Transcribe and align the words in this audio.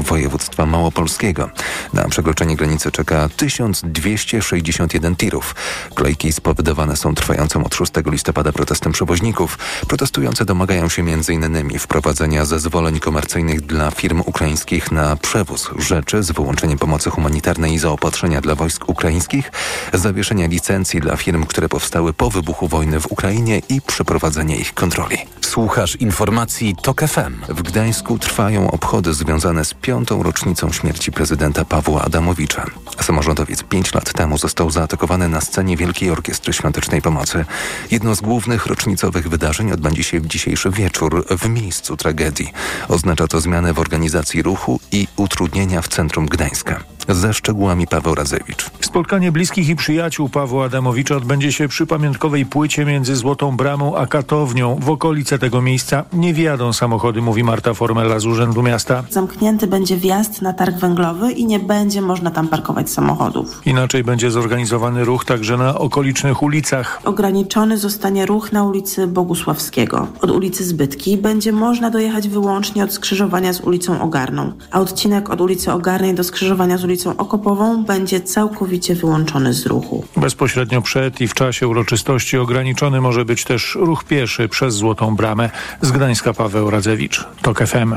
województwa 0.00 0.66
małopolskiego. 0.66 1.50
Na 1.92 2.08
przekroczenie 2.08 2.56
granicy 2.56 2.90
czeka 2.90 3.28
1261 3.36 5.16
tirów. 5.16 5.54
Kolejki 5.94 6.32
spowodowane 6.32 6.96
są 6.96 7.14
trwającym 7.14 7.64
od 7.64 7.74
6 7.74 7.92
listopada 8.06 8.52
protestem 8.52 8.92
przewoźników. 8.92 9.58
Protestujące 9.88 10.44
domagają 10.44 10.88
się 10.88 11.02
m.in. 11.02 11.78
wprowadzenia 11.78 12.44
zezwoleń 12.44 13.00
komercyjnych 13.00 13.60
dla 13.60 13.90
firm 13.90 14.22
ukraińskich 14.26 14.92
na 14.92 15.16
przewóz 15.16 15.70
rzeczy 15.78 16.22
z 16.22 16.32
wyłączeniem 16.32 16.78
pomocy 16.78 17.10
humanitarnej 17.10 17.72
i 17.72 17.78
zaopatrzenia 17.78 18.40
dla 18.40 18.54
wojsk 18.54 18.88
ukraińskich, 18.88 19.50
zawieszenia 19.92 20.46
licencji 20.46 21.00
dla 21.00 21.16
firm, 21.16 21.46
które 21.46 21.68
powstały 21.68 22.12
po 22.12 22.30
wybuchu 22.30 22.68
wojny 22.68 23.00
w 23.00 23.12
Ukrainie 23.12 23.62
i 23.68 23.80
przeprowadzenia 23.80 24.56
ich 24.56 24.74
kontroli. 24.74 25.18
Słuchasz 25.40 25.96
informacji 25.96 26.76
TOK 26.82 27.00
FM. 27.00 27.34
W 27.48 27.62
Gdańsku 27.62 28.18
trwają 28.18 28.70
obchody 28.70 29.14
związane 29.14 29.64
z 29.64 29.74
piątą 29.82 30.22
rocznicą 30.22 30.72
śmierci 30.72 31.12
prezydenta 31.12 31.64
Pawła 31.64 32.02
Adamowicza. 32.02 32.66
Samorządowiec 33.00 33.62
pięć 33.62 33.94
lat 33.94 34.12
temu 34.12 34.38
został 34.38 34.70
zaatakowany 34.70 35.28
na 35.28 35.40
scenie 35.40 35.76
Wielkiej 35.76 36.10
Orkiestry 36.10 36.52
Świątecznej 36.52 37.02
Pomocy. 37.02 37.44
Jedno 37.90 38.14
z 38.14 38.20
głównych 38.20 38.66
rocznicowych 38.66 39.28
wydarzeń 39.28 39.72
odbędzie 39.72 40.02
się 40.04 40.20
w 40.20 40.26
dzisiejszy 40.26 40.70
wieczór 40.70 41.26
w 41.38 41.48
miejscu 41.48 41.96
tragedii. 41.96 42.52
Oznacza 42.88 43.28
to 43.28 43.40
zmianę 43.40 43.72
w 43.72 43.78
organizacji 43.78 44.42
ruchu 44.42 44.80
i 44.92 45.08
utrudnienia 45.16 45.82
w 45.82 45.88
centrum 45.88 46.26
Gdańska. 46.26 46.84
Ze 47.08 47.34
szczegółami 47.34 47.86
Paweł 47.86 48.14
Razewicz. 48.14 48.70
Spotkanie 48.80 49.32
bliskich 49.32 49.68
i 49.68 49.76
przyjaciół 49.76 50.28
Pawła 50.28 50.64
Adamowicza 50.64 51.16
odbędzie 51.16 51.52
się 51.52 51.68
przy 51.68 51.86
pamiątkowej 51.86 52.46
płycie 52.46 52.84
między 52.84 53.16
Złotą 53.16 53.56
Bramą 53.56 53.96
a 53.96 54.06
Katownią. 54.06 54.78
W 54.80 54.90
okolice 54.90 55.38
tego 55.38 55.62
miejsca 55.62 56.04
nie 56.12 56.34
wjadą 56.34 56.72
samochody, 56.72 57.22
mówi 57.22 57.44
Marta 57.44 57.74
Formela 57.74 58.18
z 58.18 58.26
Urzędu 58.26 58.62
Miasta. 58.62 59.04
Zamknięty 59.10 59.66
będzie 59.66 59.96
wjazd 59.96 60.42
na 60.42 60.52
targ 60.52 60.76
węglowy 60.76 61.32
i 61.32 61.46
nie 61.46 61.58
będzie 61.58 62.02
można 62.02 62.30
tam 62.30 62.48
parkować 62.48 62.90
samochodów. 62.90 63.62
Inaczej 63.66 64.04
będzie 64.04 64.30
zorganizowany 64.30 65.04
ruch 65.04 65.24
także 65.24 65.56
na 65.56 65.78
okolicznych 65.78 66.42
ulicach. 66.42 67.00
Ograniczony 67.04 67.78
zostanie 67.78 68.26
ruch 68.26 68.52
na 68.52 68.64
ulicy 68.64 69.06
Bogusławskiego. 69.06 70.08
Od 70.20 70.30
ulicy 70.30 70.64
Zbytki 70.64 71.16
będzie 71.16 71.52
można 71.52 71.90
dojechać 71.90 72.28
wyłącznie 72.28 72.84
od 72.84 72.92
skrzyżowania 72.92 73.52
z 73.52 73.60
ulicą 73.60 74.02
Ogarną, 74.02 74.52
a 74.70 74.80
odcinek 74.80 75.30
od 75.30 75.40
ulicy 75.40 75.72
Ogarnej 75.72 76.14
do 76.14 76.24
skrzyżowania 76.24 76.78
z 76.78 76.84
ulicą 76.84 76.91
Okopową 77.18 77.84
będzie 77.84 78.20
całkowicie 78.20 78.94
wyłączony 78.94 79.54
z 79.54 79.66
ruchu. 79.66 80.04
Bezpośrednio 80.16 80.82
przed 80.82 81.20
i 81.20 81.28
w 81.28 81.34
czasie 81.34 81.68
uroczystości 81.68 82.38
ograniczony 82.38 83.00
może 83.00 83.24
być 83.24 83.44
też 83.44 83.74
ruch 83.80 84.04
pieszy 84.04 84.48
przez 84.48 84.74
Złotą 84.74 85.16
Bramę. 85.16 85.50
Z 85.80 85.90
Gdańska 85.90 86.32
Paweł 86.34 86.70
Radzewicz, 86.70 87.24
TOK 87.42 87.66
FM. 87.66 87.94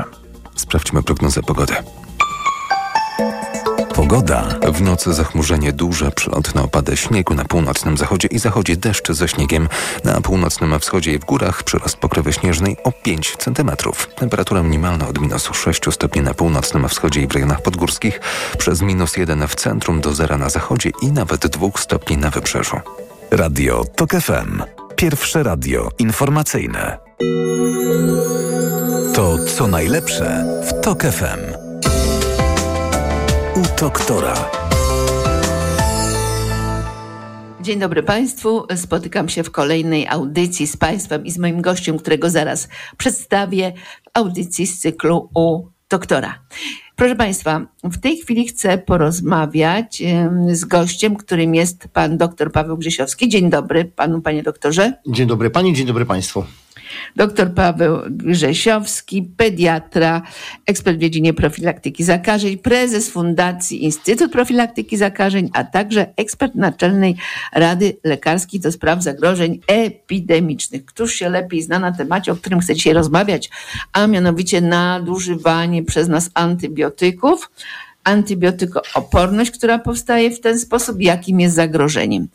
Sprawdźmy 0.54 1.02
prognozę 1.02 1.42
pogody. 1.42 1.74
Pogoda. 4.08 4.44
W 4.72 4.82
nocy 4.82 5.14
zachmurzenie 5.14 5.72
duże, 5.72 6.10
przelotne 6.10 6.62
opady 6.62 6.96
śniegu 6.96 7.34
na 7.34 7.44
północnym 7.44 7.96
zachodzie 7.96 8.28
i 8.28 8.38
zachodzie 8.38 8.76
deszcz 8.76 9.12
ze 9.12 9.28
śniegiem. 9.28 9.68
Na 10.04 10.20
północnym 10.20 10.80
wschodzie 10.80 11.12
i 11.12 11.18
w 11.18 11.24
górach 11.24 11.62
przyrost 11.62 11.96
pokrywy 11.96 12.32
śnieżnej 12.32 12.76
o 12.84 12.92
5 12.92 13.36
cm. 13.38 13.70
Temperatura 14.16 14.62
minimalna 14.62 15.08
od 15.08 15.20
minus 15.20 15.50
6 15.52 15.82
stopni 15.90 16.22
na 16.22 16.34
północnym 16.34 16.88
wschodzie 16.88 17.20
i 17.20 17.26
w 17.26 17.32
rejonach 17.32 17.62
podgórskich, 17.62 18.20
przez 18.58 18.82
minus 18.82 19.16
1 19.16 19.48
w 19.48 19.54
centrum 19.54 20.00
do 20.00 20.14
zera 20.14 20.38
na 20.38 20.48
zachodzie 20.48 20.90
i 21.02 21.12
nawet 21.12 21.46
2 21.46 21.68
stopni 21.76 22.16
na 22.16 22.30
wybrzeżu. 22.30 22.80
Radio 23.30 23.84
TOK 23.96 24.10
FM. 24.10 24.62
Pierwsze 24.96 25.42
radio 25.42 25.88
informacyjne. 25.98 26.98
To 29.14 29.38
co 29.56 29.66
najlepsze 29.66 30.44
w 30.68 30.80
TOK 30.80 31.02
FM. 31.02 31.65
U 33.56 33.80
doktora. 33.80 34.50
Dzień 37.60 37.78
dobry 37.78 38.02
Państwu. 38.02 38.66
Spotykam 38.76 39.28
się 39.28 39.42
w 39.42 39.50
kolejnej 39.50 40.06
audycji 40.08 40.66
z 40.66 40.76
Państwem 40.76 41.26
i 41.26 41.30
z 41.30 41.38
moim 41.38 41.62
gościem, 41.62 41.98
którego 41.98 42.30
zaraz 42.30 42.68
przedstawię 42.96 43.72
w 44.04 44.18
audycji 44.18 44.66
z 44.66 44.78
cyklu 44.78 45.30
U 45.34 45.62
doktora. 45.90 46.38
Proszę 46.96 47.16
Państwa, 47.16 47.66
w 47.84 47.98
tej 47.98 48.16
chwili 48.16 48.48
chcę 48.48 48.78
porozmawiać 48.78 50.02
z 50.52 50.64
gościem, 50.64 51.16
którym 51.16 51.54
jest 51.54 51.88
pan 51.88 52.18
dr 52.18 52.52
Paweł 52.52 52.76
Grzesiowski. 52.76 53.28
Dzień 53.28 53.50
dobry 53.50 53.84
panu, 53.84 54.20
panie 54.20 54.42
doktorze. 54.42 54.92
Dzień 55.06 55.26
dobry 55.26 55.50
pani, 55.50 55.74
dzień 55.74 55.86
dobry 55.86 56.06
państwu. 56.06 56.44
Dr 57.16 57.54
Paweł 57.54 57.98
Grzesiowski, 58.10 59.22
pediatra, 59.22 60.22
ekspert 60.66 60.96
w 60.96 61.00
dziedzinie 61.00 61.34
profilaktyki 61.34 62.04
zakażeń, 62.04 62.58
prezes 62.58 63.10
Fundacji 63.10 63.84
Instytut 63.84 64.32
Profilaktyki 64.32 64.96
Zakażeń, 64.96 65.50
a 65.52 65.64
także 65.64 66.06
ekspert 66.16 66.54
Naczelnej 66.54 67.16
Rady 67.52 67.96
Lekarskiej 68.04 68.60
do 68.60 68.72
spraw 68.72 69.02
zagrożeń 69.02 69.60
epidemicznych. 69.66 70.84
Któż 70.84 71.14
się 71.14 71.28
lepiej 71.28 71.62
zna 71.62 71.78
na 71.78 71.92
temacie, 71.92 72.32
o 72.32 72.36
którym 72.36 72.60
chcę 72.60 72.74
dzisiaj 72.74 72.92
rozmawiać, 72.92 73.50
a 73.92 74.06
mianowicie 74.06 74.60
nadużywanie 74.60 75.82
przez 75.84 76.08
nas 76.08 76.30
antybiotyków, 76.34 77.50
antybiotykooporność, 78.04 79.50
która 79.50 79.78
powstaje 79.78 80.30
w 80.30 80.40
ten 80.40 80.58
sposób, 80.58 81.00
jakim 81.00 81.40
jest 81.40 81.56
zagrożeniem. 81.56 82.28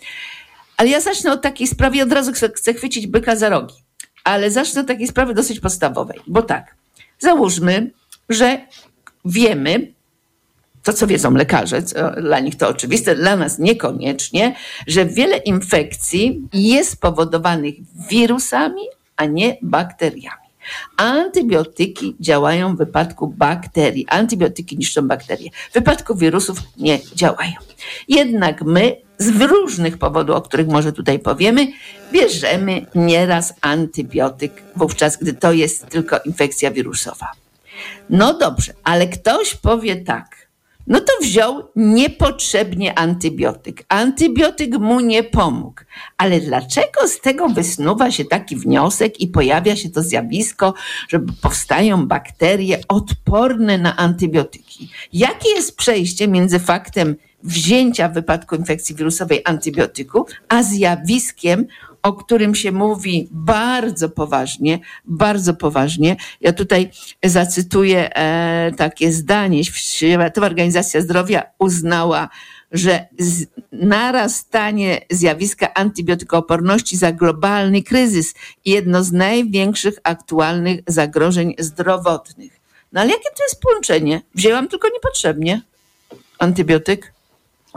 Ale 0.77 0.89
ja 0.89 1.01
zacznę 1.01 1.33
od 1.33 1.41
takiej 1.41 1.67
sprawy, 1.67 2.03
od 2.03 2.11
razu 2.11 2.31
chcę 2.53 2.73
chwycić 2.73 3.07
byka 3.07 3.35
za 3.35 3.49
rogi 3.49 3.75
ale 4.23 4.51
zacznę 4.51 4.81
od 4.81 4.87
takiej 4.87 5.07
sprawy 5.07 5.33
dosyć 5.33 5.59
podstawowej, 5.59 6.19
bo 6.27 6.41
tak, 6.41 6.75
załóżmy, 7.19 7.91
że 8.29 8.61
wiemy, 9.25 9.93
to 10.83 10.93
co 10.93 11.07
wiedzą 11.07 11.31
lekarze, 11.31 11.81
dla 12.21 12.39
nich 12.39 12.55
to 12.57 12.67
oczywiste, 12.67 13.15
dla 13.15 13.35
nas 13.35 13.59
niekoniecznie, 13.59 14.55
że 14.87 15.05
wiele 15.05 15.37
infekcji 15.37 16.41
jest 16.53 16.91
spowodowanych 16.91 17.75
wirusami, 18.09 18.81
a 19.15 19.25
nie 19.25 19.57
bakteriami. 19.61 20.40
Antybiotyki 20.97 22.15
działają 22.19 22.75
w 22.75 22.77
wypadku 22.77 23.27
bakterii. 23.27 24.07
Antybiotyki 24.09 24.77
niszczą 24.77 25.07
bakterie. 25.07 25.49
W 25.71 25.73
wypadku 25.73 26.15
wirusów 26.15 26.57
nie 26.77 26.99
działają. 27.15 27.53
Jednak 28.07 28.61
my 28.61 28.95
z 29.17 29.41
różnych 29.41 29.97
powodów, 29.97 30.35
o 30.35 30.41
których 30.41 30.67
może 30.67 30.93
tutaj 30.93 31.19
powiemy, 31.19 31.67
bierzemy 32.11 32.85
nieraz 32.95 33.53
antybiotyk, 33.61 34.63
wówczas 34.75 35.17
gdy 35.17 35.33
to 35.33 35.51
jest 35.53 35.89
tylko 35.89 36.19
infekcja 36.25 36.71
wirusowa. 36.71 37.31
No 38.09 38.33
dobrze, 38.33 38.73
ale 38.83 39.07
ktoś 39.07 39.55
powie 39.55 39.95
tak. 39.95 40.41
No 40.87 40.99
to 40.99 41.13
wziął 41.21 41.63
niepotrzebnie 41.75 42.99
antybiotyk. 42.99 43.83
Antybiotyk 43.89 44.77
mu 44.77 44.99
nie 44.99 45.23
pomógł. 45.23 45.81
Ale 46.17 46.39
dlaczego 46.39 47.07
z 47.07 47.21
tego 47.21 47.49
wysnuwa 47.49 48.11
się 48.11 48.25
taki 48.25 48.55
wniosek 48.55 49.19
i 49.19 49.27
pojawia 49.27 49.75
się 49.75 49.89
to 49.89 50.03
zjawisko, 50.03 50.73
że 51.09 51.19
powstają 51.41 52.07
bakterie 52.07 52.79
odporne 52.87 53.77
na 53.77 53.97
antybiotyki? 53.97 54.89
Jakie 55.13 55.49
jest 55.49 55.77
przejście 55.77 56.27
między 56.27 56.59
faktem 56.59 57.15
wzięcia 57.43 58.09
w 58.09 58.13
wypadku 58.13 58.55
infekcji 58.55 58.95
wirusowej 58.95 59.41
antybiotyku, 59.45 60.25
a 60.49 60.63
zjawiskiem, 60.63 61.65
o 62.03 62.13
którym 62.13 62.55
się 62.55 62.71
mówi 62.71 63.27
bardzo 63.31 64.09
poważnie, 64.09 64.79
bardzo 65.05 65.53
poważnie. 65.53 66.15
Ja 66.41 66.53
tutaj 66.53 66.89
zacytuję 67.23 68.15
e, 68.15 68.71
takie 68.77 69.13
zdanie. 69.13 69.63
Światowa 69.65 70.47
Organizacja 70.47 71.01
Zdrowia 71.01 71.43
uznała, 71.59 72.29
że 72.71 73.07
narastanie 73.71 75.01
zjawiska 75.09 75.73
antybiotykooporności 75.73 76.97
za 76.97 77.11
globalny 77.11 77.83
kryzys 77.83 78.33
jedno 78.65 79.03
z 79.03 79.11
największych 79.11 79.95
aktualnych 80.03 80.79
zagrożeń 80.87 81.55
zdrowotnych. 81.59 82.61
No 82.91 83.01
ale 83.01 83.09
jakie 83.09 83.29
to 83.37 83.43
jest 83.43 83.61
połączenie? 83.61 84.21
Wzięłam 84.35 84.67
tylko 84.67 84.89
niepotrzebnie 84.93 85.61
antybiotyk. 86.39 87.13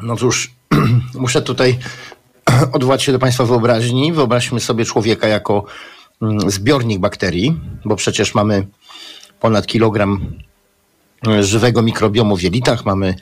No 0.02 0.16
cóż, 0.16 0.54
muszę 1.14 1.42
tutaj 1.42 1.78
odwołać 2.76 3.02
się 3.02 3.12
do 3.12 3.18
Państwa 3.18 3.44
wyobraźni. 3.44 4.12
Wyobraźmy 4.12 4.60
sobie 4.60 4.84
człowieka 4.84 5.28
jako 5.28 5.64
mm, 6.22 6.50
zbiornik 6.50 6.98
bakterii, 6.98 7.60
bo 7.84 7.96
przecież 7.96 8.34
mamy 8.34 8.66
ponad 9.40 9.66
kilogram 9.66 10.32
e, 11.26 11.44
żywego 11.44 11.82
mikrobiomu 11.82 12.36
w 12.36 12.42
jelitach, 12.42 12.84
mamy 12.84 13.14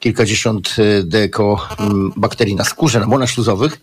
kilkadziesiąt 0.00 0.76
e, 0.78 1.02
deko 1.02 1.68
mm, 1.78 2.12
bakterii 2.16 2.54
na 2.54 2.64
skórze, 2.64 3.00
na 3.00 3.06
błonach 3.06 3.30
śluzowych. 3.30 3.80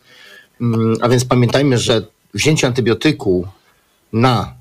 Mm, 0.61 0.97
a 1.01 1.09
więc 1.09 1.25
pamiętajmy, 1.25 1.77
że 1.77 2.01
wzięcie 2.33 2.67
antybiotyku 2.67 3.47
na, 4.13 4.53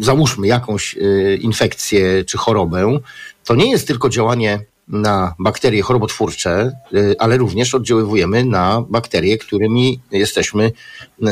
załóżmy, 0.00 0.46
jakąś 0.46 0.96
e, 0.96 1.36
infekcję 1.36 2.24
czy 2.24 2.38
chorobę, 2.38 2.98
to 3.44 3.54
nie 3.54 3.70
jest 3.70 3.86
tylko 3.86 4.08
działanie 4.08 4.60
na 4.88 5.34
bakterie 5.38 5.82
chorobotwórcze, 5.82 6.72
y, 6.94 7.14
ale 7.18 7.36
również 7.36 7.74
oddziaływujemy 7.74 8.44
na 8.44 8.82
bakterie, 8.88 9.38
którymi 9.38 10.00
jesteśmy 10.10 10.72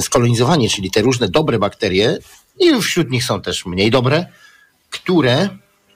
skolonizowani, 0.00 0.70
czyli 0.70 0.90
te 0.90 1.02
różne 1.02 1.28
dobre 1.28 1.58
bakterie, 1.58 2.18
i 2.60 2.82
wśród 2.82 3.10
nich 3.10 3.24
są 3.24 3.40
też 3.40 3.66
mniej 3.66 3.90
dobre, 3.90 4.26
które 4.90 5.48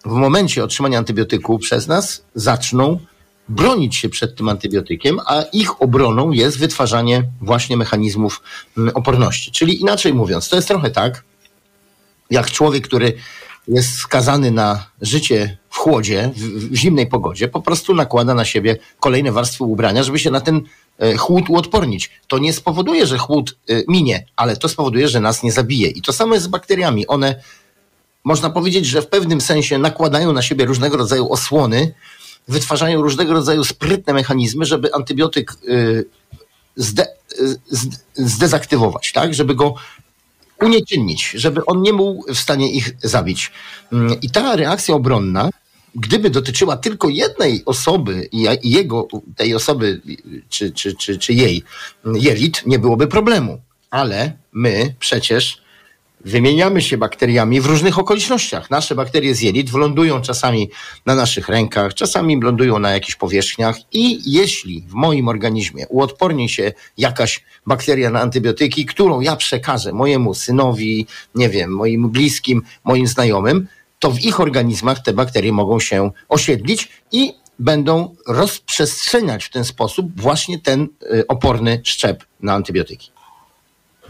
w 0.05 0.13
momencie 0.13 0.65
otrzymania 0.65 0.99
antybiotyku 0.99 1.59
przez 1.59 1.87
nas 1.87 2.25
zaczną 2.35 3.01
bronić 3.49 3.97
się 3.97 4.09
przed 4.09 4.37
tym 4.37 4.49
antybiotykiem, 4.49 5.21
a 5.27 5.43
ich 5.43 5.83
obroną 5.83 6.31
jest 6.31 6.59
wytwarzanie 6.59 7.25
właśnie 7.41 7.77
mechanizmów 7.77 8.43
mm, 8.79 8.97
oporności. 8.97 9.53
Czyli 9.53 9.81
inaczej 9.81 10.15
mówiąc, 10.15 10.49
to 10.49 10.57
jest 10.57 10.69
trochę 10.69 10.91
tak, 10.91 11.25
jak 12.31 12.51
człowiek, 12.51 12.85
który 12.89 13.15
jest 13.69 13.95
skazany 13.95 14.51
na 14.51 14.87
życie 15.01 15.59
w 15.71 15.77
chłodzie, 15.77 16.31
w, 16.37 16.71
w 16.71 16.75
zimnej 16.75 17.07
pogodzie, 17.07 17.49
po 17.49 17.63
prostu 17.63 17.95
nakłada 17.95 18.35
na 18.35 18.45
siebie 18.45 18.77
kolejne 19.01 19.33
warstwy 19.33 19.65
ubrania, 19.65 20.03
żeby 20.03 20.19
się 20.19 20.31
na 20.31 20.41
ten 20.41 20.61
e, 20.99 21.17
chłód 21.17 21.45
uodpornić. 21.49 22.11
To 22.29 22.39
nie 22.39 22.53
spowoduje, 22.53 23.07
że 23.07 23.19
chłód 23.19 23.57
e, 23.69 23.83
minie, 23.89 24.27
ale 24.37 24.57
to 24.57 24.69
spowoduje, 24.69 25.09
że 25.09 25.21
nas 25.21 25.43
nie 25.43 25.53
zabije. 25.53 25.89
I 25.89 26.03
to 26.03 26.13
samo 26.13 26.35
jest 26.35 26.47
z 26.47 26.49
bakteriami. 26.49 27.07
One, 27.07 27.43
można 28.25 28.51
powiedzieć, 28.51 28.87
że 28.87 29.03
w 29.03 29.07
pewnym 29.07 29.41
sensie 29.41 29.79
nakładają 29.79 30.33
na 30.33 30.43
siebie 30.43 30.65
różnego 30.65 30.97
rodzaju 30.97 31.33
osłony, 31.33 31.95
wytwarzają 32.49 33.03
różnego 33.03 33.33
rodzaju 33.33 33.65
sprytne 33.65 34.13
mechanizmy, 34.13 34.65
żeby 34.65 34.95
antybiotyk 34.95 35.53
y, 35.69 36.05
zde, 36.77 37.07
zdezaktywować, 38.15 39.13
tak? 39.13 39.35
Żeby 39.35 39.55
go 39.55 39.75
unieczynnić, 40.61 41.31
żeby 41.35 41.65
on 41.67 41.83
nie 41.83 41.93
był 41.93 42.25
w 42.29 42.39
stanie 42.39 42.73
ich 42.73 42.97
zabić. 43.03 43.53
Mm, 43.93 44.21
I 44.21 44.31
ta 44.31 44.57
reakcja 44.57 44.95
obronna, 44.95 45.51
gdyby 45.95 46.31
dotyczyła 46.31 46.77
tylko 46.77 47.09
jednej 47.09 47.63
osoby 47.65 48.29
i 48.33 48.47
jego, 48.63 49.09
tej 49.37 49.55
osoby, 49.55 50.01
czy, 50.49 50.73
czy, 50.73 50.97
czy, 50.97 51.19
czy 51.19 51.33
jej 51.33 51.63
jelit, 52.15 52.67
nie 52.67 52.79
byłoby 52.79 53.07
problemu. 53.07 53.61
Ale 53.91 54.33
my 54.53 54.95
przecież 54.99 55.63
wymieniamy 56.25 56.83
się 56.83 56.99
bakteriami 56.99 57.61
w 57.61 57.67
różnych 57.67 57.99
okolicznościach. 57.99 58.71
Nasze 58.71 58.95
bakterie 58.95 59.35
z 59.35 59.41
jelit 59.41 59.71
wylądują 59.71 60.21
czasami 60.21 60.71
na 61.07 61.15
naszych 61.15 61.49
rękach, 61.49 61.95
czasami 61.95 62.41
lądują 62.41 62.79
na 62.79 62.91
jakichś 62.91 63.17
powierzchniach 63.17 63.77
i 63.93 64.33
jeśli 64.33 64.85
w 64.89 64.93
moim 64.93 65.29
organizmie 65.29 65.87
uodporni 65.89 66.49
się 66.49 66.73
jakaś 66.99 67.45
bakteria 67.67 68.11
na 68.11 68.21
antybiotyki, 68.21 68.87
którą 68.87 69.21
ja 69.21 69.37
przekażę 69.37 69.93
mojemu 69.93 70.35
synowi, 70.35 71.07
nie 71.35 71.49
wiem, 71.49 71.71
moim 71.71 72.09
bliskim, 72.11 72.63
moim 72.85 73.07
znajomym, 73.07 73.67
to 73.99 74.11
w 74.11 74.21
ich 74.21 74.41
organizmach 74.41 75.03
te 75.03 75.13
bakterie 75.13 75.53
mogą 75.53 75.81
się 75.81 76.11
osiedlić 76.29 76.89
i 77.13 77.35
będą 77.59 78.15
rozprzestrzeniać 78.27 79.45
w 79.45 79.51
ten 79.51 79.65
sposób 79.65 80.21
właśnie 80.21 80.59
ten 80.59 80.89
y, 81.03 81.27
oporny 81.27 81.81
szczep 81.85 82.25
na 82.41 82.55
antybiotyki. 82.55 83.11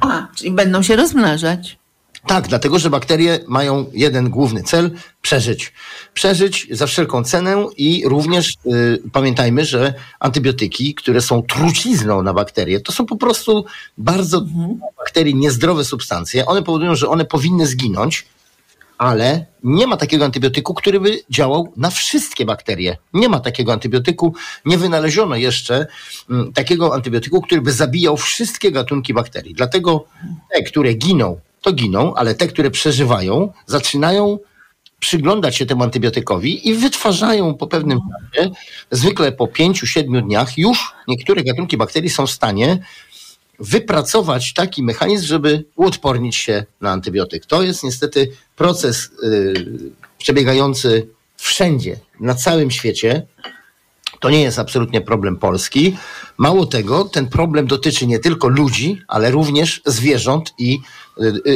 A, 0.00 0.26
czyli 0.36 0.50
będą 0.50 0.82
się 0.82 0.96
rozmnażać. 0.96 1.78
Tak, 2.26 2.48
dlatego 2.48 2.78
że 2.78 2.90
bakterie 2.90 3.38
mają 3.46 3.86
jeden 3.92 4.30
główny 4.30 4.62
cel 4.62 4.90
przeżyć. 5.22 5.72
Przeżyć 6.14 6.66
za 6.70 6.86
wszelką 6.86 7.24
cenę 7.24 7.66
i 7.76 8.02
również 8.06 8.54
y, 8.66 9.02
pamiętajmy, 9.12 9.64
że 9.64 9.94
antybiotyki, 10.20 10.94
które 10.94 11.20
są 11.20 11.42
trucizną 11.42 12.22
na 12.22 12.34
bakterie, 12.34 12.80
to 12.80 12.92
są 12.92 13.06
po 13.06 13.16
prostu 13.16 13.64
bardzo 13.98 14.38
mhm. 14.38 14.80
bakterii 14.98 15.34
niezdrowe 15.34 15.84
substancje. 15.84 16.46
One 16.46 16.62
powodują, 16.62 16.94
że 16.94 17.08
one 17.08 17.24
powinny 17.24 17.66
zginąć, 17.66 18.26
ale 18.98 19.46
nie 19.64 19.86
ma 19.86 19.96
takiego 19.96 20.24
antybiotyku, 20.24 20.74
który 20.74 21.00
by 21.00 21.20
działał 21.30 21.72
na 21.76 21.90
wszystkie 21.90 22.44
bakterie. 22.44 22.96
Nie 23.14 23.28
ma 23.28 23.40
takiego 23.40 23.72
antybiotyku, 23.72 24.34
nie 24.64 24.78
wynaleziono 24.78 25.36
jeszcze 25.36 25.86
mm, 26.30 26.52
takiego 26.52 26.94
antybiotyku, 26.94 27.42
który 27.42 27.60
by 27.60 27.72
zabijał 27.72 28.16
wszystkie 28.16 28.72
gatunki 28.72 29.14
bakterii. 29.14 29.54
Dlatego 29.54 30.04
te, 30.54 30.62
które 30.62 30.94
giną 30.94 31.40
to 31.68 31.72
giną, 31.72 32.14
ale 32.14 32.34
te, 32.34 32.46
które 32.46 32.70
przeżywają, 32.70 33.52
zaczynają 33.66 34.38
przyglądać 35.00 35.56
się 35.56 35.66
temu 35.66 35.82
antybiotykowi 35.84 36.68
i 36.68 36.74
wytwarzają 36.74 37.54
po 37.54 37.66
pewnym 37.66 37.98
czasie, 38.34 38.50
zwykle 38.90 39.32
po 39.32 39.46
pięciu, 39.46 39.86
siedmiu 39.86 40.20
dniach, 40.22 40.58
już 40.58 40.92
niektóre 41.08 41.42
gatunki 41.42 41.76
bakterii 41.76 42.10
są 42.10 42.26
w 42.26 42.30
stanie 42.30 42.78
wypracować 43.58 44.54
taki 44.54 44.82
mechanizm, 44.82 45.26
żeby 45.26 45.64
uodpornić 45.76 46.36
się 46.36 46.64
na 46.80 46.90
antybiotyk. 46.90 47.46
To 47.46 47.62
jest 47.62 47.84
niestety 47.84 48.30
proces 48.56 49.10
yy, 49.22 49.92
przebiegający 50.18 51.08
wszędzie, 51.36 51.96
na 52.20 52.34
całym 52.34 52.70
świecie. 52.70 53.26
To 54.20 54.30
nie 54.30 54.42
jest 54.42 54.58
absolutnie 54.58 55.00
problem 55.00 55.36
polski. 55.36 55.96
Mało 56.38 56.66
tego, 56.66 57.04
ten 57.04 57.28
problem 57.28 57.66
dotyczy 57.66 58.06
nie 58.06 58.18
tylko 58.18 58.48
ludzi, 58.48 59.02
ale 59.08 59.30
również 59.30 59.82
zwierząt 59.86 60.54
i 60.58 60.78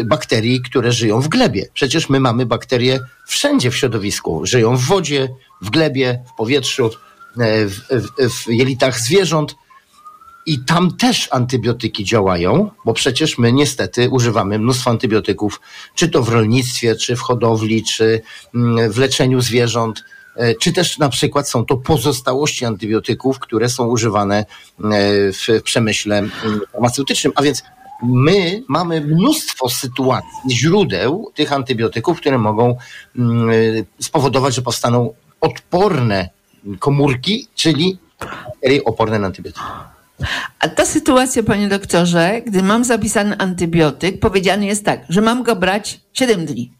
bakterii, 0.05 0.63
które 0.63 0.93
żyją 0.93 1.21
w 1.21 1.29
glebie. 1.29 1.69
Przecież 1.75 2.09
my 2.09 2.21
mamy 2.21 2.47
bakterie 2.47 3.01
wszędzie 3.27 3.71
w 3.71 3.77
środowisku. 3.77 4.47
Żyją 4.47 4.77
w 4.77 4.85
wodzie, 4.85 5.29
w 5.63 5.71
glebie, 5.71 6.25
w 6.33 6.37
powietrzu, 6.37 6.91
e, 7.39 7.67
w, 7.67 7.81
w, 7.91 8.31
w 8.31 8.49
jelitach 8.49 9.01
zwierząt. 9.01 9.55
I 10.47 10.65
tam 10.65 10.97
też 10.97 11.29
antybiotyki 11.31 12.05
działają, 12.05 12.71
bo 12.85 12.93
przecież 12.93 13.39
my 13.39 13.53
niestety 13.53 14.11
używamy 14.11 14.59
mnóstwo 14.59 14.91
antybiotyków, 14.91 15.61
czy 15.95 16.09
to 16.09 16.23
w 16.23 16.29
rolnictwie, 16.29 16.97
czy 16.97 17.17
w 17.17 17.21
hodowli, 17.21 17.85
czy 17.85 18.23
mm, 18.55 18.93
w 18.93 18.99
leczeniu 18.99 19.41
zwierząt 19.41 20.05
E, 20.37 20.55
czy 20.55 20.73
też 20.73 20.99
na 20.99 21.09
przykład 21.09 21.49
są 21.49 21.65
to 21.65 21.77
pozostałości 21.77 22.65
antybiotyków, 22.65 23.39
które 23.39 23.69
są 23.69 23.87
używane 23.87 24.39
e, 24.39 24.45
w 25.33 25.63
przemyśle 25.65 26.19
mm, 26.19 26.61
farmaceutycznym. 26.73 27.33
A 27.37 27.43
więc 27.43 27.63
my 28.03 28.63
mamy 28.69 29.01
mnóstwo 29.01 29.69
sytuacji, 29.69 30.51
źródeł 30.51 31.31
tych 31.35 31.53
antybiotyków, 31.53 32.21
które 32.21 32.39
mogą 32.39 32.77
mm, 33.19 33.51
spowodować, 34.01 34.55
że 34.55 34.63
powstaną 34.63 35.15
odporne 35.41 36.29
komórki, 36.79 37.49
czyli 37.55 37.99
oporne 38.85 39.19
na 39.19 39.27
antybiotyki. 39.27 39.67
A 40.59 40.69
ta 40.69 40.87
sytuacja, 40.87 41.43
panie 41.43 41.69
doktorze, 41.69 42.43
gdy 42.47 42.63
mam 42.63 42.85
zapisany 42.85 43.39
antybiotyk, 43.39 44.21
powiedziane 44.21 44.67
jest 44.67 44.85
tak, 44.85 45.01
że 45.09 45.21
mam 45.21 45.43
go 45.43 45.57
brać 45.57 46.01
7 46.13 46.47
dni. 46.47 46.73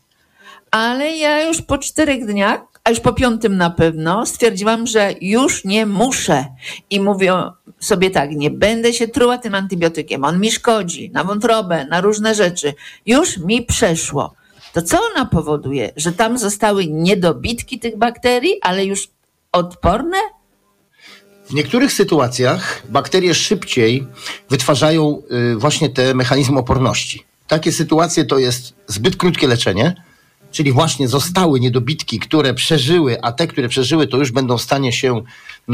Ale 0.71 1.17
ja 1.17 1.49
już 1.49 1.63
po 1.63 1.79
czterech 1.79 2.27
dniach 2.27 2.61
a 2.85 2.91
już 2.91 3.01
po 3.01 3.13
piątym 3.13 3.57
na 3.57 3.71
pewno 3.71 4.27
stwierdziłam, 4.27 4.87
że 4.87 5.15
już 5.21 5.65
nie 5.65 5.87
muszę. 5.87 6.47
I 6.91 7.01
mówię 7.01 7.35
sobie 7.81 8.11
tak, 8.11 8.31
nie 8.31 8.51
będę 8.51 8.93
się 8.93 9.09
truła 9.09 9.39
tym 9.39 9.55
antybiotykiem, 9.55 10.25
on 10.25 10.41
mi 10.41 10.53
szkodzi 10.53 11.11
na 11.11 11.25
wątrobę, 11.25 11.87
na 11.87 12.01
różne 12.01 12.35
rzeczy. 12.35 12.75
Już 13.07 13.39
mi 13.39 13.63
przeszło. 13.63 14.35
To 14.73 14.83
co 14.83 14.99
ona 15.13 15.27
powoduje? 15.27 15.93
Że 15.97 16.13
tam 16.13 16.39
zostały 16.39 16.87
niedobitki 16.87 17.79
tych 17.79 17.99
bakterii, 17.99 18.55
ale 18.63 18.85
już 18.85 19.09
odporne? 19.53 20.17
W 21.45 21.55
niektórych 21.55 21.93
sytuacjach 21.93 22.83
bakterie 22.89 23.35
szybciej 23.35 24.07
wytwarzają 24.51 25.23
y, 25.53 25.57
właśnie 25.57 25.89
te 25.89 26.15
mechanizmy 26.15 26.59
oporności. 26.59 27.25
Takie 27.49 27.73
sytuacje 27.73 28.25
to 28.25 28.39
jest 28.39 28.75
zbyt 28.87 29.17
krótkie 29.17 29.47
leczenie, 29.47 29.95
czyli 30.53 30.73
właśnie 30.73 31.09
zostały 31.09 31.61
niedobitki, 31.61 32.19
które 32.19 32.55
przeżyły, 32.55 33.23
a 33.23 33.33
te, 33.33 33.47
które 33.47 33.69
przeżyły, 33.69 34.07
to 34.07 34.17
już 34.17 34.33
będą 34.33 34.59
w 34.59 34.63
stanie 34.63 34.93
się 34.93 35.17
e, 35.19 35.73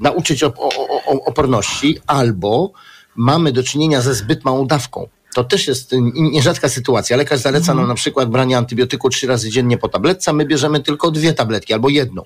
nauczyć 0.00 0.42
o, 0.42 0.54
o, 0.56 0.68
o, 1.06 1.24
oporności, 1.24 1.98
albo 2.06 2.72
mamy 3.16 3.52
do 3.52 3.62
czynienia 3.62 4.00
ze 4.00 4.14
zbyt 4.14 4.44
małą 4.44 4.66
dawką. 4.66 5.08
To 5.34 5.44
też 5.44 5.68
jest 5.68 5.94
nierzadka 6.14 6.68
sytuacja. 6.68 7.16
Lekarz 7.16 7.40
zaleca 7.40 7.66
nam 7.66 7.78
mhm. 7.78 7.88
na 7.88 7.94
przykład 7.94 8.30
branie 8.30 8.58
antybiotyku 8.58 9.10
trzy 9.10 9.26
razy 9.26 9.50
dziennie 9.50 9.78
po 9.78 9.88
tabletce, 9.88 10.30
a 10.30 10.34
my 10.34 10.46
bierzemy 10.46 10.80
tylko 10.80 11.10
dwie 11.10 11.32
tabletki 11.32 11.72
albo 11.72 11.88
jedną. 11.88 12.22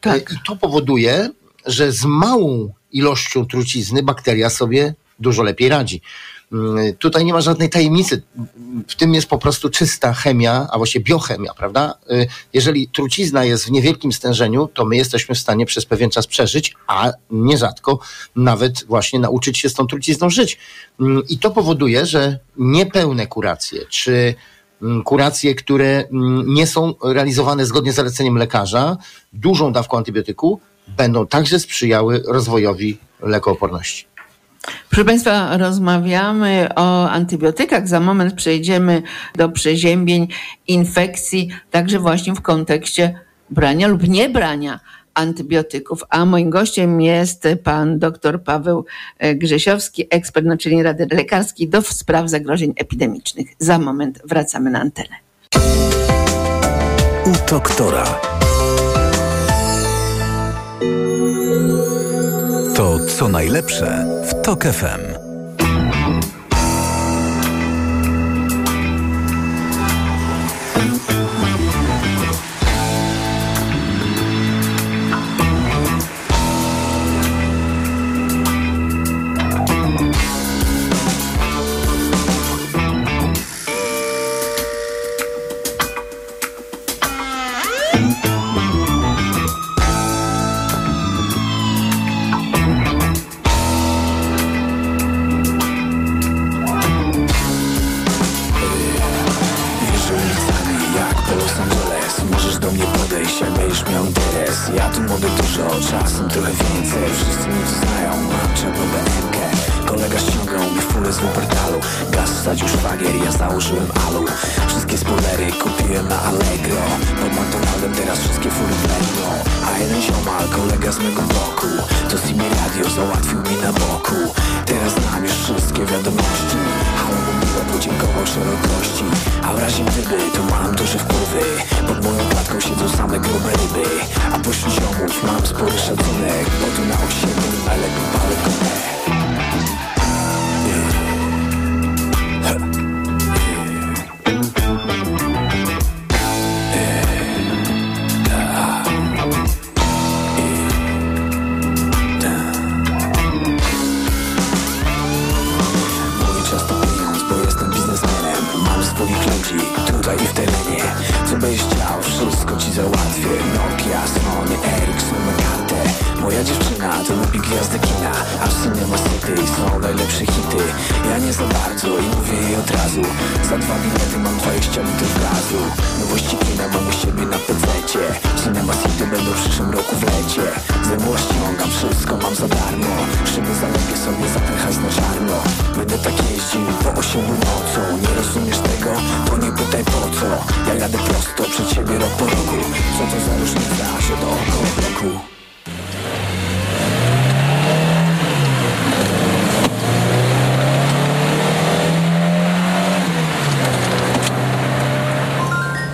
Tak. 0.00 0.32
I 0.32 0.36
to 0.46 0.56
powoduje, 0.56 1.30
że 1.66 1.92
z 1.92 2.04
małą 2.04 2.72
ilością 2.92 3.46
trucizny 3.46 4.02
bakteria 4.02 4.50
sobie 4.50 4.94
dużo 5.18 5.42
lepiej 5.42 5.68
radzi. 5.68 6.00
Mm, 6.54 6.96
tutaj 6.96 7.24
nie 7.24 7.32
ma 7.32 7.40
żadnej 7.40 7.70
tajemnicy. 7.70 8.22
W 8.88 8.94
tym 8.94 9.14
jest 9.14 9.26
po 9.26 9.38
prostu 9.38 9.70
czysta 9.70 10.12
chemia, 10.12 10.66
a 10.70 10.78
właściwie 10.78 11.04
biochemia, 11.04 11.54
prawda? 11.54 11.94
Y, 12.10 12.26
jeżeli 12.52 12.88
trucizna 12.88 13.44
jest 13.44 13.66
w 13.66 13.70
niewielkim 13.70 14.12
stężeniu, 14.12 14.68
to 14.74 14.84
my 14.84 14.96
jesteśmy 14.96 15.34
w 15.34 15.38
stanie 15.38 15.66
przez 15.66 15.86
pewien 15.86 16.10
czas 16.10 16.26
przeżyć, 16.26 16.74
a 16.86 17.12
nierzadko 17.30 17.98
nawet 18.36 18.84
właśnie 18.84 19.18
nauczyć 19.18 19.58
się 19.58 19.68
z 19.68 19.74
tą 19.74 19.86
trucizną 19.86 20.30
żyć. 20.30 20.58
Mm, 21.00 21.22
I 21.28 21.38
to 21.38 21.50
powoduje, 21.50 22.06
że 22.06 22.38
niepełne 22.56 23.26
kuracje, 23.26 23.86
czy 23.88 24.34
kuracje, 25.04 25.54
które 25.54 26.04
nie 26.46 26.66
są 26.66 26.94
realizowane 27.04 27.66
zgodnie 27.66 27.92
z 27.92 27.94
zaleceniem 27.94 28.38
lekarza, 28.38 28.96
dużą 29.32 29.72
dawką 29.72 29.96
antybiotyku, 29.96 30.60
będą 30.88 31.26
także 31.26 31.58
sprzyjały 31.58 32.22
rozwojowi 32.28 32.98
lekooporności. 33.20 34.13
Proszę 34.90 35.04
Państwa, 35.04 35.56
rozmawiamy 35.56 36.68
o 36.76 37.10
antybiotykach. 37.10 37.88
Za 37.88 38.00
moment 38.00 38.34
przejdziemy 38.34 39.02
do 39.36 39.48
przeziębień, 39.48 40.28
infekcji, 40.68 41.48
także 41.70 41.98
właśnie 41.98 42.34
w 42.34 42.40
kontekście 42.40 43.18
brania 43.50 43.88
lub 43.88 44.08
niebrania 44.08 44.80
antybiotyków. 45.14 46.04
A 46.10 46.24
moim 46.24 46.50
gościem 46.50 47.00
jest 47.00 47.48
pan 47.64 47.98
dr 47.98 48.42
Paweł 48.42 48.84
Grzesiowski, 49.34 50.06
ekspert 50.10 50.46
Naczelnej 50.46 50.82
Rady 50.82 51.06
Lekarskiej 51.10 51.68
do 51.68 51.82
spraw 51.82 52.30
zagrożeń 52.30 52.72
epidemicznych. 52.76 53.46
Za 53.58 53.78
moment 53.78 54.22
wracamy 54.24 54.70
na 54.70 54.80
antenę. 54.80 55.16
u 57.26 57.50
doktora. 57.50 58.33
To 62.84 62.98
co 62.98 63.28
najlepsze 63.28 64.06
w 64.24 64.42
TOK 64.42 64.64
FM. 64.64 65.13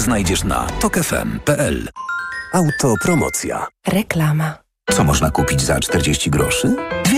znajdziesz 0.00 0.44
na 0.44 0.66
tokefm.pl. 0.80 1.88
Autopromocja. 2.52 3.66
Reklama. 3.88 4.54
Co 4.90 5.04
można 5.04 5.30
kupić 5.30 5.62
za 5.62 5.80
40 5.80 6.30
groszy? 6.30 6.76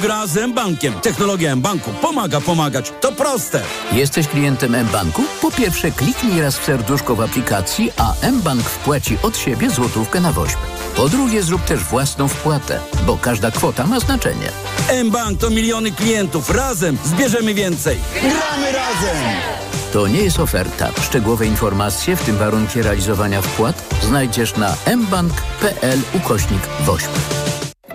gra 0.00 0.26
z 0.26 0.36
M-Bankiem. 0.36 0.94
Technologia 0.94 1.52
M-Banku 1.52 1.90
pomaga 1.90 2.40
pomagać. 2.40 2.92
To 3.00 3.12
proste. 3.12 3.62
Jesteś 3.92 4.28
klientem 4.28 4.74
M-Banku? 4.74 5.22
Po 5.42 5.50
pierwsze 5.50 5.90
kliknij 5.90 6.40
raz 6.40 6.58
w 6.58 6.64
serduszko 6.64 7.14
w 7.16 7.20
aplikacji, 7.20 7.92
a 7.96 8.14
M-Bank 8.20 8.62
wpłaci 8.62 9.18
od 9.22 9.38
siebie 9.38 9.70
złotówkę 9.70 10.20
na 10.20 10.32
woźb. 10.32 10.56
Po 10.96 11.08
drugie 11.08 11.42
zrób 11.42 11.64
też 11.64 11.80
własną 11.80 12.28
wpłatę, 12.28 12.80
bo 13.06 13.16
każda 13.16 13.50
kwota 13.50 13.86
ma 13.86 14.00
znaczenie. 14.00 14.48
M-Bank 14.88 15.40
to 15.40 15.50
miliony 15.50 15.92
klientów. 15.92 16.50
Razem 16.50 16.98
zbierzemy 17.04 17.54
więcej. 17.54 17.98
Gramy 18.20 18.72
razem! 18.72 19.62
To 19.92 20.06
nie 20.06 20.20
jest 20.20 20.40
oferta. 20.40 20.88
Szczegółowe 21.02 21.46
informacje, 21.46 22.16
w 22.16 22.22
tym 22.22 22.36
warunki 22.36 22.82
realizowania 22.82 23.42
wpłat, 23.42 23.84
znajdziesz 24.02 24.56
na 24.56 24.76
mbank.pl 24.96 26.00
ukośnik 26.14 26.62
woźb. 26.80 27.10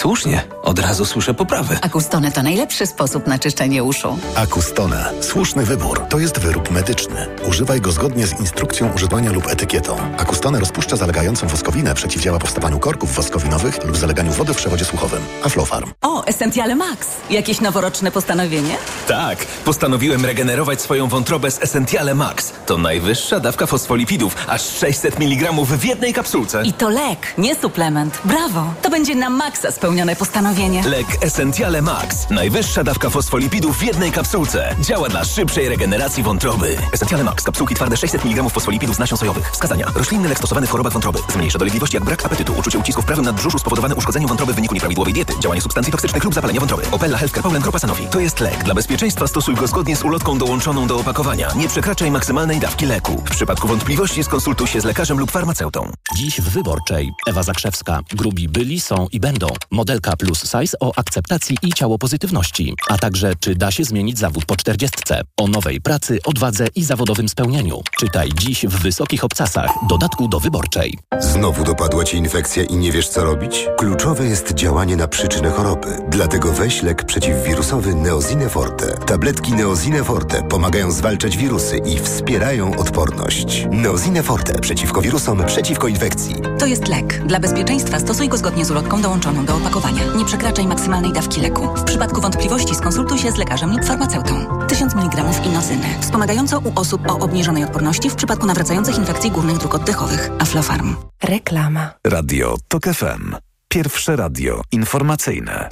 Słusznie, 0.00 0.42
od 0.62 0.78
razu 0.78 1.04
słyszę 1.04 1.34
poprawę. 1.34 1.78
Acustone 1.82 2.32
to 2.32 2.42
najlepszy 2.42 2.86
sposób 2.86 3.26
na 3.26 3.38
czyszczenie 3.38 3.84
uszu. 3.84 4.18
Acustone. 4.36 5.12
Słuszny 5.20 5.64
wybór. 5.64 6.02
To 6.08 6.18
jest 6.18 6.38
wyrób 6.38 6.70
medyczny. 6.70 7.26
Używaj 7.48 7.80
go 7.80 7.92
zgodnie 7.92 8.26
z 8.26 8.40
instrukcją 8.40 8.92
używania 8.94 9.32
lub 9.32 9.48
etykietą. 9.48 9.96
Acustone 10.18 10.60
rozpuszcza 10.60 10.96
zalegającą 10.96 11.46
woskowinę, 11.46 11.94
przeciwdziała 11.94 12.38
powstawaniu 12.38 12.78
korków 12.78 13.14
woskowinowych 13.14 13.84
lub 13.84 13.96
zaleganiu 13.96 14.32
wody 14.32 14.54
w 14.54 14.56
przewodzie 14.56 14.84
słuchowym. 14.84 15.20
Aflofarm. 15.44 15.90
O, 16.02 16.24
Essentiale 16.24 16.74
Max. 16.74 17.08
Jakieś 17.30 17.60
noworoczne 17.60 18.10
postanowienie? 18.10 18.76
Tak, 19.08 19.38
postanowiłem 19.64 20.24
regenerować 20.24 20.80
swoją 20.80 21.08
wątrobę 21.08 21.50
z 21.50 21.62
Essentiale 21.62 22.14
Max. 22.14 22.52
To 22.66 22.78
najwyższa 22.78 23.40
dawka 23.40 23.66
fosfolipidów, 23.66 24.36
aż 24.48 24.62
600 24.62 25.20
mg 25.20 25.52
w 25.52 25.84
jednej 25.84 26.14
kapsułce. 26.14 26.62
I 26.64 26.72
to 26.72 26.88
lek, 26.88 27.34
nie 27.38 27.54
suplement. 27.56 28.18
Brawo! 28.24 28.74
To 28.82 28.90
będzie 28.90 29.14
na 29.14 29.30
maksa 29.30 29.70
spełnione 29.72 29.89
spełnione 29.90 30.16
postanowienie. 30.16 30.82
Lek 30.82 31.06
Essentiale 31.20 31.82
Max. 31.82 32.30
Najwyższa 32.30 32.84
dawka 32.84 33.10
fosfolipidów 33.10 33.78
w 33.78 33.82
jednej 33.82 34.12
kapsułce. 34.12 34.76
Działa 34.80 35.08
dla 35.08 35.24
szybszej 35.24 35.68
regeneracji 35.68 36.22
wątroby. 36.22 36.76
Essentiale 36.92 37.24
Max. 37.24 37.44
Kapsułki 37.44 37.74
twarde 37.74 37.96
600 37.96 38.24
mg 38.24 38.50
fosfolipidów 38.50 38.96
z 38.96 38.98
nasion 38.98 39.18
sojowych. 39.18 39.50
Wskazania. 39.52 39.86
Roślinny 39.94 40.28
lek 40.28 40.38
stosowany 40.38 40.66
w 40.66 40.70
chorobach 40.70 40.92
wątroby. 40.92 41.18
Zmniejsza 41.32 41.58
dolegliwości 41.58 41.96
jak 41.96 42.04
brak 42.04 42.26
apetytu, 42.26 42.54
uczucie 42.58 42.78
ucisku 42.78 43.02
w 43.02 43.04
prawym 43.04 43.24
nadbrzuszu 43.24 43.58
spowodowane 43.58 43.94
uszkodzeniem 43.94 44.28
wątroby 44.28 44.52
w 44.52 44.56
wyniku 44.56 44.74
nieprawidłowej 44.74 45.14
diety, 45.14 45.32
działanie 45.40 45.60
substancji 45.60 45.92
toksycznych 45.92 46.24
lub 46.24 46.34
zapalenie 46.34 46.60
wątroby. 46.60 46.82
Opella 46.90 47.18
Healthcare 47.18 47.42
Poland 47.42 47.62
Grupa 47.62 47.78
Sanofi. 47.78 48.06
To 48.06 48.20
jest 48.20 48.40
lek. 48.40 48.64
Dla 48.64 48.74
bezpieczeństwa 48.74 49.26
stosuj 49.26 49.54
go 49.54 49.66
zgodnie 49.66 49.96
z 49.96 50.04
ulotką 50.04 50.38
dołączoną 50.38 50.86
do 50.86 50.96
opakowania. 50.98 51.48
Nie 51.56 51.68
przekraczaj 51.68 52.10
maksymalnej 52.10 52.60
dawki 52.60 52.86
leku. 52.86 53.22
W 53.26 53.30
przypadku 53.30 53.68
wątpliwości 53.68 54.24
skonsultuj 54.24 54.66
się 54.66 54.80
z 54.80 54.84
lekarzem 54.84 55.18
lub 55.18 55.30
farmaceutą. 55.30 55.92
Dziś 56.16 56.40
w 56.40 56.48
Wyborczej 56.48 57.12
Ewa 57.26 57.42
Zakrzewska. 57.42 58.00
Grubi 58.12 58.48
byli, 58.48 58.80
są 58.80 59.06
i 59.12 59.20
będą. 59.20 59.46
Modelka 59.80 60.16
plus 60.16 60.42
size 60.42 60.76
o 60.80 60.92
akceptacji 60.96 61.56
i 61.62 61.72
ciało 61.72 61.98
pozytywności. 61.98 62.74
A 62.88 62.98
także 62.98 63.32
czy 63.40 63.54
da 63.54 63.70
się 63.70 63.84
zmienić 63.84 64.18
zawód 64.18 64.44
po 64.44 64.56
czterdziestce. 64.56 65.20
O 65.36 65.48
nowej 65.48 65.80
pracy, 65.80 66.18
odwadze 66.24 66.66
i 66.74 66.84
zawodowym 66.84 67.28
spełnieniu. 67.28 67.82
Czytaj 67.98 68.30
dziś 68.38 68.66
w 68.66 68.82
Wysokich 68.82 69.24
Obcasach. 69.24 69.70
Dodatku 69.88 70.28
do 70.28 70.40
Wyborczej. 70.40 70.98
Znowu 71.20 71.64
dopadła 71.64 72.04
Ci 72.04 72.16
infekcja 72.16 72.62
i 72.62 72.76
nie 72.76 72.92
wiesz 72.92 73.08
co 73.08 73.24
robić? 73.24 73.66
Kluczowe 73.78 74.24
jest 74.24 74.54
działanie 74.54 74.96
na 74.96 75.08
przyczynę 75.08 75.50
choroby. 75.50 75.98
Dlatego 76.08 76.52
weź 76.52 76.82
lek 76.82 77.04
przeciwwirusowy 77.04 77.94
Neozine 77.94 78.48
Forte. 78.48 78.86
Tabletki 79.06 79.52
Neozine 79.52 80.04
Forte 80.04 80.42
pomagają 80.42 80.90
zwalczać 80.90 81.36
wirusy 81.36 81.78
i 81.78 81.98
wspierają 81.98 82.76
odporność. 82.76 83.66
Neozine 83.70 84.22
Forte 84.22 84.58
przeciwko 84.58 85.02
wirusom, 85.02 85.44
przeciwko 85.46 85.88
infekcji. 85.88 86.34
To 86.58 86.66
jest 86.66 86.88
lek. 86.88 87.26
Dla 87.26 87.40
bezpieczeństwa 87.40 88.00
stosuj 88.00 88.28
go 88.28 88.36
zgodnie 88.36 88.64
z 88.64 88.70
ulotką 88.70 89.02
dołączoną 89.02 89.44
do 89.44 89.52
opakowania. 89.52 89.69
Nie 90.16 90.24
przekraczaj 90.24 90.66
maksymalnej 90.66 91.12
dawki 91.12 91.40
leku. 91.40 91.76
W 91.76 91.84
przypadku 91.84 92.20
wątpliwości 92.20 92.74
skonsultuj 92.74 93.18
się 93.18 93.30
z 93.30 93.36
lekarzem 93.36 93.72
lub 93.72 93.84
farmaceutą. 93.84 94.66
1000 94.68 94.94
mg 94.94 95.24
inozyny. 95.46 95.86
Wspomagająco 96.00 96.58
u 96.58 96.72
osób 96.80 97.10
o 97.10 97.18
obniżonej 97.18 97.64
odporności 97.64 98.10
w 98.10 98.14
przypadku 98.14 98.46
nawracających 98.46 98.98
infekcji 98.98 99.30
górnych 99.30 99.58
dróg 99.58 99.74
oddechowych. 99.74 100.30
Aflofarm. 100.38 100.96
Reklama. 101.22 101.90
Radio 102.06 102.56
TOK 102.68 102.84
FM. 102.84 103.36
Pierwsze 103.68 104.16
radio 104.16 104.62
informacyjne. 104.72 105.68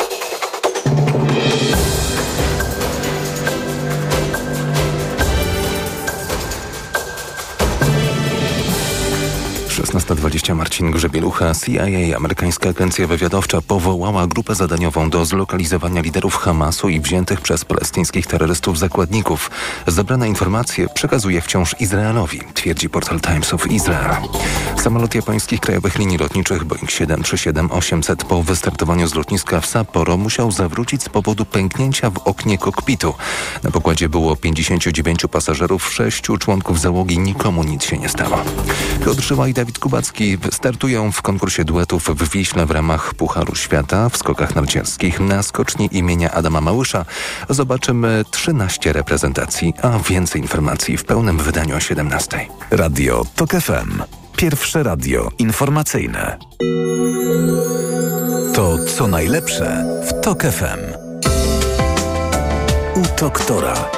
16.20 9.88 10.54
Marcin 10.54 10.90
Grzebielucha, 10.90 11.52
CIA, 11.54 12.16
amerykańska 12.16 12.68
agencja 12.68 13.07
wywiadowcza, 13.07 13.62
powołała 13.62 14.26
grupę 14.26 14.54
zadaniową 14.54 15.11
do 15.11 15.25
zlokalizowania 15.25 16.02
liderów 16.02 16.37
Hamasu 16.37 16.88
i 16.88 17.00
wziętych 17.00 17.40
przez 17.40 17.64
palestyńskich 17.64 18.26
terrorystów 18.26 18.78
zakładników. 18.78 19.50
Zebrane 19.87 20.28
informacje 20.28 20.88
przekazuje 20.88 21.40
wciąż 21.40 21.80
Izraelowi, 21.80 22.40
twierdzi 22.54 22.88
portal 22.88 23.21
Times 23.21 23.54
of 23.54 23.66
Israel. 23.66 24.16
Samolot 24.83 25.14
japońskich 25.14 25.61
krajowych 25.61 25.99
linii 25.99 26.18
lotniczych 26.18 26.64
Boeing 26.64 26.90
737-800 26.90 28.16
po 28.16 28.42
wystartowaniu 28.42 29.09
z 29.09 29.14
lotniska 29.14 29.61
w 29.61 29.66
Sapporo 29.66 30.16
musiał 30.16 30.52
zawrócić 30.52 31.02
z 31.02 31.09
powodu 31.09 31.45
pęknięcia 31.45 32.11
w 32.11 32.18
oknie 32.18 32.59
kokpitu. 32.59 33.14
Na 33.62 33.71
pokładzie 33.71 34.09
było 34.09 34.37
59 34.37 35.21
pasażerów, 35.30 35.92
6 35.92 36.23
członków 36.38 36.80
załogi, 36.80 37.18
nikomu 37.18 37.64
nic 37.64 37.85
się 37.85 37.99
nie 37.99 38.09
stało. 38.09 38.38
Piotr 39.04 39.23
Szyła 39.23 39.49
i 39.49 39.54
Dawid 39.54 39.77
Kubacki 39.78 40.38
startują 40.52 41.12
w 41.12 41.23
konkursie 41.23 41.64
duetów 41.64 42.04
w 42.04 42.30
Wiśle 42.30 42.66
w 42.66 42.70
ramach 42.70 43.14
Pucharu 43.14 43.54
Świata 43.54 44.08
w 44.08 44.16
skokach 44.16 44.54
narciarskich 44.54 45.20
na 45.20 45.42
skoczni 45.42 45.88
imienia 45.92 46.30
Adama 46.30 46.61
Małysza. 46.61 47.04
Zobaczymy 47.49 48.25
13 48.30 48.92
reprezentacji, 48.92 49.75
a 49.82 49.99
więcej 49.99 50.40
informacji 50.40 50.97
w 50.97 51.04
pełnym 51.04 51.38
wydaniu 51.38 51.76
o 51.76 51.80
17. 51.80 52.47
Radio 52.70 53.25
TOK 53.37 53.50
FM. 53.50 54.02
Pierwsze 54.37 54.82
radio 54.82 55.30
informacyjne. 55.38 56.38
To 58.54 58.78
co 58.85 59.06
najlepsze 59.06 59.85
w 60.08 60.20
TOK 60.20 60.42
FM. 60.42 61.08
U 62.95 63.21
doktora. 63.21 63.98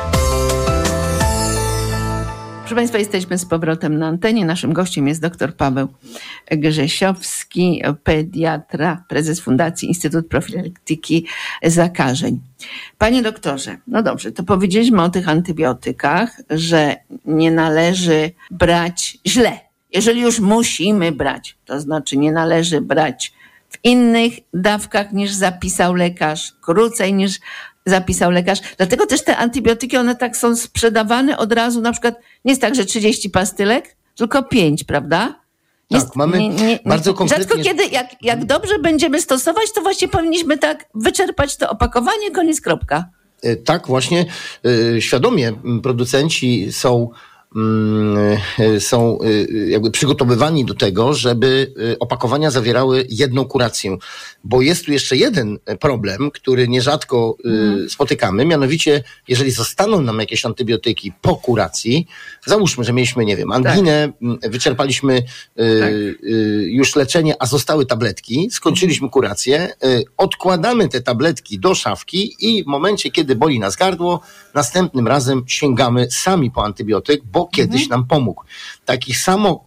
Proszę 2.70 2.80
Państwa, 2.80 2.98
jesteśmy 2.98 3.38
z 3.38 3.46
powrotem 3.46 3.98
na 3.98 4.06
antenie. 4.06 4.44
Naszym 4.44 4.72
gościem 4.72 5.08
jest 5.08 5.20
dr 5.20 5.56
Paweł 5.56 5.88
Grzesiowski, 6.50 7.82
pediatra, 8.04 9.04
prezes 9.08 9.40
Fundacji 9.40 9.88
Instytut 9.88 10.28
Profilaktyki 10.28 11.26
Zakażeń. 11.62 12.40
Panie 12.98 13.22
doktorze, 13.22 13.76
no 13.86 14.02
dobrze, 14.02 14.32
to 14.32 14.42
powiedzieliśmy 14.42 15.02
o 15.02 15.08
tych 15.08 15.28
antybiotykach, 15.28 16.40
że 16.50 16.96
nie 17.24 17.50
należy 17.50 18.30
brać 18.50 19.18
źle. 19.26 19.60
Jeżeli 19.92 20.20
już 20.20 20.40
musimy 20.40 21.12
brać, 21.12 21.56
to 21.64 21.80
znaczy 21.80 22.16
nie 22.16 22.32
należy 22.32 22.80
brać 22.80 23.32
w 23.70 23.84
innych 23.84 24.32
dawkach 24.54 25.12
niż 25.12 25.32
zapisał 25.32 25.94
lekarz, 25.94 26.52
krócej 26.60 27.14
niż 27.14 27.40
zapisał 27.86 28.30
lekarz. 28.30 28.58
Dlatego 28.76 29.06
też 29.06 29.24
te 29.24 29.36
antybiotyki, 29.36 29.96
one 29.96 30.16
tak 30.16 30.36
są 30.36 30.56
sprzedawane 30.56 31.38
od 31.38 31.52
razu, 31.52 31.80
na 31.80 31.92
przykład 31.92 32.14
nie 32.44 32.52
jest 32.52 32.60
tak, 32.60 32.74
że 32.74 32.84
30 32.84 33.30
pastylek, 33.30 33.96
tylko 34.16 34.42
5, 34.42 34.84
prawda? 34.84 35.40
Tak, 35.90 36.16
mamy 36.16 36.38
bardzo 36.86 37.14
konkretnie... 37.14 37.44
Rzadko 37.44 37.62
kiedy, 37.62 37.84
jak, 37.86 38.22
jak 38.22 38.44
dobrze 38.44 38.78
będziemy 38.78 39.20
stosować, 39.20 39.72
to 39.74 39.82
właśnie 39.82 40.08
powinniśmy 40.08 40.58
tak 40.58 40.84
wyczerpać 40.94 41.56
to 41.56 41.70
opakowanie, 41.70 42.30
koniec, 42.30 42.60
kropka. 42.60 43.04
Tak, 43.64 43.86
właśnie 43.86 44.26
świadomie 45.00 45.52
producenci 45.82 46.72
są 46.72 47.10
są 48.78 49.18
jakby 49.66 49.90
przygotowywani 49.90 50.64
do 50.64 50.74
tego, 50.74 51.14
żeby 51.14 51.74
opakowania 52.00 52.50
zawierały 52.50 53.06
jedną 53.08 53.44
kurację. 53.44 53.96
Bo 54.44 54.62
jest 54.62 54.84
tu 54.84 54.92
jeszcze 54.92 55.16
jeden 55.16 55.58
problem, 55.80 56.30
który 56.30 56.68
nierzadko 56.68 57.36
mm. 57.44 57.90
spotykamy, 57.90 58.44
mianowicie 58.44 59.02
jeżeli 59.28 59.50
zostaną 59.50 60.00
nam 60.00 60.18
jakieś 60.18 60.44
antybiotyki 60.44 61.12
po 61.22 61.36
kuracji, 61.36 62.06
załóżmy, 62.46 62.84
że 62.84 62.92
mieliśmy, 62.92 63.24
nie 63.24 63.36
wiem, 63.36 63.52
anginę, 63.52 64.12
tak. 64.40 64.50
wyczerpaliśmy 64.50 65.22
tak. 65.56 65.92
już 66.60 66.96
leczenie, 66.96 67.34
a 67.42 67.46
zostały 67.46 67.86
tabletki, 67.86 68.48
skończyliśmy 68.50 69.08
kurację, 69.08 69.72
odkładamy 70.16 70.88
te 70.88 71.00
tabletki 71.00 71.58
do 71.58 71.74
szafki 71.74 72.36
i 72.40 72.64
w 72.64 72.66
momencie, 72.66 73.10
kiedy 73.10 73.36
boli 73.36 73.58
nas 73.58 73.76
gardło, 73.76 74.20
następnym 74.54 75.08
razem 75.08 75.42
sięgamy 75.46 76.10
sami 76.10 76.50
po 76.50 76.64
antybiotyk, 76.64 77.20
bo 77.32 77.39
kiedyś 77.46 77.88
nam 77.88 78.06
pomógł. 78.06 78.42
Takich 78.84 79.18
samo 79.18 79.64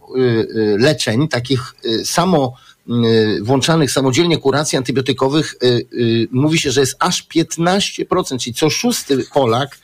leczeń, 0.78 1.28
takich 1.28 1.74
samo 2.04 2.54
włączanych 3.42 3.90
samodzielnie 3.90 4.38
kuracji 4.38 4.78
antybiotykowych 4.78 5.54
mówi 6.30 6.58
się, 6.58 6.70
że 6.70 6.80
jest 6.80 6.96
aż 6.98 7.26
15%, 7.28 8.38
czyli 8.38 8.54
co 8.54 8.70
szósty 8.70 9.24
Polak 9.32 9.78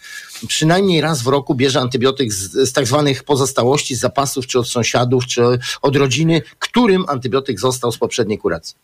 przynajmniej 0.46 1.00
raz 1.00 1.22
w 1.22 1.26
roku 1.26 1.55
bierze 1.55 1.81
antybiotyk 1.81 2.33
z, 2.33 2.68
z 2.68 2.72
tak 2.72 2.87
zwanych 2.87 3.24
pozostałości, 3.24 3.96
z 3.96 4.00
zapasów, 4.00 4.46
czy 4.46 4.59
od 4.59 4.68
sąsiadów, 4.68 5.26
czy 5.26 5.42
od 5.83 5.96
rodziny, 5.96 6.42
którym 6.59 7.05
antybiotyk 7.09 7.61
został 7.61 7.92
z 7.92 7.98
poprzedniej 7.98 8.38
kuracji. 8.38 8.74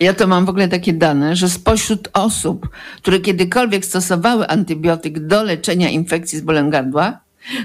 Ja 0.00 0.14
to 0.14 0.26
mam 0.26 0.46
w 0.46 0.48
ogóle 0.48 0.68
takie 0.68 0.92
dane, 0.92 1.36
że 1.36 1.48
spośród 1.48 2.08
osób, 2.12 2.68
które 2.96 3.20
kiedykolwiek 3.20 3.84
stosowały 3.84 4.48
antybiotyk 4.48 5.26
do 5.26 5.42
leczenia 5.42 5.90
infekcji 5.90 6.38
z 6.38 6.40
bólem 6.40 6.70
gardła, 6.70 7.23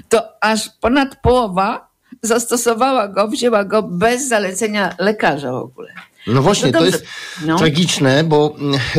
to 0.09 0.43
aż 0.43 0.69
ponad 0.81 1.15
połowa 1.21 1.89
zastosowała 2.21 3.07
go, 3.07 3.27
wzięła 3.27 3.65
go 3.65 3.83
bez 3.83 4.27
zalecenia 4.27 4.95
lekarza 4.99 5.51
w 5.51 5.55
ogóle. 5.55 5.93
No 6.27 6.41
właśnie, 6.41 6.71
no 6.71 6.79
to 6.79 6.85
jest 6.85 7.05
no. 7.45 7.57
tragiczne, 7.57 8.23
bo 8.23 8.55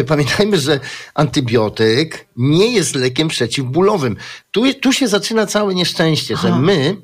pamiętajmy, 0.09 0.59
że 0.59 0.81
antybiotyk 1.15 2.27
nie 2.37 2.73
jest 2.73 2.95
lekiem 2.95 3.29
przeciwbólowym. 3.29 4.17
Tu, 4.51 4.75
tu 4.75 4.93
się 4.93 5.09
zaczyna 5.09 5.47
całe 5.47 5.75
nieszczęście, 5.75 6.35
Aha. 6.39 6.49
że 6.49 6.59
my 6.59 6.97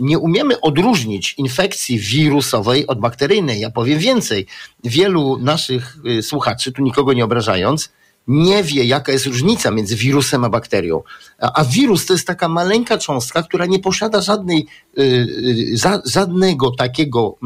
nie 0.00 0.18
umiemy 0.18 0.60
odróżnić 0.60 1.34
infekcji 1.38 1.98
wirusowej 1.98 2.86
od 2.86 3.00
bakteryjnej. 3.00 3.60
Ja 3.60 3.70
powiem 3.70 3.98
więcej. 3.98 4.46
Wielu 4.84 5.38
naszych 5.38 5.96
y, 6.18 6.22
słuchaczy, 6.22 6.72
tu 6.72 6.82
nikogo 6.82 7.12
nie 7.12 7.24
obrażając, 7.24 7.92
nie 8.28 8.62
wie, 8.62 8.84
jaka 8.84 9.12
jest 9.12 9.26
różnica 9.26 9.70
między 9.70 9.96
wirusem 9.96 10.44
a 10.44 10.48
bakterią. 10.48 11.02
A, 11.40 11.60
a 11.60 11.64
wirus 11.64 12.06
to 12.06 12.12
jest 12.12 12.26
taka 12.26 12.48
maleńka 12.48 12.98
cząstka, 12.98 13.42
która 13.42 13.66
nie 13.66 13.78
posiada 13.78 14.20
żadnej, 14.20 14.66
y, 14.98 15.02
y, 15.02 15.76
za, 15.76 16.02
żadnego 16.06 16.70
takiego 16.70 17.36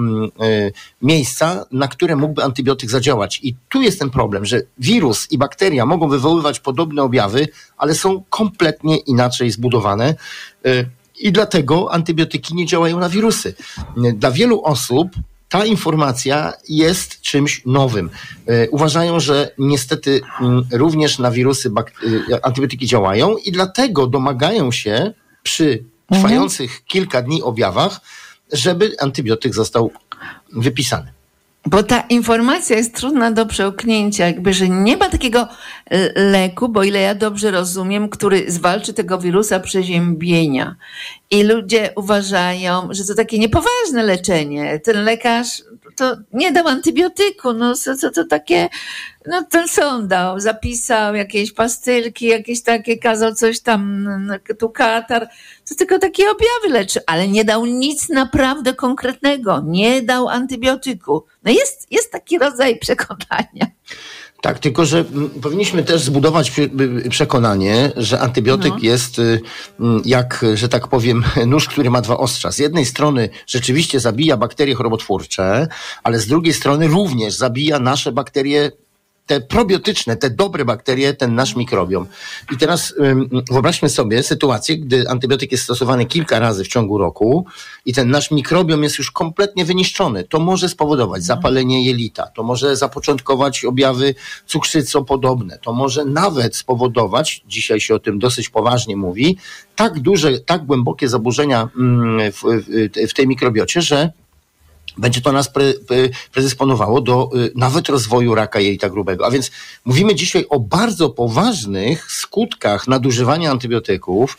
y, 0.42 0.72
miejsca, 1.02 1.64
na 1.72 1.88
które 1.88 2.16
mógłby 2.16 2.44
antybiotyk 2.44 2.90
zadziałać. 2.90 3.40
I 3.42 3.54
tu 3.68 3.82
jest 3.82 3.98
ten 3.98 4.10
problem, 4.10 4.46
że 4.46 4.62
wirus 4.78 5.26
i 5.30 5.38
bakteria 5.38 5.86
mogą 5.86 6.08
wywoływać 6.08 6.60
podobne 6.60 7.02
objawy, 7.02 7.48
ale 7.76 7.94
są 7.94 8.22
kompletnie 8.30 8.96
inaczej 8.96 9.50
zbudowane. 9.50 10.14
I 11.18 11.32
dlatego 11.32 11.92
antybiotyki 11.92 12.54
nie 12.54 12.66
działają 12.66 12.98
na 12.98 13.08
wirusy. 13.08 13.54
Dla 13.96 14.30
wielu 14.30 14.62
osób 14.62 15.08
ta 15.52 15.64
informacja 15.64 16.52
jest 16.68 17.20
czymś 17.20 17.62
nowym. 17.66 18.10
E, 18.46 18.70
Uważają, 18.70 19.20
że 19.20 19.54
niestety 19.58 20.20
mm, 20.40 20.64
również 20.72 21.18
na 21.18 21.30
wirusy 21.30 21.70
e, 22.32 22.44
antybiotyki 22.44 22.86
działają 22.86 23.36
i 23.36 23.52
dlatego 23.52 24.06
domagają 24.06 24.72
się 24.72 25.12
przy 25.42 25.84
trwających 26.12 26.84
kilka 26.84 27.22
dni 27.22 27.42
objawach, 27.42 28.00
żeby 28.52 28.96
antybiotyk 29.00 29.54
został 29.54 29.90
wypisany. 30.52 31.12
Bo 31.66 31.82
ta 31.82 32.00
informacja 32.00 32.76
jest 32.76 32.94
trudna 32.94 33.30
do 33.30 33.46
przełknięcia, 33.46 34.26
jakby, 34.26 34.54
że 34.54 34.68
nie 34.68 34.96
ma 34.96 35.08
takiego 35.08 35.48
e, 35.90 36.22
leku, 36.22 36.68
bo 36.68 36.82
ile 36.82 37.00
ja 37.00 37.14
dobrze 37.14 37.50
rozumiem, 37.50 38.08
który 38.08 38.50
zwalczy 38.50 38.94
tego 38.94 39.18
wirusa 39.18 39.60
przeziębienia. 39.60 40.76
I 41.30 41.42
ludzie 41.42 41.92
uważają, 41.96 42.88
że 42.90 43.04
to 43.04 43.14
takie 43.14 43.38
niepoważne 43.38 44.02
leczenie. 44.02 44.80
Ten 44.84 45.04
lekarz 45.04 45.62
to 45.96 46.16
nie 46.32 46.52
dał 46.52 46.68
antybiotyku, 46.68 47.52
no 47.52 47.74
co 47.74 47.96
to, 47.96 48.10
to 48.10 48.24
takie, 48.24 48.68
no 49.26 49.44
ten 49.50 49.68
co 49.68 49.88
on 49.88 50.08
dał? 50.08 50.40
Zapisał 50.40 51.14
jakieś 51.14 51.52
pastylki, 51.52 52.26
jakieś 52.26 52.62
takie, 52.62 52.98
kazał 52.98 53.34
coś 53.34 53.60
tam, 53.60 54.06
tu 54.58 54.70
katar. 54.70 55.28
To 55.68 55.74
tylko 55.74 55.98
takie 55.98 56.24
objawy 56.30 56.78
leczy, 56.78 57.00
ale 57.06 57.28
nie 57.28 57.44
dał 57.44 57.66
nic 57.66 58.08
naprawdę 58.08 58.74
konkretnego. 58.74 59.62
Nie 59.66 60.02
dał 60.02 60.28
antybiotyku. 60.28 61.24
No 61.44 61.52
jest, 61.52 61.86
jest 61.90 62.12
taki 62.12 62.38
rodzaj 62.38 62.78
przekonania. 62.78 63.66
Tak, 64.42 64.58
tylko 64.58 64.84
że 64.84 64.98
mm, 64.98 65.30
powinniśmy 65.30 65.82
też 65.84 66.02
zbudować 66.02 66.52
przekonanie, 67.10 67.92
że 67.96 68.20
antybiotyk 68.20 68.72
No. 68.72 68.78
jest 68.82 69.18
y, 69.18 69.40
mm, 69.80 70.02
jak, 70.04 70.44
że 70.54 70.68
tak 70.68 70.88
powiem, 70.88 71.24
nóż, 71.46 71.68
który 71.68 71.90
ma 71.90 72.00
dwa 72.00 72.16
ostrza. 72.16 72.52
Z 72.52 72.58
jednej 72.58 72.86
strony 72.86 73.28
rzeczywiście 73.46 74.00
zabija 74.00 74.36
bakterie 74.36 74.74
chorobotwórcze, 74.74 75.68
ale 76.02 76.18
z 76.18 76.26
drugiej 76.26 76.54
strony 76.54 76.86
również 76.86 77.34
zabija 77.34 77.78
nasze 77.78 78.12
bakterie 78.12 78.70
te 79.26 79.40
probiotyczne, 79.40 80.16
te 80.16 80.30
dobre 80.30 80.64
bakterie, 80.64 81.14
ten 81.14 81.34
nasz 81.34 81.56
mikrobiom. 81.56 82.06
I 82.52 82.56
teraz 82.56 82.94
wyobraźmy 83.50 83.88
sobie 83.88 84.22
sytuację, 84.22 84.78
gdy 84.78 85.08
antybiotyk 85.08 85.52
jest 85.52 85.64
stosowany 85.64 86.06
kilka 86.06 86.38
razy 86.38 86.64
w 86.64 86.68
ciągu 86.68 86.98
roku 86.98 87.46
i 87.84 87.92
ten 87.92 88.10
nasz 88.10 88.30
mikrobiom 88.30 88.82
jest 88.82 88.98
już 88.98 89.10
kompletnie 89.10 89.64
wyniszczony. 89.64 90.24
To 90.24 90.38
może 90.38 90.68
spowodować 90.68 91.24
zapalenie 91.24 91.86
jelita, 91.86 92.26
to 92.26 92.42
może 92.42 92.76
zapoczątkować 92.76 93.64
objawy 93.64 94.14
cukrzycopodobne, 94.46 95.58
to 95.58 95.72
może 95.72 96.04
nawet 96.04 96.56
spowodować, 96.56 97.42
dzisiaj 97.46 97.80
się 97.80 97.94
o 97.94 97.98
tym 97.98 98.18
dosyć 98.18 98.48
poważnie 98.48 98.96
mówi, 98.96 99.38
tak 99.76 100.00
duże, 100.00 100.40
tak 100.40 100.66
głębokie 100.66 101.08
zaburzenia 101.08 101.68
mm, 101.76 102.32
w, 102.32 102.42
w, 102.42 103.10
w 103.10 103.14
tej 103.14 103.28
mikrobiocie, 103.28 103.82
że 103.82 104.12
będzie 104.98 105.20
to 105.20 105.32
nas 105.32 105.48
pre, 105.48 105.74
pre, 105.74 105.96
predysponowało 106.32 107.00
do 107.00 107.30
y, 107.36 107.52
nawet 107.54 107.88
rozwoju 107.88 108.34
raka 108.34 108.60
jelita 108.60 108.88
grubego. 108.88 109.26
A 109.26 109.30
więc 109.30 109.50
mówimy 109.84 110.14
dzisiaj 110.14 110.46
o 110.48 110.60
bardzo 110.60 111.10
poważnych 111.10 112.12
skutkach 112.12 112.88
nadużywania 112.88 113.50
antybiotyków. 113.50 114.38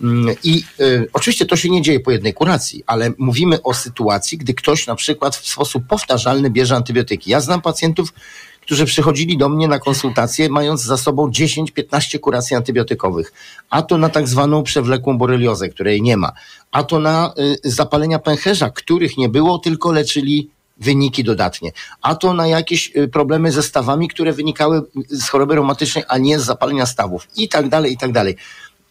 Mm, 0.00 0.36
I 0.44 0.64
y, 0.80 1.08
oczywiście 1.12 1.46
to 1.46 1.56
się 1.56 1.70
nie 1.70 1.82
dzieje 1.82 2.00
po 2.00 2.10
jednej 2.10 2.34
kuracji, 2.34 2.84
ale 2.86 3.12
mówimy 3.18 3.62
o 3.62 3.74
sytuacji, 3.74 4.38
gdy 4.38 4.54
ktoś 4.54 4.86
na 4.86 4.94
przykład 4.94 5.36
w 5.36 5.48
sposób 5.48 5.86
powtarzalny 5.86 6.50
bierze 6.50 6.76
antybiotyki. 6.76 7.30
Ja 7.30 7.40
znam 7.40 7.62
pacjentów, 7.62 8.12
którzy 8.62 8.84
przychodzili 8.84 9.38
do 9.38 9.48
mnie 9.48 9.68
na 9.68 9.78
konsultacje, 9.78 10.48
mając 10.48 10.82
za 10.82 10.96
sobą 10.96 11.30
10-15 11.30 12.20
kuracji 12.20 12.56
antybiotykowych. 12.56 13.32
A 13.70 13.82
to 13.82 13.98
na 13.98 14.08
tak 14.08 14.28
zwaną 14.28 14.62
przewlekłą 14.62 15.18
boreliozę, 15.18 15.68
której 15.68 16.02
nie 16.02 16.16
ma. 16.16 16.32
A 16.72 16.82
to 16.82 16.98
na 16.98 17.34
y, 17.38 17.70
zapalenia 17.70 18.18
pęcherza, 18.18 18.70
których 18.70 19.16
nie 19.16 19.28
było, 19.28 19.58
tylko 19.58 19.92
leczyli 19.92 20.50
wyniki 20.78 21.24
dodatnie. 21.24 21.72
A 22.02 22.14
to 22.14 22.34
na 22.34 22.46
jakieś 22.46 22.92
y, 22.96 23.08
problemy 23.08 23.52
ze 23.52 23.62
stawami, 23.62 24.08
które 24.08 24.32
wynikały 24.32 24.82
z 25.08 25.28
choroby 25.28 25.54
reumatycznej, 25.54 26.04
a 26.08 26.18
nie 26.18 26.40
z 26.40 26.44
zapalenia 26.44 26.86
stawów. 26.86 27.28
I 27.36 27.48
tak 27.48 27.68
dalej, 27.68 27.92
i 27.92 27.96
tak 27.96 28.12
dalej. 28.12 28.36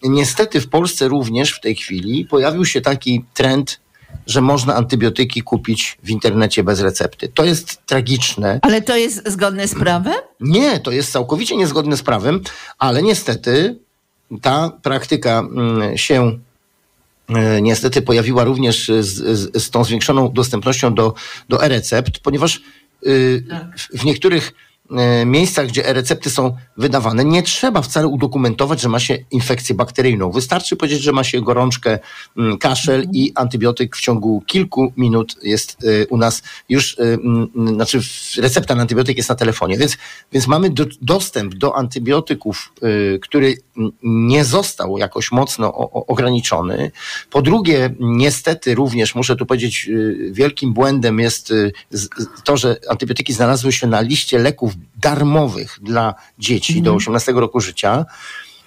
Niestety 0.03 0.61
w 0.61 0.69
Polsce 0.69 1.07
również 1.07 1.51
w 1.51 1.61
tej 1.61 1.75
chwili 1.75 2.25
pojawił 2.25 2.65
się 2.65 2.81
taki 2.81 3.25
trend, 3.33 3.79
że 4.27 4.41
można 4.41 4.75
antybiotyki 4.75 5.41
kupić 5.41 5.97
w 6.03 6.09
internecie 6.09 6.63
bez 6.63 6.79
recepty. 6.79 7.29
To 7.29 7.45
jest 7.45 7.85
tragiczne. 7.85 8.59
Ale 8.61 8.81
to 8.81 8.97
jest 8.97 9.29
zgodne 9.31 9.67
z 9.67 9.75
prawem? 9.75 10.15
Nie, 10.39 10.79
to 10.79 10.91
jest 10.91 11.11
całkowicie 11.11 11.57
niezgodne 11.57 11.97
z 11.97 12.03
prawem, 12.03 12.41
ale 12.79 13.03
niestety 13.03 13.79
ta 14.41 14.71
praktyka 14.81 15.39
mm, 15.39 15.97
się 15.97 16.39
e, 17.29 17.61
niestety 17.61 18.01
pojawiła 18.01 18.43
również 18.43 18.91
z, 18.99 19.05
z, 19.05 19.63
z 19.63 19.69
tą 19.69 19.83
zwiększoną 19.83 20.33
dostępnością 20.33 20.93
do, 20.93 21.13
do 21.49 21.63
e-recept, 21.63 22.19
ponieważ 22.19 22.61
y, 23.05 23.43
w, 23.77 23.99
w 23.99 24.05
niektórych 24.05 24.53
miejscach, 25.25 25.67
gdzie 25.67 25.85
e-recepty 25.85 26.29
są 26.29 26.55
wydawane, 26.77 27.25
nie 27.25 27.43
trzeba 27.43 27.81
wcale 27.81 28.07
udokumentować, 28.07 28.81
że 28.81 28.89
ma 28.89 28.99
się 28.99 29.17
infekcję 29.31 29.75
bakteryjną. 29.75 30.31
Wystarczy 30.31 30.75
powiedzieć, 30.75 31.01
że 31.01 31.11
ma 31.11 31.23
się 31.23 31.41
gorączkę, 31.41 31.99
mm, 32.37 32.57
kaszel 32.57 33.07
i 33.13 33.31
antybiotyk 33.35 33.95
w 33.95 34.01
ciągu 34.01 34.43
kilku 34.47 34.93
minut 34.97 35.35
jest 35.43 35.77
e, 35.83 36.07
u 36.07 36.17
nas 36.17 36.43
już, 36.69 36.99
e, 36.99 37.03
mm, 37.03 37.49
znaczy 37.75 37.99
recepta 38.37 38.75
na 38.75 38.81
antybiotyk 38.81 39.17
jest 39.17 39.29
na 39.29 39.35
telefonie, 39.35 39.77
więc, 39.77 39.97
więc 40.33 40.47
mamy 40.47 40.69
do, 40.69 40.85
dostęp 41.01 41.55
do 41.55 41.75
antybiotyków, 41.75 42.73
e, 42.81 43.19
który 43.19 43.57
mm, 43.77 43.91
nie 44.03 44.45
został 44.45 44.97
jakoś 44.97 45.31
mocno 45.31 45.73
ograniczony. 46.07 46.91
Po 47.29 47.41
drugie, 47.41 47.95
niestety 47.99 48.75
również 48.75 49.15
muszę 49.15 49.35
tu 49.35 49.45
powiedzieć, 49.45 49.89
wielkim 50.31 50.73
błędem 50.73 51.19
jest 51.19 51.53
to, 52.43 52.57
że 52.57 52.77
antybiotyki 52.89 53.33
znalazły 53.33 53.71
się 53.71 53.87
na 53.87 54.01
liście 54.01 54.39
leków 54.39 54.73
darmowych 54.95 55.79
dla 55.81 56.13
dzieci 56.39 56.81
do 56.81 56.93
18 56.95 57.31
roku 57.31 57.61
życia. 57.61 58.05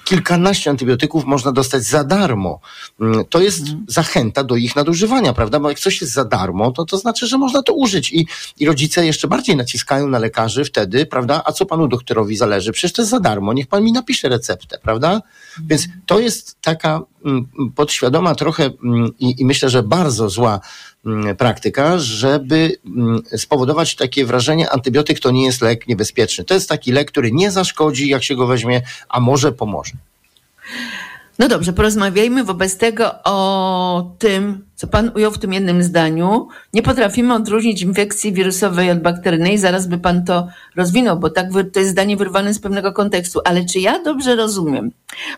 Kilkanaście 0.04 0.70
antybiotyków 0.70 1.24
można 1.24 1.52
dostać 1.52 1.82
za 1.82 2.04
darmo. 2.04 2.60
Mm, 3.00 3.24
To 3.24 3.40
jest 3.40 3.62
zachęta 3.88 4.44
do 4.44 4.56
ich 4.56 4.76
nadużywania, 4.76 5.32
prawda? 5.32 5.60
Bo 5.60 5.68
jak 5.68 5.78
coś 5.78 6.00
jest 6.00 6.12
za 6.12 6.24
darmo, 6.24 6.70
to 6.70 6.84
to 6.84 6.96
znaczy, 6.98 7.26
że 7.26 7.38
można 7.38 7.62
to 7.62 7.72
użyć. 7.74 8.12
I, 8.12 8.26
I 8.58 8.66
rodzice 8.66 9.06
jeszcze 9.06 9.28
bardziej 9.28 9.56
naciskają 9.56 10.08
na 10.08 10.18
lekarzy 10.18 10.64
wtedy, 10.64 11.06
prawda? 11.06 11.42
A 11.44 11.52
co 11.52 11.66
panu 11.66 11.88
doktorowi 11.88 12.36
zależy? 12.36 12.72
Przecież 12.72 12.92
to 12.92 13.02
jest 13.02 13.10
za 13.10 13.20
darmo, 13.20 13.52
niech 13.52 13.66
pan 13.66 13.82
mi 13.84 13.92
napisze 13.92 14.28
receptę, 14.28 14.78
prawda? 14.82 15.20
Więc 15.66 15.88
to 16.06 16.20
jest 16.20 16.60
taka 16.60 17.00
mm, 17.24 17.46
podświadoma 17.74 18.34
trochę 18.34 18.64
mm, 18.64 19.12
i, 19.18 19.40
i 19.40 19.44
myślę, 19.44 19.68
że 19.70 19.82
bardzo 19.82 20.30
zła 20.30 20.60
mm, 21.06 21.36
praktyka, 21.36 21.98
żeby 21.98 22.76
spowodować 23.36 23.96
takie 23.96 24.24
wrażenie, 24.24 24.70
antybiotyk 24.70 25.20
to 25.20 25.30
nie 25.30 25.46
jest 25.46 25.62
lek 25.62 25.86
niebezpieczny. 25.88 26.44
To 26.44 26.54
jest 26.54 26.68
taki 26.68 26.92
lek, 26.92 27.10
który 27.10 27.32
nie 27.32 27.50
zaszkodzi, 27.50 28.08
jak 28.08 28.24
się 28.24 28.36
go 28.36 28.46
weźmie, 28.46 28.82
a 29.08 29.20
może 29.20 29.52
pomoże. 29.52 29.92
No 31.38 31.48
dobrze, 31.48 31.72
porozmawiajmy 31.72 32.44
wobec 32.44 32.76
tego 32.76 33.14
o 33.24 34.14
tym, 34.18 34.66
co 34.74 34.86
Pan 34.86 35.10
ujął 35.14 35.32
w 35.32 35.38
tym 35.38 35.52
jednym 35.52 35.82
zdaniu. 35.82 36.48
Nie 36.72 36.82
potrafimy 36.82 37.34
odróżnić 37.34 37.82
infekcji 37.82 38.32
wirusowej 38.32 38.90
od 38.90 39.02
bakteryjnej. 39.02 39.58
Zaraz 39.58 39.86
by 39.86 39.98
Pan 39.98 40.24
to 40.24 40.48
rozwinął, 40.76 41.18
bo 41.18 41.30
tak 41.30 41.46
to 41.72 41.80
jest 41.80 41.90
zdanie 41.90 42.16
wyrwane 42.16 42.54
z 42.54 42.58
pewnego 42.58 42.92
kontekstu. 42.92 43.40
Ale 43.44 43.64
czy 43.64 43.80
ja 43.80 44.02
dobrze 44.02 44.36
rozumiem, 44.36 44.90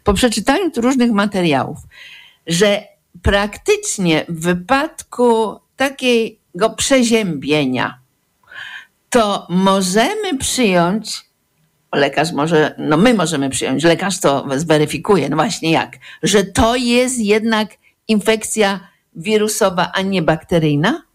po 0.04 0.14
przeczytaniu 0.14 0.70
tu 0.70 0.80
różnych 0.80 1.12
materiałów, 1.12 1.78
że 2.46 2.82
praktycznie 3.22 4.24
w 4.28 4.40
wypadku 4.40 5.60
takiego 5.76 6.70
przeziębienia, 6.76 7.98
to 9.10 9.46
możemy 9.50 10.38
przyjąć 10.38 11.26
lekarz 11.96 12.32
może, 12.32 12.74
no 12.78 12.96
my 12.96 13.14
możemy 13.14 13.50
przyjąć, 13.50 13.84
lekarz 13.84 14.20
to 14.20 14.46
zweryfikuje, 14.56 15.28
no 15.28 15.36
właśnie 15.36 15.70
jak, 15.70 15.96
że 16.22 16.44
to 16.44 16.76
jest 16.76 17.18
jednak 17.18 17.68
infekcja 18.08 18.80
wirusowa, 19.16 19.90
a 19.94 20.02
nie 20.02 20.22
bakteryjna? 20.22 21.06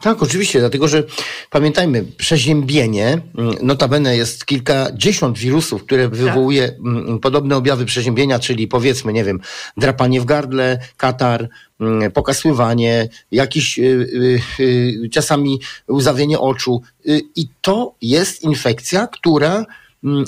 Tak, 0.00 0.22
oczywiście, 0.22 0.58
dlatego 0.58 0.88
że 0.88 1.02
pamiętajmy, 1.50 2.04
przeziębienie, 2.16 3.18
mm, 3.38 3.54
notabene 3.62 4.16
jest 4.16 4.46
kilkadziesiąt 4.46 5.38
wirusów, 5.38 5.84
które 5.84 6.08
wywołuje 6.08 6.64
mm, 6.64 7.18
podobne 7.18 7.56
objawy 7.56 7.84
przeziębienia, 7.84 8.38
czyli 8.38 8.68
powiedzmy, 8.68 9.12
nie 9.12 9.24
wiem, 9.24 9.40
drapanie 9.76 10.20
w 10.20 10.24
gardle, 10.24 10.78
katar, 10.96 11.48
mm, 11.80 12.12
pokasływanie, 12.12 13.08
jakiś 13.32 13.78
y, 13.78 13.82
y, 13.82 14.62
y, 15.04 15.08
czasami 15.12 15.60
łzawienie 15.90 16.38
oczu. 16.38 16.82
Y, 17.08 17.20
I 17.36 17.48
to 17.60 17.94
jest 18.02 18.42
infekcja, 18.42 19.06
która 19.06 19.66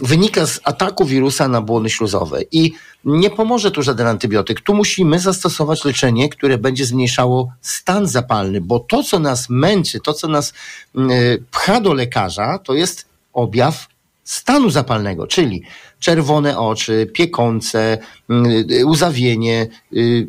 wynika 0.02 0.46
z 0.46 0.60
ataku 0.64 1.04
wirusa 1.04 1.48
na 1.48 1.60
błony 1.60 1.90
śluzowe 1.90 2.42
i 2.52 2.72
nie 3.04 3.30
pomoże 3.30 3.70
tu 3.70 3.82
żaden 3.82 4.06
antybiotyk. 4.06 4.60
Tu 4.60 4.74
musimy 4.74 5.18
zastosować 5.18 5.84
leczenie, 5.84 6.28
które 6.28 6.58
będzie 6.58 6.86
zmniejszało 6.86 7.52
stan 7.60 8.06
zapalny, 8.06 8.60
bo 8.60 8.80
to, 8.80 9.02
co 9.02 9.18
nas 9.18 9.50
męczy, 9.50 10.00
to, 10.00 10.12
co 10.12 10.28
nas 10.28 10.52
mm, 10.96 11.10
pcha 11.50 11.80
do 11.80 11.94
lekarza, 11.94 12.58
to 12.58 12.74
jest 12.74 13.06
objaw 13.32 13.88
stanu 14.24 14.70
zapalnego, 14.70 15.26
czyli 15.26 15.62
czerwone 15.98 16.58
oczy, 16.58 17.10
piekące, 17.14 17.98
mm, 18.30 18.46
y, 18.46 18.64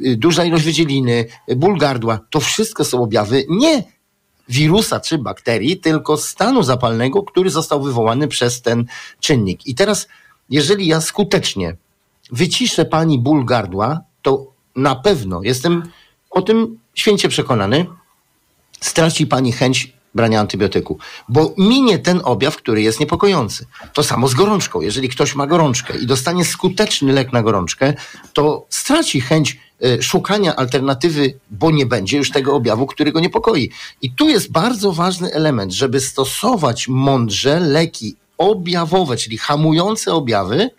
y, 0.06 0.16
duża 0.18 0.46
ilość 0.46 0.64
wydzieliny, 0.66 1.26
ból 1.56 1.78
gardła. 1.78 2.20
To 2.30 2.40
wszystko 2.40 2.86
są 2.86 3.04
objawy 3.04 3.46
nie 3.50 3.84
wirusa 4.50 5.00
czy 5.00 5.18
bakterii, 5.18 5.78
tylko 5.78 6.18
stanu 6.18 6.64
zapalnego, 6.64 7.24
który 7.24 7.50
został 7.50 7.84
wywołany 7.84 8.28
przez 8.28 8.62
ten 8.62 8.86
czynnik. 9.20 9.68
I 9.68 9.76
teraz, 9.76 10.08
jeżeli 10.50 10.88
ja 10.88 11.02
skutecznie 11.02 11.76
wyciszę 12.32 12.86
pani 12.86 13.20
ból 13.20 13.46
gardła, 13.46 14.02
to 14.22 14.46
na 14.76 14.96
pewno 14.96 15.44
jestem 15.44 15.84
o 16.30 16.42
tym 16.42 16.80
święcie 16.94 17.30
przekonany, 17.30 17.86
straci 18.82 19.28
pani 19.28 19.52
chęć 19.52 19.94
brania 20.16 20.40
antybiotyku, 20.40 20.98
bo 21.30 21.54
minie 21.58 22.00
ten 22.00 22.22
objaw, 22.24 22.58
który 22.58 22.82
jest 22.82 23.00
niepokojący. 23.00 23.66
To 23.94 24.04
samo 24.04 24.28
z 24.28 24.34
gorączką. 24.34 24.82
Jeżeli 24.82 25.10
ktoś 25.10 25.36
ma 25.36 25.48
gorączkę 25.48 25.98
i 25.98 26.06
dostanie 26.06 26.46
skuteczny 26.46 27.14
lek 27.14 27.34
na 27.34 27.44
gorączkę, 27.44 27.94
to 28.34 28.66
straci 28.70 29.22
chęć 29.22 29.60
szukania 30.02 30.56
alternatywy, 30.56 31.34
bo 31.52 31.72
nie 31.72 31.86
będzie 31.86 32.18
już 32.18 32.32
tego 32.32 32.56
objawu, 32.56 32.88
który 32.88 33.12
go 33.12 33.20
niepokoi. 33.20 33.72
I 34.02 34.12
tu 34.12 34.30
jest 34.30 34.52
bardzo 34.52 34.92
ważny 34.92 35.34
element, 35.34 35.74
żeby 35.74 36.00
stosować 36.00 36.88
mądrze 36.88 37.60
leki 37.60 38.16
objawowe, 38.38 39.18
czyli 39.18 39.38
hamujące 39.38 40.14
objawy, 40.14 40.70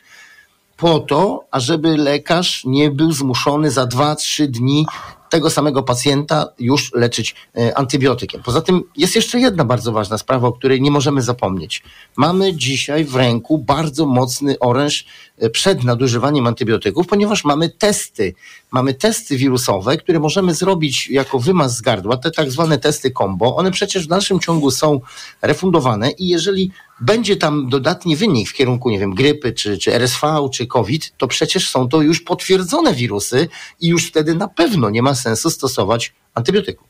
po 0.76 1.00
to, 1.00 1.44
ażeby 1.50 1.96
lekarz 1.96 2.62
nie 2.64 2.90
był 2.90 3.12
zmuszony 3.12 3.70
za 3.70 3.84
2-3 3.86 4.46
dni 4.46 4.86
tego 5.34 5.50
samego 5.50 5.82
pacjenta 5.82 6.48
już 6.58 6.92
leczyć 6.92 7.34
e, 7.56 7.78
antybiotykiem. 7.78 8.42
Poza 8.42 8.60
tym 8.60 8.82
jest 8.96 9.16
jeszcze 9.16 9.40
jedna 9.40 9.64
bardzo 9.64 9.92
ważna 9.92 10.18
sprawa, 10.18 10.48
o 10.48 10.52
której 10.52 10.82
nie 10.82 10.90
możemy 10.90 11.22
zapomnieć. 11.22 11.82
Mamy 12.16 12.56
dzisiaj 12.56 13.04
w 13.04 13.16
ręku 13.16 13.58
bardzo 13.58 14.06
mocny 14.06 14.58
oręż 14.58 15.04
e, 15.38 15.50
przed 15.50 15.84
nadużywaniem 15.84 16.46
antybiotyków, 16.46 17.06
ponieważ 17.06 17.44
mamy 17.44 17.68
testy. 17.68 18.34
Mamy 18.70 18.94
testy 18.94 19.36
wirusowe, 19.36 19.96
które 19.96 20.20
możemy 20.20 20.54
zrobić 20.54 21.10
jako 21.10 21.38
wymaz 21.38 21.76
z 21.76 21.80
gardła, 21.80 22.16
te 22.16 22.30
tak 22.30 22.50
zwane 22.50 22.78
testy 22.78 23.10
combo. 23.10 23.56
One 23.56 23.70
przecież 23.70 24.04
w 24.04 24.08
dalszym 24.08 24.40
ciągu 24.40 24.70
są 24.70 25.00
refundowane 25.42 26.10
i 26.10 26.28
jeżeli 26.28 26.70
będzie 27.00 27.36
tam 27.36 27.68
dodatni 27.68 28.16
wynik 28.16 28.48
w 28.48 28.52
kierunku, 28.52 28.90
nie 28.90 28.98
wiem, 28.98 29.14
grypy, 29.14 29.52
czy, 29.52 29.78
czy 29.78 29.94
RSV, 29.94 30.48
czy 30.52 30.66
COVID, 30.66 31.12
to 31.16 31.28
przecież 31.28 31.70
są 31.70 31.88
to 31.88 32.02
już 32.02 32.20
potwierdzone 32.20 32.94
wirusy 32.94 33.48
i 33.80 33.88
już 33.88 34.06
wtedy 34.06 34.34
na 34.34 34.48
pewno 34.48 34.90
nie 34.90 35.02
ma 35.02 35.14
sensu 35.14 35.50
stosować 35.50 36.14
antybiotyku. 36.34 36.84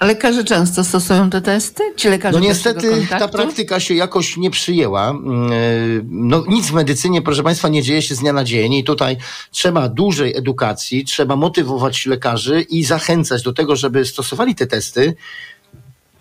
Lekarze 0.00 0.44
często 0.44 0.84
stosują 0.84 1.30
te 1.30 1.40
testy? 1.40 1.82
Ci 1.96 2.08
lekarze 2.08 2.38
No 2.38 2.44
niestety 2.44 3.06
ta 3.10 3.28
praktyka 3.28 3.80
się 3.80 3.94
jakoś 3.94 4.36
nie 4.36 4.50
przyjęła. 4.50 5.10
Mm, 5.10 5.52
e, 5.52 5.56
No 6.04 6.44
nic 6.48 6.66
w 6.66 6.72
medycynie, 6.72 7.22
proszę 7.22 7.42
Państwa, 7.42 7.68
nie 7.68 7.82
dzieje 7.82 8.02
się 8.02 8.14
z 8.14 8.18
dnia 8.18 8.32
na 8.32 8.44
dzień 8.44 8.74
i 8.74 8.84
tutaj 8.84 9.16
trzeba 9.50 9.88
dużej 9.88 10.36
edukacji, 10.36 11.04
trzeba 11.04 11.36
motywować 11.36 12.06
lekarzy 12.06 12.60
i 12.60 12.84
zachęcać 12.84 13.42
do 13.42 13.52
tego, 13.52 13.76
żeby 13.76 14.04
stosowali 14.04 14.54
te 14.54 14.66
testy. 14.66 15.14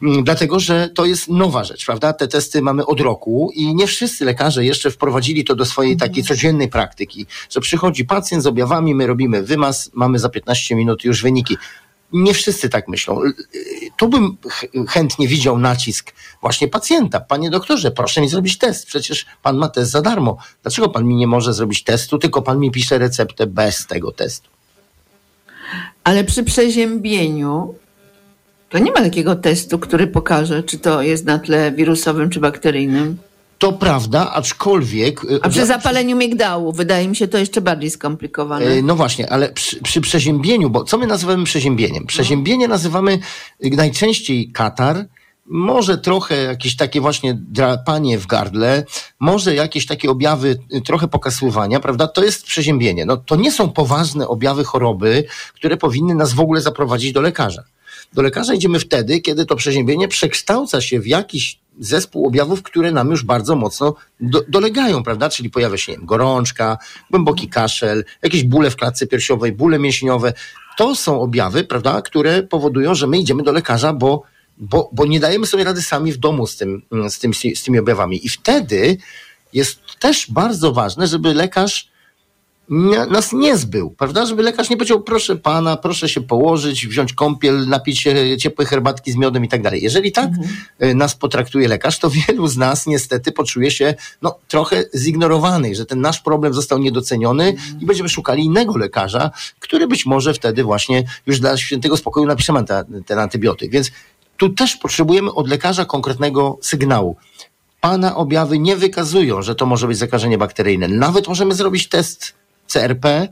Mm, 0.02 0.24
Dlatego, 0.24 0.60
że 0.60 0.90
to 0.90 1.06
jest 1.06 1.28
nowa 1.30 1.64
rzecz, 1.64 1.86
prawda? 1.86 2.14
Te 2.14 2.28
testy 2.28 2.62
mamy 2.62 2.86
od 2.86 3.00
roku 3.02 3.52
i 3.54 3.76
nie 3.76 3.88
wszyscy 3.88 4.26
lekarze 4.26 4.66
jeszcze 4.66 4.92
wprowadzili 4.92 5.44
to 5.44 5.56
do 5.56 5.66
swojej 5.66 5.98
takiej 5.98 6.24
codziennej 6.24 6.68
praktyki, 6.70 7.26
że 7.50 7.60
przychodzi 7.62 8.06
pacjent 8.06 8.44
z 8.44 8.48
objawami, 8.48 8.96
my 8.96 9.08
robimy 9.08 9.44
wymaz, 9.44 9.92
mamy 9.94 10.20
za 10.20 10.30
15 10.30 10.76
minut 10.76 11.04
już 11.04 11.22
wyniki. 11.24 11.58
Nie 12.14 12.34
wszyscy 12.34 12.70
tak 12.70 12.88
myślą. 12.88 13.24
Y, 13.24 13.34
Tu 13.98 14.08
bym 14.10 14.38
ch- 14.50 14.66
chętnie 14.90 15.28
widział 15.28 15.58
nacisk 15.60 16.14
właśnie 16.42 16.68
pacjenta. 16.68 17.20
Panie 17.20 17.50
doktorze, 17.50 17.92
proszę 17.92 18.22
mi 18.22 18.30
zrobić 18.30 18.58
test. 18.58 18.86
Przecież 18.88 19.26
pan 19.42 19.58
ma 19.58 19.70
test 19.70 19.92
za 19.92 20.02
darmo. 20.02 20.38
Dlaczego 20.64 20.90
pan 20.90 21.06
mi 21.06 21.16
nie 21.16 21.28
może 21.28 21.54
zrobić 21.54 21.84
testu, 21.84 22.18
tylko 22.18 22.42
pan 22.42 22.60
mi 22.60 22.72
pisze 22.72 22.98
receptę 22.98 23.48
bez 23.48 23.88
tego 23.88 24.12
testu? 24.12 24.50
Ale 26.04 26.24
przy 26.24 26.44
przeziębieniu 26.44 27.76
to 28.76 28.80
nie 28.80 28.92
ma 28.92 29.02
takiego 29.02 29.36
testu, 29.36 29.80
który 29.80 30.08
pokaże, 30.08 30.64
czy 30.64 30.80
to 30.80 31.02
jest 31.02 31.26
na 31.26 31.40
tle 31.40 31.72
wirusowym 31.72 32.30
czy 32.30 32.40
bakteryjnym. 32.40 33.18
To 33.58 33.74
prawda, 33.74 34.32
aczkolwiek. 34.34 35.24
y, 35.24 35.40
A 35.42 35.50
przy 35.50 35.66
zapaleniu 35.66 36.18
migdału 36.18 36.72
wydaje 36.72 37.08
mi 37.08 37.16
się 37.16 37.28
to 37.28 37.38
jeszcze 37.38 37.62
bardziej 37.62 37.90
skomplikowane. 37.90 38.66
E, 38.66 38.82
No 38.82 38.96
właśnie, 38.96 39.30
ale 39.30 39.50
przy, 39.50 39.82
przy 39.82 40.02
przeziębieniu, 40.02 40.70
bo 40.70 40.84
co 40.84 40.98
my 40.98 41.08
nazywamy 41.08 41.44
przeziębieniem? 41.44 42.06
Przeziębienie 42.06 42.68
nazywamy 42.68 43.20
y, 43.66 43.70
najczęściej 43.70 44.52
katar, 44.52 45.06
może 45.46 45.98
trochę 45.98 46.44
jakieś 46.44 46.76
takie 46.76 47.02
właśnie 47.02 47.34
drapanie 47.34 48.20
w 48.20 48.28
gardle, 48.28 48.84
może 49.20 49.56
jakieś 49.56 49.86
takie 49.86 50.10
objawy 50.10 50.60
trochę 50.86 51.08
pokasływania, 51.08 51.80
prawda? 51.80 52.08
To 52.08 52.24
jest 52.24 52.46
przeziębienie. 52.46 53.06
No 53.06 53.18
to 53.18 53.36
nie 53.36 53.52
są 53.52 53.70
poważne 53.70 54.28
objawy 54.28 54.64
choroby, 54.64 55.24
które 55.54 55.78
powinny 55.78 56.16
nas 56.16 56.34
w 56.34 56.40
ogóle 56.40 56.62
zaprowadzić 56.62 57.12
do 57.12 57.22
lekarza. 57.22 57.64
Do 58.16 58.22
lekarza 58.22 58.54
idziemy 58.54 58.80
wtedy, 58.80 59.22
kiedy 59.22 59.46
to 59.46 59.56
przeziębienie 59.56 60.08
przekształca 60.08 60.82
się 60.82 61.00
w 61.00 61.08
jakiś 61.08 61.60
zespół 61.80 62.28
objawów, 62.28 62.64
które 62.64 62.92
nam 62.92 63.10
już 63.12 63.24
bardzo 63.24 63.56
mocno 63.56 63.96
do, 64.20 64.42
dolegają, 64.48 65.04
prawda? 65.04 65.30
Czyli 65.30 65.50
pojawia 65.50 65.78
się 65.78 65.92
nie 65.92 65.98
wiem, 65.98 66.08
gorączka, 66.08 66.78
głęboki 67.12 67.50
kaszel, 67.50 68.06
jakieś 68.24 68.44
bóle 68.44 68.70
w 68.72 68.76
klatce 68.76 69.08
piersiowej, 69.08 69.52
bóle 69.52 69.80
mięśniowe. 69.80 70.34
To 70.78 70.96
są 70.96 71.22
objawy, 71.22 71.64
prawda, 71.64 72.02
które 72.02 72.44
powodują, 72.44 72.96
że 72.96 73.08
my 73.08 73.18
idziemy 73.18 73.44
do 73.44 73.52
lekarza, 73.52 73.94
bo, 73.94 74.24
bo, 74.58 74.90
bo 74.94 75.06
nie 75.06 75.20
dajemy 75.20 75.46
sobie 75.46 75.64
rady 75.64 75.82
sami 75.82 76.12
w 76.12 76.18
domu 76.18 76.48
z, 76.48 76.58
tym, 76.58 76.82
z, 77.10 77.20
tym, 77.20 77.34
z 77.34 77.64
tymi 77.64 77.80
objawami. 77.80 78.26
I 78.26 78.30
wtedy 78.30 78.98
jest 79.54 79.80
też 80.00 80.32
bardzo 80.32 80.72
ważne, 80.72 81.08
żeby 81.08 81.34
lekarz 81.34 81.95
nas 83.10 83.34
nie 83.34 83.58
zbył, 83.58 83.90
prawda? 83.90 84.26
Żeby 84.26 84.44
lekarz 84.44 84.70
nie 84.70 84.78
powiedział, 84.78 85.02
proszę 85.02 85.36
pana, 85.36 85.78
proszę 85.78 86.10
się 86.10 86.22
położyć, 86.22 86.88
wziąć 86.88 87.14
kąpiel, 87.14 87.68
napić 87.68 88.00
się 88.00 88.38
ciepłej 88.38 88.68
herbatki 88.68 89.12
z 89.12 89.16
miodem 89.16 89.46
i 89.46 89.48
tak 89.48 89.62
dalej. 89.62 89.84
Jeżeli 89.84 90.12
tak 90.12 90.30
y, 90.84 90.96
nas 90.96 91.16
potraktuje 91.16 91.68
lekarz, 91.68 92.00
to 92.00 92.10
wielu 92.28 92.48
z 92.48 92.58
nas 92.58 92.88
niestety 92.88 93.32
poczuje 93.32 93.72
się 93.72 93.96
no, 94.22 94.38
trochę 94.48 94.84
zignorowanych, 94.96 95.76
że 95.76 95.86
ten 95.86 96.02
nasz 96.02 96.20
problem 96.20 96.54
został 96.54 96.78
niedoceniony 96.78 97.56
i 97.80 97.86
będziemy 97.86 98.10
szukali 98.10 98.44
innego 98.44 98.78
lekarza, 98.78 99.32
który 99.60 99.88
być 99.88 100.06
może 100.06 100.34
wtedy 100.34 100.64
właśnie 100.64 101.04
już 101.26 101.40
dla 101.40 101.58
świętego 101.58 101.98
spokoju 101.98 102.26
napiszemy 102.26 102.64
ta, 102.64 102.84
ten 103.06 103.20
antybiotyk. 103.20 103.72
Więc 103.72 103.92
tu 104.38 104.50
też 104.50 104.76
potrzebujemy 104.76 105.34
od 105.34 105.48
lekarza 105.48 105.86
konkretnego 105.86 106.58
sygnału. 106.62 107.16
Pana 107.82 108.16
objawy 108.16 108.60
nie 108.60 108.76
wykazują, 108.76 109.42
że 109.42 109.56
to 109.56 109.66
może 109.66 109.88
być 109.88 109.98
zakażenie 109.98 110.38
bakteryjne. 110.38 110.88
Nawet 110.88 111.28
możemy 111.28 111.56
zrobić 111.56 111.90
test 111.90 112.34
CRP, 112.68 113.28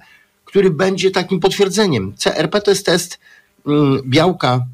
który 0.53 0.69
będzie 0.69 1.11
takim 1.11 1.39
potwierdzeniem. 1.39 2.13
CRP 2.17 2.61
to 2.61 2.71
jest 2.71 2.85
test 2.85 3.19
mm, 3.67 4.01
białka 4.05 4.65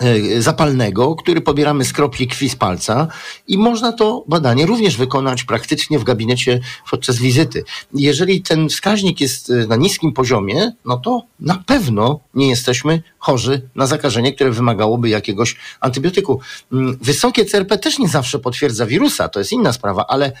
e, 0.00 0.42
zapalnego, 0.42 1.14
który 1.14 1.40
pobieramy 1.40 1.84
z 1.84 1.92
kropli 1.92 2.28
krwi 2.28 2.50
z 2.50 2.56
palca 2.56 3.08
i 3.48 3.58
można 3.58 3.92
to 3.92 4.24
badanie 4.28 4.66
również 4.66 4.96
wykonać 4.96 5.44
praktycznie 5.44 5.98
w 5.98 6.04
gabinecie 6.04 6.60
podczas 6.90 7.18
wizyty. 7.18 7.64
Jeżeli 7.94 8.42
ten 8.42 8.68
wskaźnik 8.68 9.20
jest 9.20 9.50
e, 9.50 9.54
na 9.66 9.76
niskim 9.76 10.12
poziomie, 10.12 10.72
no 10.84 10.96
to 10.96 11.22
na 11.40 11.62
pewno 11.66 12.20
nie 12.34 12.48
jesteśmy 12.48 13.02
chorzy 13.18 13.68
na 13.74 13.86
zakażenie, 13.86 14.32
które 14.32 14.50
wymagałoby 14.50 15.08
jakiegoś 15.08 15.56
antybiotyku. 15.80 16.40
Mm, 16.72 16.98
Wysokie 17.00 17.44
CRP 17.44 17.78
też 17.78 17.98
nie 17.98 18.08
zawsze 18.08 18.38
potwierdza 18.38 18.86
wirusa, 18.86 19.28
to 19.28 19.38
jest 19.38 19.52
inna 19.52 19.72
sprawa, 19.72 20.06
ale 20.08 20.32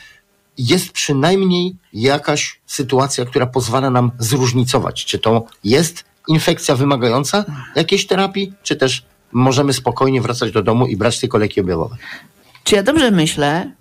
jest 0.58 0.92
przynajmniej 0.92 1.76
jakaś 1.92 2.60
sytuacja, 2.66 3.24
która 3.24 3.46
pozwala 3.46 3.90
nam 3.90 4.10
zróżnicować, 4.18 5.04
czy 5.04 5.18
to 5.18 5.46
jest 5.64 6.04
infekcja 6.28 6.74
wymagająca 6.74 7.44
jakiejś 7.76 8.06
terapii, 8.06 8.52
czy 8.62 8.76
też 8.76 9.02
możemy 9.32 9.72
spokojnie 9.72 10.22
wracać 10.22 10.52
do 10.52 10.62
domu 10.62 10.86
i 10.86 10.96
brać 10.96 11.20
tylko 11.20 11.38
leki 11.38 11.60
objawowe. 11.60 11.96
Czy 12.64 12.74
ja 12.74 12.82
dobrze 12.82 13.10
myślę, 13.10 13.72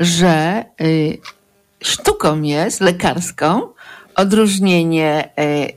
że 0.00 0.64
y, 0.80 1.18
sztuką 1.82 2.42
jest 2.42 2.80
lekarską 2.80 3.68
odróżnienie, 4.14 5.30
y, 5.40 5.72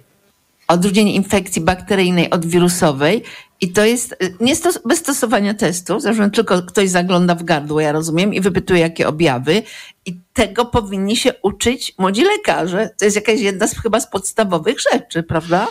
odróżnienie 0.67 1.13
infekcji 1.13 1.61
bakteryjnej 1.61 2.29
od 2.29 2.45
wirusowej 2.45 3.23
i 3.61 3.71
to 3.71 3.85
jest 3.85 4.11
y, 4.11 4.35
nie 4.39 4.55
stos- 4.55 4.79
bez 4.85 4.99
stosowania 4.99 5.53
testu, 5.53 5.99
zresztą 5.99 6.31
tylko 6.31 6.61
ktoś 6.63 6.89
zagląda 6.89 7.35
w 7.35 7.43
gardło, 7.43 7.81
ja 7.81 7.91
rozumiem, 7.91 8.33
i 8.33 8.41
wypytuje 8.41 8.79
jakie 8.79 9.07
objawy 9.07 9.63
i 10.05 10.19
tego 10.33 10.65
powinni 10.65 11.17
się 11.17 11.31
uczyć 11.41 11.93
młodzi 11.97 12.23
lekarze. 12.23 12.89
To 12.99 13.05
jest 13.05 13.15
jakaś 13.15 13.39
jedna 13.39 13.67
z 13.67 13.77
chyba 13.77 13.99
z 13.99 14.09
podstawowych 14.09 14.77
rzeczy, 14.91 15.23
prawda? 15.23 15.67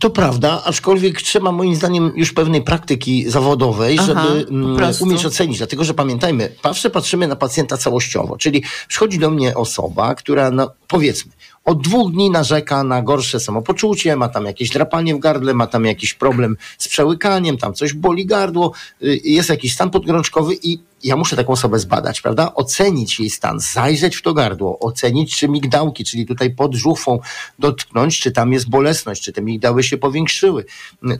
To 0.00 0.10
prawda, 0.10 0.62
aczkolwiek 0.64 1.22
trzeba 1.22 1.52
moim 1.52 1.74
zdaniem 1.74 2.12
już 2.16 2.32
pewnej 2.32 2.62
praktyki 2.62 3.30
zawodowej, 3.30 3.96
Aha, 4.00 4.06
żeby 4.06 4.46
mm, 4.50 4.92
umieć 5.00 5.26
ocenić. 5.26 5.58
Dlatego, 5.58 5.84
że 5.84 5.94
pamiętajmy, 5.94 6.52
zawsze 6.64 6.90
patrzymy 6.90 7.28
na 7.28 7.36
pacjenta 7.36 7.76
całościowo. 7.76 8.36
Czyli 8.36 8.62
przychodzi 8.88 9.18
do 9.18 9.30
mnie 9.30 9.54
osoba, 9.54 10.14
która 10.14 10.50
no, 10.50 10.70
powiedzmy 10.88 11.32
od 11.64 11.82
dwóch 11.82 12.12
dni 12.12 12.30
narzeka 12.30 12.84
na 12.84 13.02
gorsze 13.02 13.40
samopoczucie, 13.40 14.16
ma 14.16 14.28
tam 14.28 14.46
jakieś 14.46 14.70
drapanie 14.70 15.14
w 15.14 15.18
gardle, 15.18 15.54
ma 15.54 15.66
tam 15.66 15.84
jakiś 15.84 16.14
problem 16.14 16.56
z 16.78 16.88
przełykaniem, 16.88 17.58
tam 17.58 17.74
coś 17.74 17.92
boli 17.92 18.26
gardło, 18.26 18.72
y, 19.02 19.20
jest 19.24 19.48
jakiś 19.48 19.72
stan 19.74 19.90
podgorączkowy 19.90 20.54
i 20.62 20.78
ja 21.04 21.16
muszę 21.16 21.36
taką 21.36 21.52
osobę 21.52 21.78
zbadać, 21.78 22.20
prawda? 22.20 22.54
Ocenić 22.54 23.20
jej 23.20 23.30
stan, 23.30 23.60
zajrzeć 23.60 24.16
w 24.16 24.22
to 24.22 24.34
gardło, 24.34 24.78
ocenić, 24.78 25.36
czy 25.36 25.48
migdałki, 25.48 26.04
czyli 26.04 26.26
tutaj 26.26 26.50
pod 26.50 26.74
żuchwą 26.74 27.18
dotknąć, 27.58 28.20
czy 28.20 28.32
tam 28.32 28.52
jest 28.52 28.68
bolesność, 28.68 29.22
czy 29.22 29.32
te 29.32 29.42
migdały 29.42 29.82
się 29.82 29.98
powiększyły, 29.98 30.64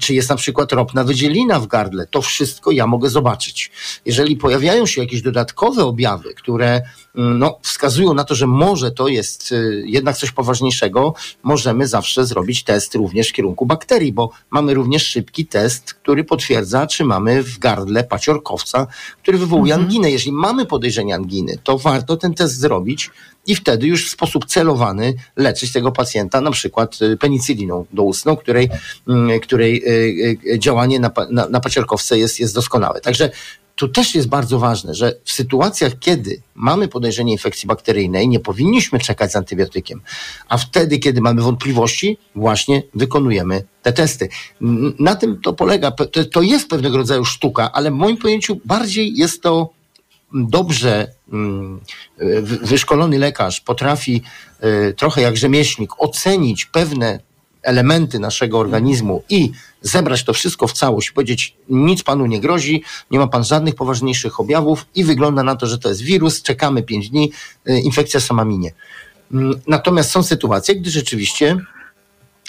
czy 0.00 0.14
jest 0.14 0.28
na 0.28 0.36
przykład 0.36 0.72
ropna 0.72 1.04
wydzielina 1.04 1.60
w 1.60 1.66
gardle. 1.66 2.06
To 2.06 2.22
wszystko 2.22 2.70
ja 2.70 2.86
mogę 2.86 3.10
zobaczyć. 3.10 3.70
Jeżeli 4.06 4.36
pojawiają 4.36 4.86
się 4.86 5.00
jakieś 5.00 5.22
dodatkowe 5.22 5.84
objawy, 5.84 6.34
które 6.34 6.82
no, 7.14 7.58
wskazują 7.62 8.14
na 8.14 8.24
to, 8.24 8.34
że 8.34 8.46
może 8.46 8.90
to 8.90 9.08
jest 9.08 9.52
y, 9.52 9.82
jednak 9.86 10.16
coś 10.16 10.30
poważniejszego, 10.30 11.14
możemy 11.42 11.88
zawsze 11.88 12.26
zrobić 12.26 12.64
test 12.64 12.94
również 12.94 13.28
w 13.28 13.32
kierunku 13.32 13.66
bakterii, 13.66 14.12
bo 14.12 14.30
mamy 14.50 14.74
również 14.74 15.06
szybki 15.06 15.46
test, 15.46 15.94
który 15.94 16.24
potwierdza, 16.24 16.86
czy 16.86 17.04
mamy 17.04 17.42
w 17.42 17.58
gardle 17.58 18.04
paciorkowca, 18.04 18.86
który 19.22 19.38
wywołuje 19.38 19.74
Mhm. 19.74 19.86
anginę. 19.86 20.10
Jeżeli 20.10 20.32
mamy 20.32 20.66
podejrzenie 20.66 21.14
anginy, 21.14 21.58
to 21.64 21.78
warto 21.78 22.16
ten 22.16 22.34
test 22.34 22.58
zrobić 22.58 23.10
i 23.46 23.54
wtedy 23.54 23.86
już 23.86 24.06
w 24.06 24.10
sposób 24.10 24.44
celowany 24.46 25.14
leczyć 25.36 25.72
tego 25.72 25.92
pacjenta, 25.92 26.40
na 26.40 26.50
przykład 26.50 26.98
y, 27.02 27.16
penicyliną 27.16 27.86
doustną, 27.92 28.36
której, 28.36 28.70
mm, 29.08 29.40
której 29.40 29.82
y, 30.54 30.58
działanie 30.58 31.00
na, 31.00 31.10
na, 31.30 31.48
na 31.48 31.60
paciorkowce 31.60 32.18
jest, 32.18 32.40
jest 32.40 32.54
doskonałe. 32.54 33.00
Także 33.00 33.30
tu 33.76 33.88
też 33.88 34.14
jest 34.14 34.28
bardzo 34.28 34.58
ważne, 34.58 34.94
że 34.94 35.14
w 35.24 35.32
sytuacjach, 35.32 35.98
kiedy 35.98 36.42
mamy 36.54 36.88
podejrzenie 36.88 37.32
infekcji 37.32 37.66
bakteryjnej, 37.66 38.28
nie 38.28 38.40
powinniśmy 38.40 38.98
czekać 38.98 39.32
z 39.32 39.36
antybiotykiem, 39.36 40.00
a 40.48 40.58
wtedy, 40.58 40.98
kiedy 40.98 41.20
mamy 41.20 41.42
wątpliwości, 41.42 42.18
właśnie 42.34 42.82
wykonujemy 42.94 43.64
te 43.82 43.92
testy. 43.92 44.28
Na 44.98 45.16
tym 45.16 45.40
to 45.40 45.52
polega, 45.52 45.92
to, 46.32 46.42
jest 46.42 46.68
pewnego 46.68 46.96
rodzaju 46.96 47.24
sztuka, 47.24 47.72
ale 47.72 47.90
w 47.90 47.94
moim 47.94 48.16
pojęciu 48.16 48.60
bardziej 48.64 49.16
jest 49.16 49.42
to 49.42 49.70
dobrze 50.34 51.12
wy- 52.18 52.58
wyszkolony 52.58 53.18
lekarz 53.18 53.60
potrafi 53.60 54.22
y, 54.90 54.94
trochę 54.94 55.20
jak 55.22 55.36
rzemieślnik 55.36 55.90
ocenić 55.98 56.66
pewne 56.66 57.20
elementy 57.64 58.18
naszego 58.18 58.58
organizmu 58.58 59.22
i 59.28 59.52
zebrać 59.82 60.24
to 60.24 60.32
wszystko 60.32 60.66
w 60.66 60.72
całość, 60.72 61.10
powiedzieć, 61.10 61.56
nic 61.68 62.02
panu 62.02 62.26
nie 62.26 62.40
grozi, 62.40 62.82
nie 63.10 63.18
ma 63.18 63.26
pan 63.26 63.44
żadnych 63.44 63.74
poważniejszych 63.74 64.40
objawów 64.40 64.86
i 64.94 65.04
wygląda 65.04 65.42
na 65.42 65.56
to, 65.56 65.66
że 65.66 65.78
to 65.78 65.88
jest 65.88 66.00
wirus, 66.00 66.42
czekamy 66.42 66.82
5 66.82 67.10
dni, 67.10 67.32
y, 67.68 67.80
infekcja 67.80 68.20
sama 68.20 68.44
minie. 68.44 68.72
Mm, 69.32 69.60
Natomiast 69.66 70.10
są 70.10 70.22
sytuacje, 70.22 70.76
gdy 70.76 70.90
rzeczywiście 70.90 71.58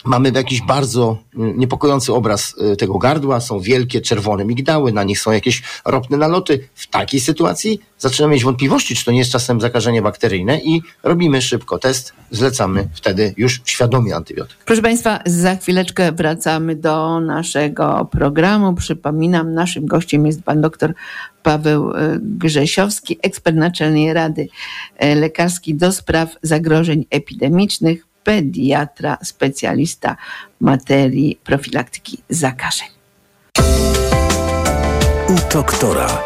mamy 0.06 0.32
jakiś 0.36 0.62
bardzo 0.62 1.18
mm, 1.36 1.60
niepokojący 1.60 2.14
obraz 2.14 2.56
y, 2.74 2.76
tego 2.76 2.98
gardła, 2.98 3.40
są 3.40 3.60
wielkie 3.60 4.02
czerwone 4.02 4.46
migdały, 4.46 4.92
na 4.92 5.04
nich 5.04 5.20
są 5.20 5.32
jakieś 5.32 5.64
ropne 5.86 6.18
naloty. 6.18 6.70
W 6.76 6.88
takiej 6.88 7.20
sytuacji 7.20 7.80
zaczynamy 7.98 8.34
mieć 8.34 8.44
wątpliwości, 8.44 8.96
czy 8.96 9.06
to 9.06 9.12
nie 9.12 9.20
jest 9.20 9.32
czasem 9.32 9.62
zakażenie 9.62 10.02
bakteryjne 10.02 10.60
i 10.60 10.82
robimy 11.04 11.42
szybko 11.42 11.78
test, 11.78 12.14
zlecamy 12.32 12.88
wtedy 12.94 13.34
już 13.38 13.62
świadomie 13.66 14.16
antybiotyk. 14.16 14.58
Proszę 14.66 14.82
Państwa, 14.82 15.20
za 15.26 15.56
chwileczkę 15.56 16.12
wracamy 16.12 16.76
do 16.76 17.20
naszego 17.20 18.08
programu. 18.12 18.74
Przypominam, 18.74 19.54
naszym 19.54 19.86
gościem 19.86 20.26
jest 20.26 20.44
pan 20.44 20.62
doktor 20.62 20.94
Paweł 21.44 21.92
e, 21.92 22.20
Grzesiowski, 22.22 23.20
ekspert 23.24 23.58
Naczelnej 23.58 24.14
Rady 24.14 24.48
e, 24.98 25.16
Lekarskiej 25.16 25.76
do 25.76 25.92
spraw 25.92 26.36
zagrożeń 26.42 27.06
epidemicznych, 27.10 28.08
pediatra, 28.26 29.18
specjalista 29.24 30.16
materii 30.60 31.40
profilaktyki 31.44 32.18
zakażeń. 32.30 32.88
U 35.30 35.54
doktora. 35.54 36.24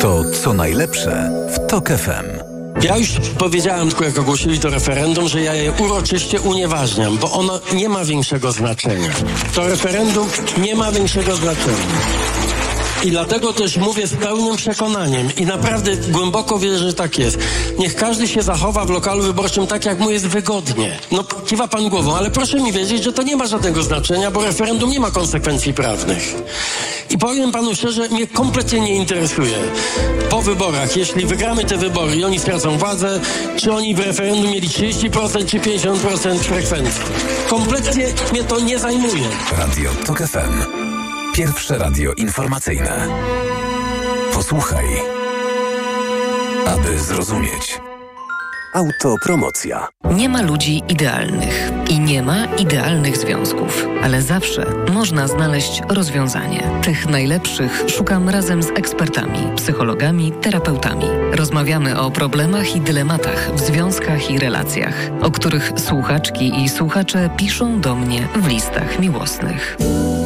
To 0.00 0.24
co 0.42 0.52
najlepsze 0.52 1.30
w 1.54 1.66
TOK 1.66 1.88
FM. 1.88 2.48
Ja 2.82 2.96
już 2.96 3.08
powiedziałem, 3.38 3.88
tylko 3.88 4.04
jak 4.04 4.18
ogłosili 4.18 4.60
to 4.60 4.70
referendum, 4.70 5.28
że 5.28 5.42
ja 5.42 5.54
je 5.54 5.72
uroczyście 5.72 6.40
unieważniam, 6.40 7.18
bo 7.18 7.32
ono 7.32 7.60
nie 7.74 7.88
ma 7.88 8.04
większego 8.04 8.52
znaczenia. 8.52 9.10
To 9.54 9.68
referendum 9.68 10.28
nie 10.58 10.74
ma 10.74 10.92
większego 10.92 11.36
znaczenia. 11.36 11.76
I 13.04 13.10
dlatego 13.10 13.52
też 13.52 13.76
mówię 13.76 14.06
z 14.06 14.14
pełnym 14.14 14.56
przekonaniem 14.56 15.28
i 15.36 15.46
naprawdę 15.46 15.96
głęboko 15.96 16.58
wierzę, 16.58 16.78
że 16.78 16.94
tak 16.94 17.18
jest. 17.18 17.38
Niech 17.78 17.94
każdy 17.94 18.28
się 18.28 18.42
zachowa 18.42 18.84
w 18.84 18.90
lokalu 18.90 19.22
wyborczym 19.22 19.66
tak, 19.66 19.84
jak 19.84 19.98
mu 19.98 20.10
jest 20.10 20.26
wygodnie. 20.26 20.98
No, 21.12 21.24
kiwa 21.46 21.68
pan 21.68 21.88
głową, 21.88 22.16
ale 22.16 22.30
proszę 22.30 22.60
mi 22.60 22.72
wiedzieć, 22.72 23.04
że 23.04 23.12
to 23.12 23.22
nie 23.22 23.36
ma 23.36 23.46
żadnego 23.46 23.82
znaczenia, 23.82 24.30
bo 24.30 24.44
referendum 24.44 24.90
nie 24.90 25.00
ma 25.00 25.10
konsekwencji 25.10 25.74
prawnych. 25.74 26.34
I 27.10 27.18
powiem 27.18 27.52
panu 27.52 27.74
szczerze, 27.74 28.08
mnie 28.08 28.26
kompletnie 28.26 28.80
nie 28.80 28.94
interesuje. 28.94 29.58
Po 30.30 30.42
wyborach, 30.42 30.96
jeśli 30.96 31.26
wygramy 31.26 31.64
te 31.64 31.76
wybory 31.76 32.16
i 32.16 32.24
oni 32.24 32.38
stracą 32.38 32.78
władzę, 32.78 33.20
czy 33.56 33.72
oni 33.72 33.94
w 33.94 33.98
referendum 33.98 34.50
mieli 34.50 34.68
30% 34.68 35.46
czy 35.46 35.58
50% 35.58 36.38
frekwencji. 36.38 37.02
Kompletnie 37.48 38.06
mnie 38.32 38.44
to 38.44 38.60
nie 38.60 38.78
zajmuje. 38.78 39.28
Radio 39.58 39.90
TOK 40.06 40.18
FM. 40.18 40.87
Pierwsze 41.38 41.78
radio 41.78 42.12
informacyjne. 42.12 43.08
Posłuchaj, 44.34 44.84
aby 46.66 46.98
zrozumieć. 46.98 47.80
Autopromocja. 48.78 49.88
Nie 50.14 50.28
ma 50.28 50.42
ludzi 50.42 50.82
idealnych 50.88 51.70
i 51.90 52.00
nie 52.00 52.22
ma 52.22 52.44
idealnych 52.44 53.16
związków, 53.16 53.86
ale 54.02 54.22
zawsze 54.22 54.66
można 54.92 55.28
znaleźć 55.28 55.82
rozwiązanie. 55.88 56.70
Tych 56.82 57.06
najlepszych 57.06 57.84
szukam 57.86 58.28
razem 58.28 58.62
z 58.62 58.68
ekspertami, 58.68 59.38
psychologami, 59.56 60.32
terapeutami. 60.32 61.06
Rozmawiamy 61.32 62.00
o 62.00 62.10
problemach 62.10 62.76
i 62.76 62.80
dylematach 62.80 63.50
w 63.54 63.60
związkach 63.60 64.30
i 64.30 64.38
relacjach, 64.38 64.94
o 65.20 65.30
których 65.30 65.72
słuchaczki 65.76 66.62
i 66.62 66.68
słuchacze 66.68 67.30
piszą 67.36 67.80
do 67.80 67.94
mnie 67.94 68.28
w 68.36 68.48
listach 68.48 68.98
miłosnych. 68.98 69.76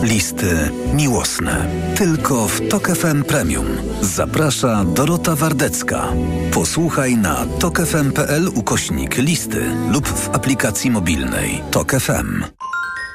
Listy 0.02 0.70
miłosne. 0.94 1.66
Tylko 1.96 2.48
w 2.48 2.68
TOK 2.68 2.88
FM 2.88 3.24
Premium. 3.24 3.66
Zaprasza 4.00 4.84
Dorota 4.84 5.36
Wardecka. 5.36 6.08
Posłuchaj 6.52 7.16
na 7.16 7.46
tokefm.pl 7.58 8.41
ukośnik 8.48 9.18
listy 9.18 9.64
lub 9.92 10.08
w 10.08 10.30
aplikacji 10.34 10.90
mobilnej 10.90 11.62
TOK 11.70 11.90
FM. 11.90 12.44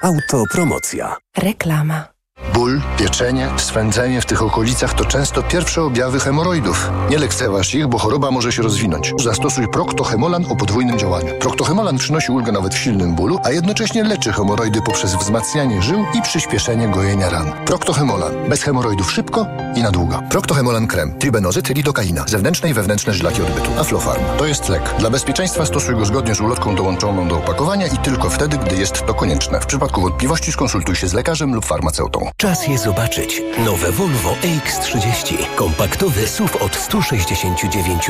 Autopromocja. 0.03 1.15
Reklama. 1.37 2.16
Ból, 2.57 2.81
pieczenie, 2.97 3.49
swędzenie 3.57 4.21
w 4.21 4.25
tych 4.25 4.43
okolicach 4.43 4.93
to 4.93 5.05
często 5.05 5.43
pierwsze 5.43 5.83
objawy 5.83 6.19
hemoroidów. 6.19 6.91
Nie 7.09 7.17
lekceważ 7.17 7.75
ich, 7.75 7.87
bo 7.87 7.97
choroba 7.97 8.31
może 8.31 8.51
się 8.51 8.61
rozwinąć. 8.61 9.13
Zastosuj 9.23 9.67
Proctohemolan 9.67 10.45
o 10.49 10.55
podwójnym 10.55 10.99
działaniu. 10.99 11.33
Proctohemolan 11.39 11.97
przynosi 11.97 12.31
ulgę 12.31 12.51
nawet 12.51 12.75
w 12.75 12.77
silnym 12.77 13.15
bólu, 13.15 13.39
a 13.43 13.51
jednocześnie 13.51 14.03
leczy 14.03 14.33
hemoroidy 14.33 14.81
poprzez 14.81 15.15
wzmacnianie 15.15 15.81
żył 15.81 16.05
i 16.13 16.21
przyspieszenie 16.21 16.87
gojenia 16.87 17.29
ran. 17.29 17.51
Proctohemolan. 17.65 18.49
Bez 18.49 18.63
hemoroidów 18.63 19.11
szybko 19.11 19.45
i 19.75 19.81
na 19.83 19.91
długo. 19.91 20.19
Proctohemolan 20.29 20.87
krem. 20.87 21.19
Tribenozyt, 21.19 21.69
lidokaina. 21.69 22.23
Zewnętrzne 22.27 22.69
i 22.69 22.73
wewnętrzne 22.73 23.13
żylaki 23.13 23.41
odbytu. 23.41 23.71
Aflofarm. 23.79 24.23
To 24.37 24.45
jest 24.45 24.69
lek. 24.69 24.95
Dla 24.99 25.09
bezpieczeństwa 25.09 25.65
stosuj 25.65 25.95
go 25.95 26.05
zgodnie 26.05 26.35
z 26.35 26.41
ulotką 26.41 26.75
dołączoną 26.75 27.27
do 27.27 27.37
opakowania 27.37 27.87
i 27.87 27.97
tylko 27.97 28.29
wtedy, 28.29 28.57
gdy 28.57 28.75
jest 28.75 29.05
to 29.05 29.13
konieczne. 29.13 29.59
W 29.61 29.65
przypadku 29.65 30.01
wątpliwości 30.01 30.51
skonsultuj 30.51 30.95
się 30.95 31.07
z 31.07 31.13
lekarzem 31.13 31.55
lub 31.55 31.65
farmaceutą. 31.65 32.26
Czas 32.37 32.67
je 32.67 32.77
zobaczyć. 32.77 33.41
Nowe 33.65 33.91
Volvo 33.91 34.35
EX30. 34.41 35.55
Kompaktowy 35.55 36.27
SUV 36.27 36.59
od 36.59 36.75
169 36.75 38.09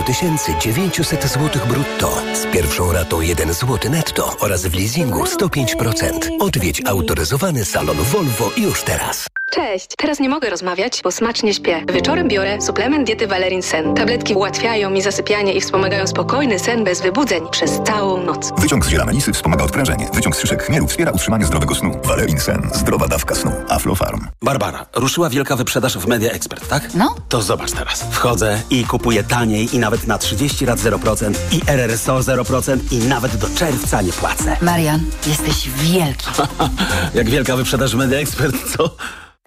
900 0.61 1.23
zł 1.23 1.61
brutto. 1.67 2.21
Z 2.33 2.53
pierwszą 2.53 2.91
ratą 2.91 3.21
1 3.21 3.53
zł 3.53 3.91
netto 3.91 4.35
oraz 4.39 4.65
w 4.65 4.75
leasingu 4.75 5.23
105%. 5.23 6.11
Odwiedź 6.39 6.81
autoryzowany 6.85 7.65
salon 7.65 7.97
Volvo 7.97 8.51
już 8.57 8.83
teraz. 8.83 9.27
Cześć, 9.51 9.87
teraz 9.97 10.19
nie 10.19 10.29
mogę 10.29 10.49
rozmawiać, 10.49 11.01
bo 11.03 11.11
smacznie 11.11 11.53
śpię. 11.53 11.83
Wieczorem 11.93 12.27
biorę 12.27 12.61
suplement 12.61 13.07
diety 13.07 13.27
Valerin 13.27 13.61
Sen. 13.63 13.93
Tabletki 13.95 14.33
ułatwiają 14.35 14.89
mi 14.89 15.01
zasypianie 15.01 15.53
i 15.53 15.61
wspomagają 15.61 16.07
spokojny 16.07 16.59
sen 16.59 16.83
bez 16.83 17.01
wybudzeń 17.01 17.43
przez 17.51 17.71
całą 17.85 18.23
noc. 18.23 18.51
Wyciąg 18.57 18.85
z 18.85 18.89
ziela 18.89 19.05
melisy 19.05 19.33
wspomaga 19.33 19.63
odprężenie. 19.63 20.09
Wyciąg 20.13 20.35
z 20.35 20.39
szyszek 20.39 20.63
chmielu 20.63 20.87
wspiera 20.87 21.11
utrzymanie 21.11 21.45
zdrowego 21.45 21.75
snu. 21.75 21.91
Valerin 22.03 22.39
Sen. 22.39 22.69
Zdrowa 22.73 23.07
dawka 23.07 23.35
snu. 23.35 23.51
Aflofarm. 23.69 24.27
Barbara, 24.41 24.85
ruszyła 24.95 25.29
wielka 25.29 25.55
wyprzedaż 25.55 25.97
w 25.97 26.07
Media 26.07 26.31
Expert, 26.31 26.67
tak? 26.67 26.93
No. 26.93 27.15
To 27.29 27.41
zobacz 27.41 27.71
teraz. 27.71 28.03
Wchodzę 28.11 28.61
i 28.69 28.83
kupuję 28.85 29.23
taniej 29.23 29.75
i 29.75 29.79
nawet 29.79 30.07
na 30.07 30.17
30 30.17 30.65
lat 30.65 30.79
0% 30.79 31.33
i 31.51 31.61
RRSO 31.67 32.19
0% 32.19 32.77
i 32.91 32.97
nawet 32.97 33.35
do 33.35 33.47
czerwca 33.55 34.01
nie 34.01 34.13
płacę. 34.13 34.57
Marian, 34.61 34.99
jesteś 35.27 35.69
wielki. 35.69 36.27
Jak 37.15 37.29
wielka 37.29 37.55
wyprzedaż 37.55 37.91
w 37.91 37.95
Media 37.95 38.19
Expert, 38.19 38.55
co? 38.77 38.89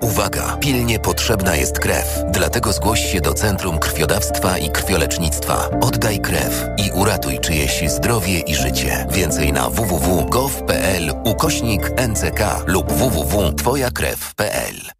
Uwaga! 0.02 0.56
Pilnie 0.60 0.98
potrzebna 0.98 1.56
jest 1.56 1.78
krew. 1.78 2.24
Dlatego 2.30 2.72
zgłoś 2.72 3.12
się 3.12 3.20
do 3.20 3.34
Centrum 3.34 3.78
Krwiodawstwa 3.78 4.58
i 4.58 4.70
Krwiolecznictwa. 4.70 5.68
Oddaj 5.80 6.18
krew 6.18 6.66
i 6.76 6.90
uratuj 6.90 7.38
czyjeś 7.38 7.90
zdrowie 7.90 8.40
i 8.40 8.54
życie. 8.54 9.06
Więcej 9.10 9.52
na 9.52 9.70
www.gov.pl 9.70 11.12
ukośnik 11.24 11.90
NCK 12.08 12.40
lub 12.66 12.92
www.twojakrew.pl 12.92 14.99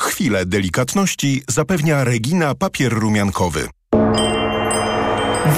Chwilę 0.00 0.46
delikatności 0.46 1.42
zapewnia 1.48 2.04
Regina 2.04 2.54
papier 2.54 2.92
rumiankowy. 2.92 3.68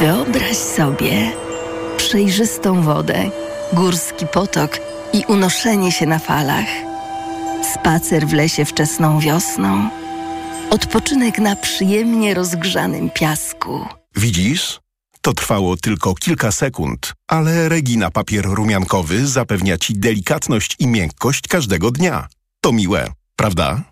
Wyobraź 0.00 0.56
sobie 0.56 1.32
przejrzystą 1.96 2.82
wodę, 2.82 3.30
górski 3.72 4.26
potok 4.26 4.78
i 5.12 5.24
unoszenie 5.28 5.92
się 5.92 6.06
na 6.06 6.18
falach. 6.18 6.66
Spacer 7.74 8.26
w 8.26 8.32
lesie 8.32 8.64
wczesną 8.64 9.20
wiosną. 9.20 9.88
Odpoczynek 10.70 11.38
na 11.38 11.56
przyjemnie 11.56 12.34
rozgrzanym 12.34 13.10
piasku. 13.10 13.86
Widzisz? 14.16 14.80
To 15.20 15.32
trwało 15.32 15.76
tylko 15.76 16.14
kilka 16.14 16.52
sekund, 16.52 17.12
ale 17.28 17.68
Regina 17.68 18.10
papier 18.10 18.44
rumiankowy 18.44 19.26
zapewnia 19.26 19.78
Ci 19.78 19.94
delikatność 19.94 20.76
i 20.78 20.86
miękkość 20.86 21.48
każdego 21.48 21.90
dnia. 21.90 22.26
To 22.60 22.72
miłe, 22.72 23.12
prawda? 23.36 23.91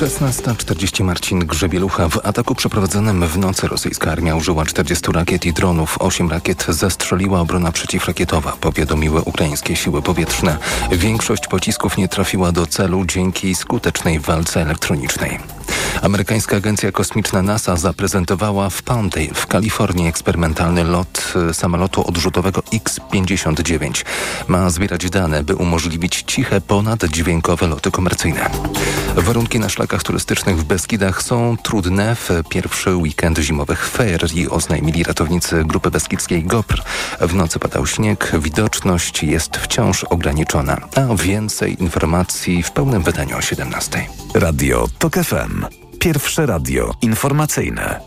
Szesnasta 0.00 0.54
czterdzieści 0.54 1.04
Marcin 1.04 1.38
Grzebielucha. 1.38 2.08
W 2.08 2.26
ataku 2.26 2.54
przeprowadzonym 2.54 3.26
w 3.28 3.38
nocy 3.38 3.68
rosyjska 3.68 4.12
armia 4.12 4.36
użyła 4.36 4.66
40 4.66 5.12
rakiet 5.12 5.46
i 5.46 5.52
dronów. 5.52 5.96
Osiem 6.00 6.30
rakiet 6.30 6.66
zastrzeliła 6.68 7.40
obrona 7.40 7.72
przeciwrakietowa, 7.72 8.56
powiadomiły 8.60 9.20
ukraińskie 9.20 9.76
siły 9.76 10.02
powietrzne. 10.02 10.58
Większość 10.92 11.46
pocisków 11.46 11.96
nie 11.96 12.08
trafiła 12.08 12.52
do 12.52 12.66
celu 12.66 13.04
dzięki 13.04 13.54
skutecznej 13.54 14.20
walce 14.20 14.62
elektronicznej. 14.62 15.38
Amerykańska 16.02 16.56
agencja 16.56 16.92
kosmiczna 16.92 17.42
NASA 17.42 17.76
zaprezentowała 17.76 18.70
w 18.70 18.82
Palmdale 18.82 19.26
w 19.34 19.46
Kalifornii 19.46 20.08
eksperymentalny 20.08 20.84
lot 20.84 21.34
e, 21.50 21.54
samolotu 21.54 22.08
odrzutowego 22.08 22.62
X-59. 22.72 24.04
Ma 24.48 24.70
zbierać 24.70 25.10
dane, 25.10 25.42
by 25.42 25.56
umożliwić 25.56 26.24
ciche, 26.26 26.60
ponaddźwiękowe 26.60 27.66
loty 27.66 27.90
komercyjne. 27.90 28.50
Warunki 29.16 29.60
na 29.60 29.68
szlakach 29.86 30.02
turystycznych 30.02 30.58
w 30.58 30.64
Beskidach 30.64 31.22
są 31.22 31.56
trudne 31.62 32.14
w 32.14 32.30
pierwszy 32.48 32.96
weekend 32.96 33.38
zimowych 33.38 33.88
ferii, 33.88 34.48
oznajmili 34.48 35.02
ratownicy 35.02 35.64
Grupy 35.64 35.90
Beskidzkiej 35.90 36.44
GOPR. 36.44 36.82
W 37.20 37.34
nocy 37.34 37.58
padał 37.58 37.86
śnieg, 37.86 38.32
widoczność 38.38 39.22
jest 39.22 39.56
wciąż 39.56 40.04
ograniczona. 40.04 40.76
A 40.96 41.14
więcej 41.14 41.82
informacji 41.82 42.62
w 42.62 42.70
pełnym 42.70 43.02
wydaniu 43.02 43.36
o 43.36 43.40
17. 43.40 44.06
Radio 44.34 44.88
TOK 44.98 45.14
FM. 45.14 45.64
Pierwsze 45.98 46.46
radio 46.46 46.92
informacyjne. 47.02 48.00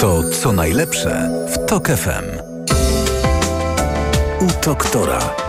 To 0.00 0.30
co 0.30 0.52
najlepsze 0.52 1.30
w 1.54 1.66
TOK 1.66 1.88
FM. 1.88 2.24
U 4.40 4.64
doktora. 4.64 5.47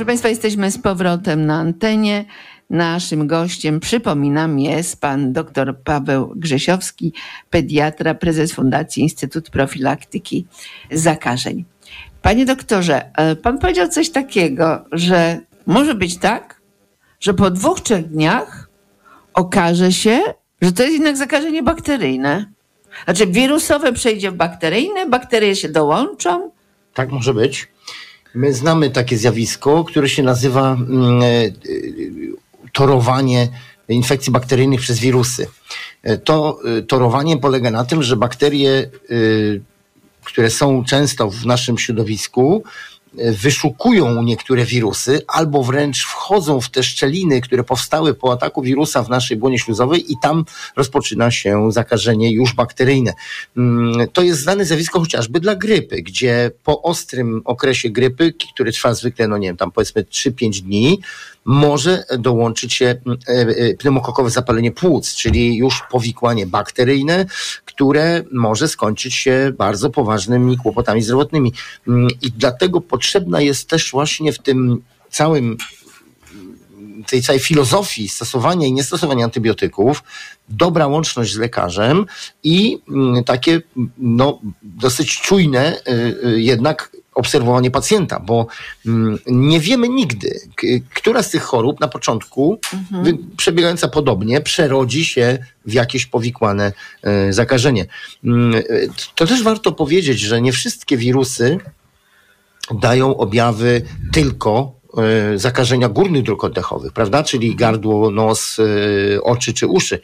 Proszę 0.00 0.06
Państwa, 0.06 0.28
jesteśmy 0.28 0.70
z 0.70 0.78
powrotem 0.78 1.46
na 1.46 1.58
antenie. 1.58 2.24
Naszym 2.70 3.26
gościem, 3.26 3.80
przypominam, 3.80 4.58
jest 4.58 5.00
pan 5.00 5.32
dr 5.32 5.78
Paweł 5.84 6.32
Grzesiowski, 6.36 7.12
pediatra, 7.50 8.14
prezes 8.14 8.52
Fundacji 8.52 9.02
Instytut 9.02 9.50
Profilaktyki 9.50 10.46
Zakażeń. 10.90 11.64
Panie 12.22 12.46
doktorze, 12.46 13.16
e, 13.16 13.36
pan 13.36 13.58
powiedział 13.58 13.88
coś 13.88 14.10
takiego, 14.10 14.84
że 14.92 15.40
może 15.66 15.94
być 15.94 16.18
tak, 16.18 16.60
że 17.20 17.34
po 17.34 17.50
dwóch, 17.50 17.80
trzech 17.80 18.08
dniach 18.08 18.68
okaże 19.34 19.92
się, 19.92 20.20
że 20.62 20.72
to 20.72 20.82
jest 20.82 20.94
jednak 20.94 21.16
zakażenie 21.16 21.62
bakteryjne. 21.62 22.52
Znaczy 23.04 23.26
wirusowe 23.26 23.92
przejdzie 23.92 24.30
w 24.30 24.34
bakteryjne, 24.34 25.06
bakterie 25.06 25.56
się 25.56 25.68
dołączą. 25.68 26.50
Tak 26.94 27.10
może 27.10 27.34
być. 27.34 27.68
My 28.34 28.54
znamy 28.54 28.90
takie 28.90 29.18
zjawisko, 29.18 29.84
które 29.84 30.08
się 30.08 30.22
nazywa 30.22 30.72
mm, 30.72 31.22
e, 31.22 31.26
e, 31.26 31.50
torowanie 32.72 33.48
infekcji 33.88 34.32
bakteryjnych 34.32 34.80
przez 34.80 34.98
wirusy. 34.98 35.46
E, 36.02 36.18
To 36.18 36.58
torowanie 36.88 37.36
polega 37.36 37.70
na 37.70 37.84
tym, 37.84 38.02
że 38.02 38.16
bakterie, 38.16 38.90
które 40.24 40.50
są 40.50 40.84
często 40.84 41.30
w 41.30 41.46
naszym 41.46 41.78
środowisku, 41.78 42.62
wyszukują 43.14 44.22
niektóre 44.22 44.64
wirusy 44.64 45.22
albo 45.26 45.62
wręcz 45.62 46.04
wchodzą 46.04 46.60
w 46.60 46.70
te 46.70 46.82
szczeliny, 46.82 47.40
które 47.40 47.64
powstały 47.64 48.14
po 48.14 48.32
ataku 48.32 48.62
wirusa 48.62 49.02
w 49.02 49.08
naszej 49.08 49.36
błonie 49.36 49.58
śluzowej 49.58 50.12
i 50.12 50.16
tam 50.22 50.44
rozpoczyna 50.76 51.30
się 51.30 51.72
zakażenie 51.72 52.32
już 52.32 52.54
bakteryjne. 52.54 53.12
Mm, 53.56 54.08
To 54.12 54.22
jest 54.22 54.40
znane 54.40 54.64
zjawisko 54.64 55.00
chociażby 55.00 55.40
dla 55.40 55.54
grypy, 55.54 56.02
gdzie 56.02 56.50
po 56.64 56.82
ostrym 56.82 57.42
okresie 57.44 57.90
grypy, 57.90 58.34
który 58.54 58.72
trwa 58.72 58.94
zwykle, 58.94 59.28
no 59.28 59.38
nie 59.38 59.48
wiem, 59.48 59.56
tam 59.56 59.70
powiedzmy 59.72 60.02
3-5 60.02 60.62
dni, 60.62 61.00
może 61.44 62.04
dołączyć 62.18 62.74
się 62.74 62.86
mm, 63.06 63.18
e, 63.28 63.32
e, 63.32 63.74
pneumokokowe 63.74 64.30
zapalenie 64.30 64.72
płuc, 64.72 65.14
czyli 65.14 65.56
już 65.56 65.82
powikłanie 65.90 66.46
bakteryjne, 66.46 67.26
które 67.64 68.22
może 68.32 68.68
skończyć 68.68 69.14
się 69.14 69.52
bardzo 69.58 69.90
poważnymi 69.90 70.56
kłopotami 70.56 71.02
zdrowotnymi. 71.02 71.52
Mm, 71.88 72.08
I 72.22 72.32
dlatego 72.32 72.80
potrzebna 72.80 73.40
jest 73.40 73.68
też 73.68 73.90
właśnie 73.90 74.32
w 74.32 74.38
tym 74.38 74.82
całym 75.10 75.56
tej 77.06 77.22
całej 77.22 77.40
filozofii 77.40 78.08
stosowania 78.08 78.66
i 78.66 78.72
niestosowania 78.72 79.24
antybiotyków, 79.24 80.02
dobra 80.48 80.86
łączność 80.86 81.32
z 81.32 81.38
lekarzem 81.38 82.06
i 82.42 82.78
mm, 82.88 83.24
takie 83.24 83.62
no, 83.98 84.40
dosyć 84.62 85.20
czujne 85.20 85.76
y, 85.88 86.26
y, 86.28 86.40
jednak 86.40 86.96
obserwowanie 87.14 87.70
pacjenta, 87.70 88.20
bo 88.20 88.46
mm, 88.86 89.18
nie 89.26 89.60
wiemy 89.60 89.88
nigdy, 89.88 90.40
która 90.94 91.22
z 91.22 91.30
tych 91.30 91.42
chorób 91.42 91.80
na 91.80 91.88
początku, 91.88 92.60
wy- 93.02 93.18
przebiegająca 93.36 93.88
podobnie, 93.88 94.40
przerodzi 94.40 95.04
się 95.04 95.38
w 95.66 95.72
jakieś 95.72 96.06
powikłane 96.06 96.72
y, 97.28 97.32
zakażenie. 97.32 97.86
Mm, 98.24 98.54
y, 98.54 98.90
To 99.14 99.26
też 99.26 99.42
warto 99.42 99.72
powiedzieć, 99.72 100.20
że 100.20 100.40
nie 100.42 100.52
wszystkie 100.52 100.96
wirusy 100.96 101.58
dają 102.80 103.16
objawy 103.16 103.82
tylko 104.12 104.72
e, 105.34 105.38
zakażenia 105.38 105.88
górnych 105.88 106.22
dróg 106.22 106.44
oddechowych, 106.44 106.92
prawda? 106.92 107.22
Czyli 107.22 107.56
gardło, 107.56 108.10
nos, 108.10 108.58
e, 109.16 109.22
oczy 109.22 109.52
czy 109.52 109.66
uszy. 109.66 110.00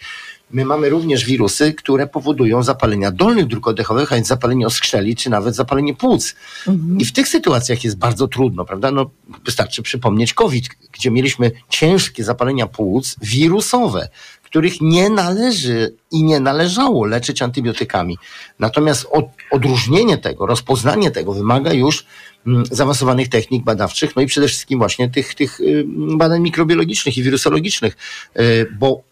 My 0.50 0.64
mamy 0.64 0.88
również 0.88 1.24
wirusy, 1.24 1.74
które 1.74 2.06
powodują 2.06 2.62
zapalenia 2.62 3.10
dolnych 3.10 3.46
dróg 3.46 3.68
oddechowych, 3.68 4.12
a 4.12 4.14
więc 4.14 4.26
zapalenie 4.26 4.66
oskrzeli, 4.66 5.16
czy 5.16 5.30
nawet 5.30 5.54
zapalenie 5.54 5.94
płuc. 5.94 6.34
I 6.98 7.04
w 7.04 7.12
tych 7.12 7.28
sytuacjach 7.28 7.84
jest 7.84 7.98
bardzo 7.98 8.28
trudno, 8.28 8.64
prawda? 8.64 8.90
No, 8.90 9.10
wystarczy 9.44 9.82
przypomnieć 9.82 10.34
COVID, 10.34 10.68
gdzie 10.92 11.10
mieliśmy 11.10 11.50
ciężkie 11.68 12.24
zapalenia 12.24 12.66
płuc 12.66 13.16
wirusowe, 13.22 14.08
których 14.42 14.80
nie 14.80 15.10
należy 15.10 15.94
i 16.10 16.24
nie 16.24 16.40
należało 16.40 17.06
leczyć 17.06 17.42
antybiotykami. 17.42 18.18
Natomiast 18.58 19.06
od, 19.10 19.24
odróżnienie 19.50 20.18
tego, 20.18 20.46
rozpoznanie 20.46 21.10
tego 21.10 21.32
wymaga 21.32 21.72
już 21.72 22.06
mm, 22.46 22.64
zaawansowanych 22.70 23.28
technik 23.28 23.64
badawczych, 23.64 24.16
no 24.16 24.22
i 24.22 24.26
przede 24.26 24.48
wszystkim 24.48 24.78
właśnie 24.78 25.10
tych, 25.10 25.34
tych 25.34 25.60
y, 25.60 25.84
badań 26.16 26.40
mikrobiologicznych 26.40 27.18
i 27.18 27.22
wirusologicznych, 27.22 27.96
y, 28.40 28.66
bo 28.78 29.02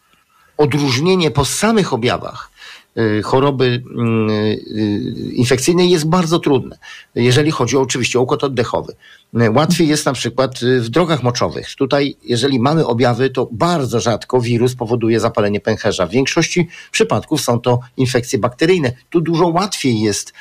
odróżnienie 0.56 1.30
po 1.30 1.44
samych 1.44 1.92
objawach 1.92 2.50
y, 2.98 3.22
choroby 3.22 3.82
mm, 3.96 4.30
y, 4.30 5.32
infekcyjnej 5.32 5.90
jest 5.90 6.08
bardzo 6.08 6.38
trudne, 6.38 6.78
jeżeli 7.14 7.50
chodzi 7.50 7.76
oczywiście 7.76 8.18
o 8.18 8.22
układ 8.22 8.44
oddechowy. 8.44 8.94
Y, 9.42 9.50
Łatwiej 9.50 9.88
jest 9.88 10.06
na 10.06 10.12
przykład 10.12 10.62
y, 10.62 10.80
w 10.80 10.88
drogach 10.88 11.22
moczowych. 11.22 11.74
Tutaj, 11.74 12.16
jeżeli 12.24 12.60
mamy 12.60 12.86
objawy, 12.86 13.30
to 13.30 13.48
bardzo 13.52 14.00
rzadko 14.00 14.40
wirus 14.40 14.74
powoduje 14.74 15.20
zapalenie 15.20 15.60
pęcherza. 15.60 16.06
W 16.06 16.10
większości 16.10 16.68
przypadków 16.90 17.40
są 17.40 17.60
to 17.60 17.80
infekcje 17.96 18.38
bakteryjne. 18.38 18.92
Tu 19.10 19.20
dużo 19.20 19.46
łatwiej 19.46 20.00
jest 20.00 20.32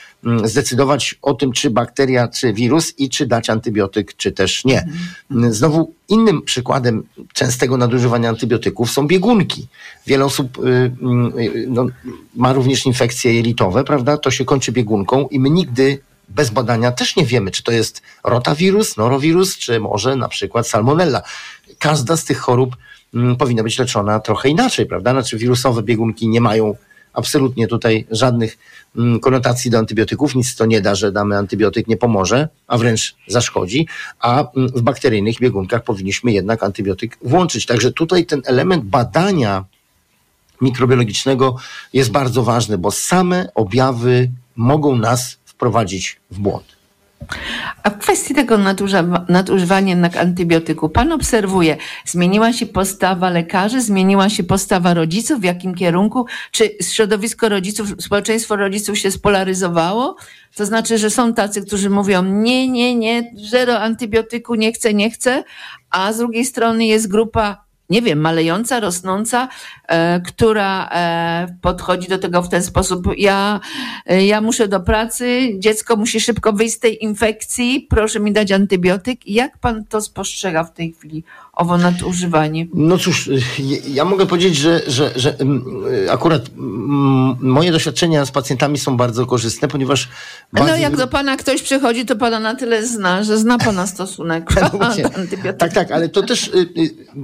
zdecydować 0.43 1.15
o 1.21 1.33
tym, 1.33 1.51
czy 1.51 1.69
bakteria, 1.69 2.27
czy 2.27 2.53
wirus 2.53 2.93
i 2.99 3.09
czy 3.09 3.25
dać 3.25 3.49
antybiotyk, 3.49 4.17
czy 4.17 4.31
też 4.31 4.65
nie. 4.65 4.87
Znowu 5.49 5.93
innym 6.09 6.41
przykładem 6.41 7.03
częstego 7.33 7.77
nadużywania 7.77 8.29
antybiotyków 8.29 8.91
są 8.91 9.07
biegunki. 9.07 9.67
Wiele 10.07 10.25
osób 10.25 10.57
y, 10.57 10.91
y, 11.39 11.65
no, 11.69 11.85
ma 12.35 12.53
również 12.53 12.85
infekcje 12.85 13.33
jelitowe, 13.33 13.83
prawda? 13.83 14.17
To 14.17 14.31
się 14.31 14.45
kończy 14.45 14.71
biegunką 14.71 15.27
i 15.27 15.39
my 15.39 15.49
nigdy 15.49 15.99
bez 16.29 16.49
badania 16.49 16.91
też 16.91 17.15
nie 17.15 17.25
wiemy, 17.25 17.51
czy 17.51 17.63
to 17.63 17.71
jest 17.71 18.01
rotawirus, 18.23 18.97
norowirus, 18.97 19.57
czy 19.57 19.79
może 19.79 20.15
na 20.15 20.27
przykład 20.27 20.67
salmonella. 20.67 21.21
Każda 21.79 22.17
z 22.17 22.25
tych 22.25 22.39
chorób 22.39 22.77
mm, 23.13 23.35
powinna 23.35 23.63
być 23.63 23.79
leczona 23.79 24.19
trochę 24.19 24.49
inaczej, 24.49 24.85
prawda? 24.85 25.11
Znaczy 25.11 25.37
wirusowe 25.37 25.83
biegunki 25.83 26.27
nie 26.27 26.41
mają 26.41 26.75
absolutnie 27.13 27.67
tutaj 27.67 28.05
żadnych 28.11 28.57
mm, 28.97 29.19
konotacji 29.19 29.71
do 29.71 29.77
antybiotyków. 29.77 30.35
Nic 30.35 30.55
to 30.55 30.65
nie 30.65 30.81
da, 30.81 30.95
że 30.95 31.11
damy 31.11 31.37
antybiotyk, 31.37 31.87
nie 31.87 31.97
pomoże, 31.97 32.49
a 32.67 32.77
wręcz 32.77 33.15
zaszkodzi. 33.27 33.87
A 34.19 34.51
mm, 34.55 34.69
w 34.69 34.81
bakteryjnych 34.81 35.39
biegunkach 35.39 35.83
powinniśmy 35.83 36.31
jednak 36.31 36.63
antybiotyk 36.63 37.17
włączyć. 37.21 37.65
Także 37.65 37.91
tutaj 37.91 38.25
ten 38.25 38.41
element 38.45 38.83
badania 38.83 39.65
mikrobiologicznego 40.61 41.55
jest 41.93 42.11
bardzo 42.11 42.43
ważny, 42.43 42.77
bo 42.77 42.91
same 42.91 43.49
objawy 43.55 44.29
mogą 44.55 44.95
nas 44.95 45.37
wprowadzić 45.45 46.19
w 46.31 46.39
błąd. 46.39 46.65
A 47.83 47.89
w 47.89 47.97
kwestii 47.97 48.33
tego 48.33 48.57
nadużywa, 48.57 49.25
nadużywania 49.29 49.89
jednak 49.89 50.17
antybiotyku, 50.17 50.89
pan 50.89 51.11
obserwuje, 51.11 51.77
zmieniła 52.05 52.53
się 52.53 52.65
postawa 52.65 53.29
lekarzy, 53.29 53.81
zmieniła 53.81 54.29
się 54.29 54.43
postawa 54.43 54.93
rodziców, 54.93 55.41
w 55.41 55.43
jakim 55.43 55.75
kierunku? 55.75 56.25
Czy 56.51 56.69
środowisko 56.81 57.49
rodziców, 57.49 57.87
społeczeństwo 57.99 58.55
rodziców 58.55 58.97
się 58.97 59.11
spolaryzowało? 59.11 60.15
To 60.55 60.65
znaczy, 60.65 60.97
że 60.97 61.09
są 61.09 61.33
tacy, 61.33 61.65
którzy 61.65 61.89
mówią 61.89 62.23
nie, 62.23 62.67
nie, 62.67 62.95
nie, 62.95 63.31
zero 63.35 63.79
antybiotyku, 63.79 64.55
nie 64.55 64.73
chcę, 64.73 64.93
nie 64.93 65.11
chcę, 65.11 65.43
a 65.89 66.13
z 66.13 66.17
drugiej 66.17 66.45
strony 66.45 66.85
jest 66.85 67.07
grupa 67.07 67.62
nie 67.89 68.01
wiem, 68.01 68.19
malejąca, 68.19 68.79
rosnąca, 68.79 69.47
e, 69.87 70.21
która 70.21 70.89
e, 70.91 71.55
podchodzi 71.61 72.07
do 72.07 72.17
tego 72.17 72.41
w 72.41 72.49
ten 72.49 72.63
sposób. 72.63 73.07
Ja, 73.17 73.59
e, 74.05 74.25
ja 74.25 74.41
muszę 74.41 74.67
do 74.67 74.79
pracy, 74.79 75.49
dziecko 75.59 75.95
musi 75.95 76.19
szybko 76.19 76.53
wyjść 76.53 76.75
z 76.75 76.79
tej 76.79 77.03
infekcji, 77.03 77.87
proszę 77.89 78.19
mi 78.19 78.31
dać 78.31 78.51
antybiotyk. 78.51 79.27
Jak 79.27 79.57
pan 79.57 79.85
to 79.85 80.01
spostrzega 80.01 80.63
w 80.63 80.73
tej 80.73 80.93
chwili, 80.93 81.23
owo 81.53 81.77
nadużywanie? 81.77 82.67
No 82.73 82.97
cóż, 82.97 83.27
y, 83.27 83.41
ja 83.87 84.05
mogę 84.05 84.25
powiedzieć, 84.25 84.55
że, 84.55 84.81
że, 84.87 85.11
że 85.15 85.39
mm, 85.39 85.63
y, 86.05 86.11
akurat 86.11 86.49
mm, 86.57 87.37
moje 87.41 87.71
doświadczenia 87.71 88.25
z 88.25 88.31
pacjentami 88.31 88.77
są 88.77 88.97
bardzo 88.97 89.25
korzystne, 89.25 89.67
ponieważ. 89.67 90.09
No 90.53 90.59
bardzo- 90.59 90.77
jak 90.77 90.97
do 90.97 91.07
pana 91.07 91.37
ktoś 91.37 91.61
przychodzi, 91.61 92.05
to 92.05 92.15
pana 92.15 92.39
na 92.39 92.55
tyle 92.55 92.87
zna, 92.87 93.23
że 93.23 93.37
zna 93.37 93.57
pana 93.57 93.87
stosunek 93.87 94.49
No 94.73 94.79
do 94.79 94.85
antybiotyku. 95.21 95.57
Tak, 95.57 95.73
tak, 95.73 95.91
ale 95.91 96.09
to 96.09 96.23
też, 96.23 96.47
y, 96.47 96.69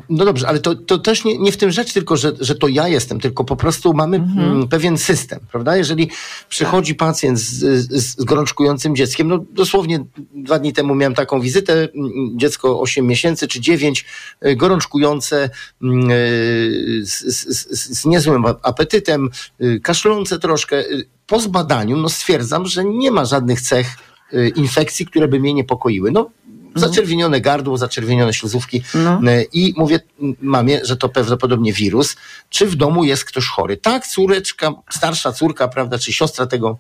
no 0.10 0.26
dobrze, 0.26 0.48
ale 0.48 0.60
to, 0.60 0.76
to 0.76 0.98
też 0.98 1.26
nie, 1.26 1.38
nie 1.38 1.52
w 1.52 1.58
tym 1.58 1.72
rzecz 1.72 1.94
tylko, 1.94 2.18
że, 2.18 2.32
że 2.40 2.56
to 2.56 2.68
ja 2.68 2.88
jestem, 2.88 3.20
tylko 3.20 3.44
po 3.44 3.56
prostu 3.56 3.94
mamy 3.94 4.18
mm, 4.18 4.68
pewien 4.68 4.98
system, 4.98 5.40
prawda? 5.52 5.78
Jeżeli 5.78 6.10
przychodzi 6.50 6.96
pacjent 6.96 7.40
z, 7.40 7.60
z, 7.90 8.04
z 8.04 8.24
gorączkującym 8.24 8.96
dzieckiem, 8.96 9.28
no 9.28 9.46
dosłownie 9.52 10.06
dwa 10.34 10.60
dni 10.60 10.74
temu 10.74 10.96
miałem 10.96 11.16
taką 11.16 11.42
wizytę, 11.42 11.88
dziecko 12.36 12.80
8 12.82 13.08
miesięcy 13.08 13.48
czy 13.48 13.62
9, 13.62 14.02
y, 14.02 14.19
gorączkujące, 14.56 15.50
mm, 15.82 16.12
y, 16.12 17.02
z, 17.06 17.20
z, 17.20 18.00
z, 18.00 18.06
niezłym 18.06 18.46
apetytem, 18.46 19.30
y, 19.62 19.80
kaszlące 19.80 20.40
troszkę. 20.40 20.80
Y, 20.80 21.08
Po 21.28 21.40
zbadaniu 21.40 21.98
no 21.98 22.10
stwierdzam, 22.10 22.66
że 22.66 22.86
nie 22.86 23.12
ma 23.12 23.26
żadnych 23.26 23.62
cech 23.62 23.88
y, 24.34 24.50
infekcji, 24.56 25.06
które 25.06 25.28
by 25.28 25.40
mnie 25.40 25.54
niepokoiły. 25.54 26.12
No, 26.12 26.30
zaczerwienione 26.76 27.42
gardło, 27.42 27.78
zaczerwienione 27.78 28.34
śluzówki 28.34 28.82
No. 28.94 29.22
I 29.54 29.74
mówię 29.78 30.00
m, 30.22 30.36
mamie, 30.42 30.80
że 30.84 30.98
to 30.98 31.10
prawdopodobnie 31.10 31.74
wirus. 31.74 32.16
Czy 32.50 32.66
w 32.66 32.76
domu 32.76 33.04
jest 33.04 33.26
ktoś 33.26 33.48
chory? 33.48 33.78
Tak, 33.78 34.08
córeczka, 34.08 34.74
starsza 34.90 35.32
córka, 35.32 35.68
prawda, 35.68 35.98
czy 36.00 36.14
siostra 36.14 36.46
tego 36.46 36.78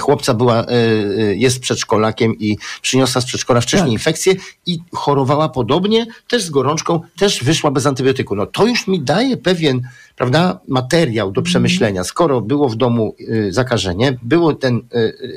chłopca 0.00 0.34
była, 0.34 0.60
e, 0.60 0.66
e, 0.66 1.34
jest 1.34 1.60
przedszkolakiem 1.60 2.38
i 2.38 2.58
przyniosła 2.82 3.20
z 3.20 3.24
przedszkola 3.24 3.60
wcześniej 3.60 3.86
Tak. 3.86 3.92
infekcję 3.92 4.34
i 4.66 4.78
chorowała 4.94 5.48
podobnie, 5.48 6.06
też 6.28 6.42
z 6.42 6.50
gorączką, 6.50 7.00
też 7.18 7.44
wyszła 7.44 7.70
bez 7.70 7.86
antybiotyku. 7.86 8.36
No 8.36 8.46
to 8.46 8.66
już 8.66 8.86
mi 8.86 9.00
daje 9.00 9.36
pewien, 9.36 9.80
prawda, 10.16 10.60
materiał 10.68 11.32
do 11.32 11.42
przemyślenia. 11.42 12.04
Skoro 12.04 12.40
było 12.40 12.68
w 12.68 12.76
domu 12.76 13.16
zakażenie, 13.50 14.18
było 14.22 14.54
ten 14.54 14.80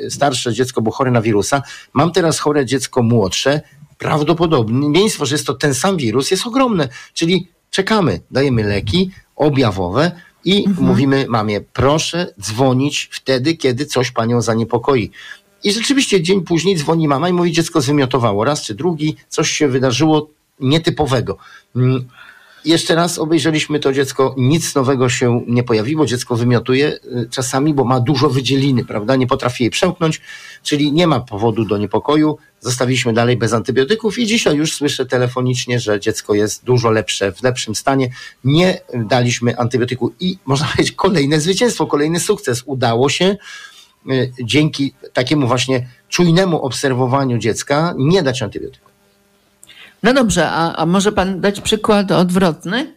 starsze 0.09 0.53
dziecko, 0.53 0.81
było 0.81 0.95
chore 0.95 1.11
na 1.11 1.21
wirusa, 1.21 1.61
mam 1.93 2.11
teraz 2.11 2.39
chore 2.39 2.65
dziecko 2.65 3.03
młodsze, 3.03 3.61
prawdopodobieństwo, 3.97 5.25
że 5.25 5.35
jest 5.35 5.47
to 5.47 5.53
ten 5.53 5.73
sam 5.73 5.97
wirus 5.97 6.31
jest 6.31 6.47
ogromne. 6.47 6.89
Czyli 7.13 7.47
czekamy, 7.69 8.19
dajemy 8.31 8.63
leki 8.63 9.11
objawowe 9.35 10.11
i 10.45 10.65
mówimy 10.79 11.25
mamie, 11.29 11.61
proszę 11.61 12.33
dzwonić 12.41 13.09
wtedy, 13.11 13.57
kiedy 13.57 13.85
coś 13.85 14.11
panią 14.11 14.41
zaniepokoi. 14.41 15.11
I 15.63 15.71
rzeczywiście 15.71 16.21
dzień 16.21 16.41
później 16.41 16.77
dzwoni 16.77 17.07
mama 17.07 17.29
i 17.29 17.33
mówi, 17.33 17.51
dziecko 17.51 17.81
zwymiotowało 17.81 18.45
raz 18.45 18.61
czy 18.61 18.75
drugi, 18.75 19.15
coś 19.29 19.51
się 19.51 19.67
wydarzyło 19.67 20.29
nietypowego. 20.59 21.37
Jeszcze 22.65 22.95
raz 22.95 23.19
obejrzeliśmy 23.19 23.79
to 23.79 23.93
dziecko, 23.93 24.35
nic 24.37 24.75
nowego 24.75 25.09
się 25.09 25.41
nie 25.47 25.63
pojawiło. 25.63 26.05
Dziecko 26.05 26.35
wymiotuje 26.35 26.93
y, 26.93 27.29
czasami, 27.31 27.73
bo 27.73 27.83
ma 27.83 27.99
dużo 27.99 28.29
wydzieliny, 28.29 28.85
prawda? 28.85 29.15
Nie 29.15 29.27
potrafi 29.27 29.63
jej 29.63 29.71
przełknąć, 29.71 30.21
czyli 30.63 30.91
nie 30.91 31.07
ma 31.07 31.19
powodu 31.19 31.65
do 31.65 31.77
niepokoju. 31.77 32.37
Zostawiliśmy 32.59 33.13
dalej 33.13 33.37
bez 33.37 33.53
antybiotyków 33.53 34.19
i 34.19 34.25
dzisiaj 34.25 34.55
już 34.55 34.73
słyszę 34.73 35.05
telefonicznie, 35.05 35.79
że 35.79 35.99
dziecko 35.99 36.33
jest 36.33 36.63
dużo 36.63 36.91
lepsze, 36.91 37.31
w 37.31 37.43
lepszym 37.43 37.75
stanie. 37.75 38.09
Nie 38.43 38.81
daliśmy 38.93 39.57
antybiotyku 39.57 40.13
i 40.19 40.37
można 40.45 40.67
powiedzieć 40.71 40.91
kolejne 40.91 41.39
zwycięstwo, 41.39 41.87
kolejny 41.87 42.19
sukces. 42.19 42.63
Udało 42.65 43.09
się 43.09 43.37
y, 44.11 44.31
dzięki 44.43 44.93
takiemu 45.13 45.47
właśnie 45.47 45.87
czujnemu 46.09 46.61
obserwowaniu 46.61 47.37
dziecka 47.37 47.93
nie 47.97 48.23
dać 48.23 48.41
antybiotyku. 48.41 48.84
No 50.05 50.13
dobrze, 50.13 50.49
a, 50.49 50.75
a 50.75 50.85
może 50.85 51.11
pan 51.11 51.41
dać 51.41 51.61
przykład 51.61 52.11
odwrotny? 52.11 52.95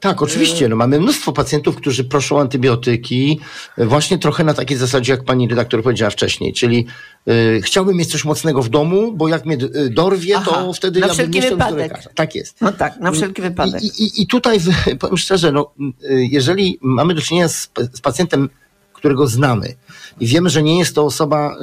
Tak, 0.00 0.22
oczywiście. 0.22 0.68
No, 0.68 0.76
mamy 0.76 1.00
mnóstwo 1.00 1.32
pacjentów, 1.32 1.76
którzy 1.76 2.04
proszą 2.04 2.36
o 2.36 2.40
antybiotyki 2.40 3.40
e, 3.78 3.86
właśnie 3.86 4.18
trochę 4.18 4.44
na 4.44 4.54
takiej 4.54 4.76
zasadzie, 4.76 5.12
jak 5.12 5.24
pani 5.24 5.48
redaktor 5.48 5.82
powiedziała 5.82 6.10
wcześniej, 6.10 6.52
czyli 6.52 6.86
y, 7.28 7.60
chciałbym 7.64 7.96
mieć 7.96 8.10
coś 8.12 8.24
mocnego 8.24 8.62
w 8.62 8.68
domu, 8.68 9.12
bo 9.12 9.28
jak 9.28 9.46
mnie 9.46 9.58
y, 9.76 9.90
dorwie, 9.90 10.36
Aha, 10.36 10.50
to 10.50 10.72
wtedy 10.72 11.00
na 11.00 11.06
ja 11.06 11.14
bym 11.14 11.30
nie 11.30 11.40
chciał 11.40 11.50
do 11.50 11.64
wypadek. 11.64 11.78
lekarza. 11.78 12.10
Tak 12.14 12.34
jest. 12.34 12.60
No 12.60 12.72
tak, 12.72 13.00
na 13.00 13.12
wszelki 13.12 13.42
wypadek. 13.42 13.82
I, 13.82 14.04
i, 14.04 14.22
I 14.22 14.26
tutaj 14.26 14.58
powiem 15.00 15.16
szczerze, 15.16 15.52
no, 15.52 15.72
jeżeli 16.08 16.78
mamy 16.82 17.14
do 17.14 17.20
czynienia 17.20 17.48
z, 17.48 17.70
z 17.92 18.00
pacjentem, 18.00 18.48
którego 18.92 19.26
znamy 19.26 19.74
i 20.20 20.26
wiemy, 20.26 20.50
że 20.50 20.62
nie 20.62 20.78
jest 20.78 20.94
to 20.94 21.04
osoba 21.04 21.56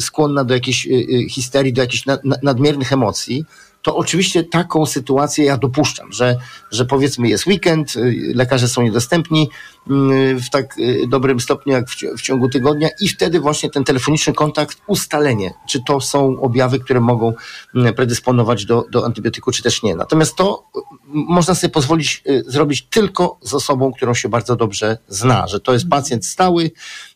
skłonna 0.00 0.44
do 0.44 0.54
jakiejś 0.54 0.88
histerii, 1.30 1.72
do 1.72 1.82
jakichś 1.82 2.06
na, 2.06 2.18
na, 2.24 2.36
nadmiernych 2.42 2.92
emocji, 2.92 3.44
to 3.84 3.96
oczywiście 3.96 4.44
taką 4.44 4.86
sytuację 4.86 5.44
ja 5.44 5.56
dopuszczam, 5.56 6.12
że, 6.12 6.36
że 6.70 6.84
powiedzmy 6.84 7.28
jest 7.28 7.46
weekend, 7.46 7.96
y, 7.96 8.32
lekarze 8.34 8.68
są 8.68 8.82
niedostępni 8.82 9.50
y, 9.90 10.36
w 10.40 10.50
tak 10.50 10.78
y, 10.78 11.06
dobrym 11.08 11.40
stopniu 11.40 11.72
jak 11.72 11.88
w, 11.88 11.96
ci- 11.96 12.08
w 12.18 12.22
ciągu 12.22 12.48
tygodnia 12.48 12.88
i 13.00 13.08
wtedy 13.08 13.40
właśnie 13.40 13.70
ten 13.70 13.84
telefoniczny 13.84 14.32
kontakt, 14.32 14.78
ustalenie, 14.86 15.54
czy 15.68 15.82
to 15.86 16.00
są 16.00 16.40
objawy, 16.40 16.78
które 16.78 17.00
mogą 17.00 17.32
y, 17.76 17.92
predysponować 17.92 18.64
do, 18.64 18.84
do 18.90 19.04
antybiotyku, 19.04 19.52
czy 19.52 19.62
też 19.62 19.82
nie. 19.82 19.96
Natomiast 19.96 20.36
to 20.36 20.64
można 21.06 21.54
sobie 21.54 21.70
pozwolić 21.70 22.22
zrobić 22.46 22.82
tylko 22.82 23.38
z 23.40 23.54
osobą, 23.54 23.92
którą 23.92 24.14
się 24.14 24.28
bardzo 24.28 24.56
dobrze 24.56 24.98
zna, 25.08 25.46
że 25.46 25.60
to 25.60 25.72
jest 25.72 25.88
pacjent 25.88 26.26
stały, 26.26 26.70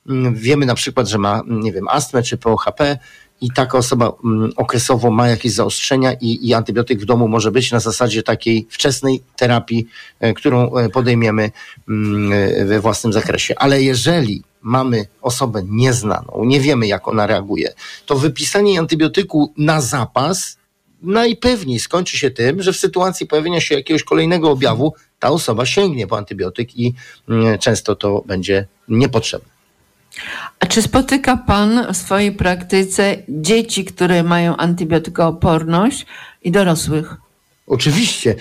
mm, 0.09 0.35
wiemy 0.35 0.67
na 0.67 0.75
przykład, 0.75 1.09
że 1.09 1.19
ma, 1.19 1.41
mm, 1.41 1.61
nie 1.61 1.73
wiem, 1.73 1.89
astmę 1.89 2.23
czy 2.23 2.37
POHP 2.37 2.99
i 3.41 3.51
taka 3.51 3.79
osoba 3.79 4.13
mm, 4.25 4.53
okresowo 4.57 5.11
ma 5.11 5.29
jakieś 5.29 5.53
zaostrzenia 5.53 6.13
i, 6.13 6.49
i 6.49 6.55
antybiotyk 6.55 7.01
w 7.01 7.05
domu 7.05 7.29
może 7.29 7.51
być 7.51 7.73
na 7.73 7.81
zasadzie 7.81 8.23
takiej 8.23 8.67
wczesnej 8.71 9.23
terapii, 9.37 9.87
e, 10.21 10.35
którą 10.35 10.77
e, 10.77 10.89
podejmiemy 10.89 11.51
mm, 11.89 12.69
we 12.69 12.81
własnym 12.81 13.13
zakresie. 13.13 13.55
Ale 13.59 13.83
jeżeli 13.83 14.43
mamy 14.63 15.07
osobę 15.23 15.63
nieznaną, 15.69 16.45
nie 16.45 16.61
wiemy 16.61 16.87
jak 16.87 17.09
ona 17.09 17.27
reaguje, 17.27 17.75
to 18.07 18.17
wypisanie 18.17 18.79
antybiotyku 18.79 19.53
na 19.57 19.81
zapas 19.81 20.59
najpewniej 21.03 21.79
skończy 21.79 22.19
się 22.19 22.31
tym, 22.31 22.63
że 22.63 22.73
w 22.73 22.77
sytuacji 22.77 23.27
pojawienia 23.27 23.61
się 23.61 23.75
jakiegoś 23.75 24.03
kolejnego 24.03 24.51
objawu 24.51 24.95
ta 25.19 25.31
osoba 25.31 25.67
sięgnie 25.67 26.07
po 26.07 26.19
antybiotyk 26.19 26.77
i 26.77 26.95
mm, 27.29 27.59
często 27.59 27.97
to 27.97 28.23
będzie 28.27 28.67
niepotrzebne. 28.89 29.58
A 30.61 30.67
czy 30.67 30.83
spotyka 30.83 31.37
Pan 31.37 31.93
w 31.93 31.97
swojej 31.97 32.33
praktyce 32.33 33.17
dzieci, 33.29 33.85
które 33.85 34.23
mają 34.23 34.57
antybiotykooporność 34.57 36.07
i 36.43 36.51
dorosłych? 36.51 37.17
Oczywiście. 37.69 38.35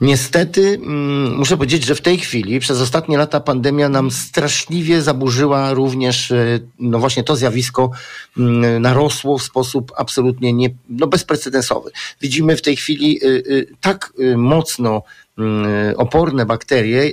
Niestety 0.00 0.80
mm, 0.82 1.36
muszę 1.36 1.56
powiedzieć, 1.56 1.84
że 1.84 1.94
w 1.94 2.00
tej 2.00 2.18
chwili 2.18 2.60
przez 2.60 2.80
ostatnie 2.80 3.18
lata 3.18 3.40
pandemia 3.40 3.88
nam 3.88 4.10
straszliwie 4.10 5.02
zaburzyła 5.02 5.74
również 5.74 6.30
e, 6.30 6.60
no 6.78 6.98
właśnie 6.98 7.24
to 7.24 7.36
zjawisko 7.36 7.90
mm, 8.38 8.82
narosło 8.82 9.38
w 9.38 9.42
sposób 9.42 9.92
absolutnie 9.96 10.52
nie, 10.52 10.70
no 10.88 11.06
bezprecedensowy. 11.06 11.90
Widzimy 12.20 12.56
w 12.56 12.62
tej 12.62 12.76
chwili 12.76 13.24
y, 13.24 13.28
y, 13.28 13.66
tak 13.80 14.12
mocno 14.36 15.02
oporne 15.96 16.46
bakterie, 16.46 17.12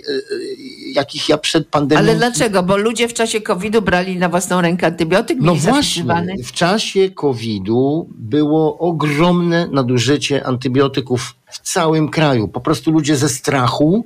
jakich 0.93 1.29
ja 1.29 1.37
przed 1.37 1.67
pandemią... 1.67 1.99
Ale 1.99 2.15
dlaczego? 2.15 2.63
Bo 2.63 2.77
ludzie 2.77 3.07
w 3.07 3.13
czasie 3.13 3.41
COVID-u 3.41 3.81
brali 3.81 4.17
na 4.17 4.29
własną 4.29 4.61
rękę 4.61 4.87
antybiotyk? 4.87 5.37
No 5.41 5.55
właśnie, 5.55 6.05
w 6.43 6.51
czasie 6.51 7.09
COVID-u 7.09 8.09
było 8.09 8.77
ogromne 8.77 9.67
nadużycie 9.71 10.45
antybiotyków 10.45 11.35
w 11.51 11.59
całym 11.59 12.09
kraju. 12.09 12.47
Po 12.47 12.61
prostu 12.61 12.91
ludzie 12.91 13.15
ze 13.15 13.29
strachu, 13.29 14.05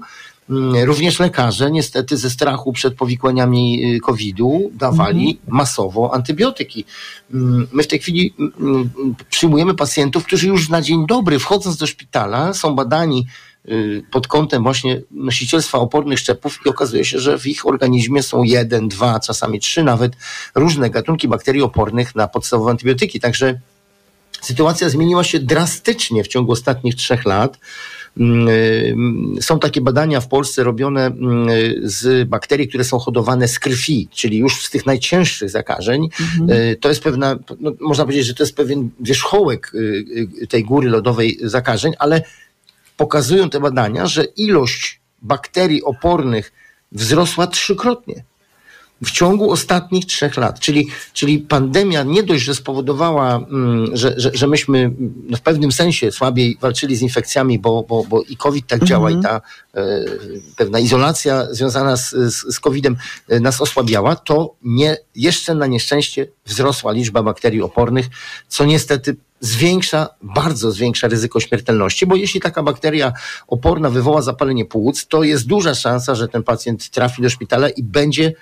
mm, 0.49 0.84
również 0.84 1.20
lekarze, 1.20 1.72
niestety 1.72 2.18
ze 2.18 2.30
strachu 2.30 2.74
przed 2.74 2.95
powikłaniami 2.95 3.95
y, 3.95 3.99
COVID-u 3.99 4.72
dawali 4.74 5.30
mhm. 5.30 5.57
masowo 5.57 6.13
antybiotyki. 6.13 6.86
Mm, 7.34 7.68
my 7.72 7.84
w 7.84 7.88
tej 7.88 7.99
chwili 7.99 8.34
mm, 8.39 8.89
przyjmujemy 9.30 9.74
pacjentów, 9.74 10.26
którzy 10.26 10.47
już 10.47 10.70
na 10.70 10.82
dzień 10.82 11.07
dobry, 11.07 11.39
wchodząc 11.39 11.78
do 11.78 11.88
szpitala, 11.88 12.53
są 12.53 12.76
badani 12.76 13.20
y, 13.20 13.55
pod 14.11 14.28
kątem 14.28 14.63
właśnie 14.63 15.01
nosicielstwa 15.11 15.78
opornych 15.78 16.20
szczepów 16.20 16.59
i 16.66 16.70
okazuje 16.70 17.05
się, 17.05 17.20
że 17.20 17.39
w 17.39 17.47
ich 17.47 17.68
organizmie 17.68 18.24
są 18.24 18.43
jeden, 18.43 18.88
dwa, 18.88 19.20
czasami 19.20 19.59
trzy 19.59 19.84
nawet 19.84 20.13
różne 20.55 20.89
gatunki 20.89 21.28
bakterii 21.28 21.61
opornych 21.61 22.16
na 22.16 22.28
podstawowe 22.28 22.72
antybiotyki. 22.72 23.20
Także 23.20 23.59
Sytuacja 24.45 24.89
zmieniła 24.89 25.24
się 25.24 25.39
drastycznie 25.39 26.24
w 26.24 26.28
ciągu 26.28 26.51
ostatnich 26.51 26.95
trzech 26.95 27.26
lat. 27.26 27.59
Mm, 28.18 28.47
y, 29.38 29.41
są 29.41 29.59
takie 29.59 29.82
badania 29.82 30.22
w 30.22 30.28
Polsce 30.28 30.63
robione 30.63 31.05
mm, 31.05 31.47
z 31.84 32.30
bakterii, 32.30 32.68
które 32.68 32.84
są 32.84 32.99
hodowane 32.99 33.47
z 33.47 33.59
krwi, 33.59 34.07
czyli 34.13 34.38
już 34.38 34.66
z 34.66 34.70
tych 34.70 34.86
najcięższych 34.86 35.49
zakażeń. 35.49 36.09
Mhm. 36.20 36.49
Y, 36.49 36.78
to 36.82 36.89
jest 36.89 37.03
pewna, 37.03 37.39
no, 37.59 37.72
można 37.80 38.03
powiedzieć, 38.03 38.26
że 38.26 38.34
to 38.34 38.43
jest 38.43 38.55
pewien 38.55 38.89
wierzchołek 38.99 39.72
y, 39.74 40.47
tej 40.49 40.63
góry 40.63 40.89
lodowej 40.89 41.38
zakażeń, 41.41 41.93
ale 41.99 42.24
pokazują 42.98 43.50
te 43.50 43.60
badania, 43.60 44.08
że 44.08 44.24
ilość 44.24 45.00
bakterii 45.22 45.84
opornych 45.84 46.54
wzrosła 46.91 47.48
trzykrotnie 47.48 48.24
w 49.04 49.12
ciągu 49.12 49.52
ostatnich 49.52 50.06
trzech 50.06 50.38
lat. 50.38 50.60
Czyli, 50.60 50.88
czyli 51.14 51.39
pandemia 51.39 52.04
nie 52.04 52.24
dość, 52.24 52.43
że 52.43 52.56
spowodowała, 52.56 53.36
mm, 53.36 53.98
że, 53.98 54.14
że, 54.18 54.32
że 54.34 54.48
myśmy 54.48 54.80
mm, 54.80 55.14
no 55.30 55.38
w 55.38 55.41
pewnym 55.41 55.72
sensie 55.72 56.12
słabiej 56.12 56.58
walczyli 56.62 56.96
z 56.96 57.02
infekcjami, 57.02 57.60
bo, 57.60 57.84
bo, 57.84 58.04
bo 58.04 58.22
i 58.22 58.38
COVID 58.38 58.68
tak 58.68 58.84
działa 58.84 59.12
i 59.12 59.22
ta 59.22 59.41
e, 59.74 60.06
pewna 60.58 60.80
izolacja 60.80 61.48
związana 61.52 61.98
z, 61.98 62.12
z, 62.12 62.56
z 62.56 62.60
COVID-em 62.60 62.96
e, 63.28 63.39
nas 63.39 63.62
osłabiała, 63.62 64.16
to 64.16 64.56
nie, 64.64 64.98
jeszcze 65.16 65.56
na 65.56 65.68
nieszczęście 65.68 66.28
wzrosła 66.46 66.91
liczba 66.91 67.24
bakterii 67.24 67.62
opornych, 67.62 68.06
co 68.48 68.66
niestety 68.66 69.16
zwiększa, 69.39 70.10
bardzo 70.22 70.72
zwiększa 70.72 71.08
ryzyko 71.08 71.39
śmiertelności, 71.39 72.06
bo 72.06 72.16
jeśli 72.16 72.41
taka 72.41 72.64
bakteria 72.64 73.14
oporna 73.48 73.89
wywoła 73.89 74.22
zapalenie 74.22 74.66
płuc, 74.66 75.08
to 75.08 75.24
jest 75.24 75.48
duża 75.48 75.76
szansa, 75.76 76.16
że 76.16 76.28
ten 76.28 76.43
pacjent 76.43 76.89
trafi 76.89 77.22
do 77.22 77.30
szpitala 77.30 77.70
i 77.70 77.84
będzie 77.84 78.34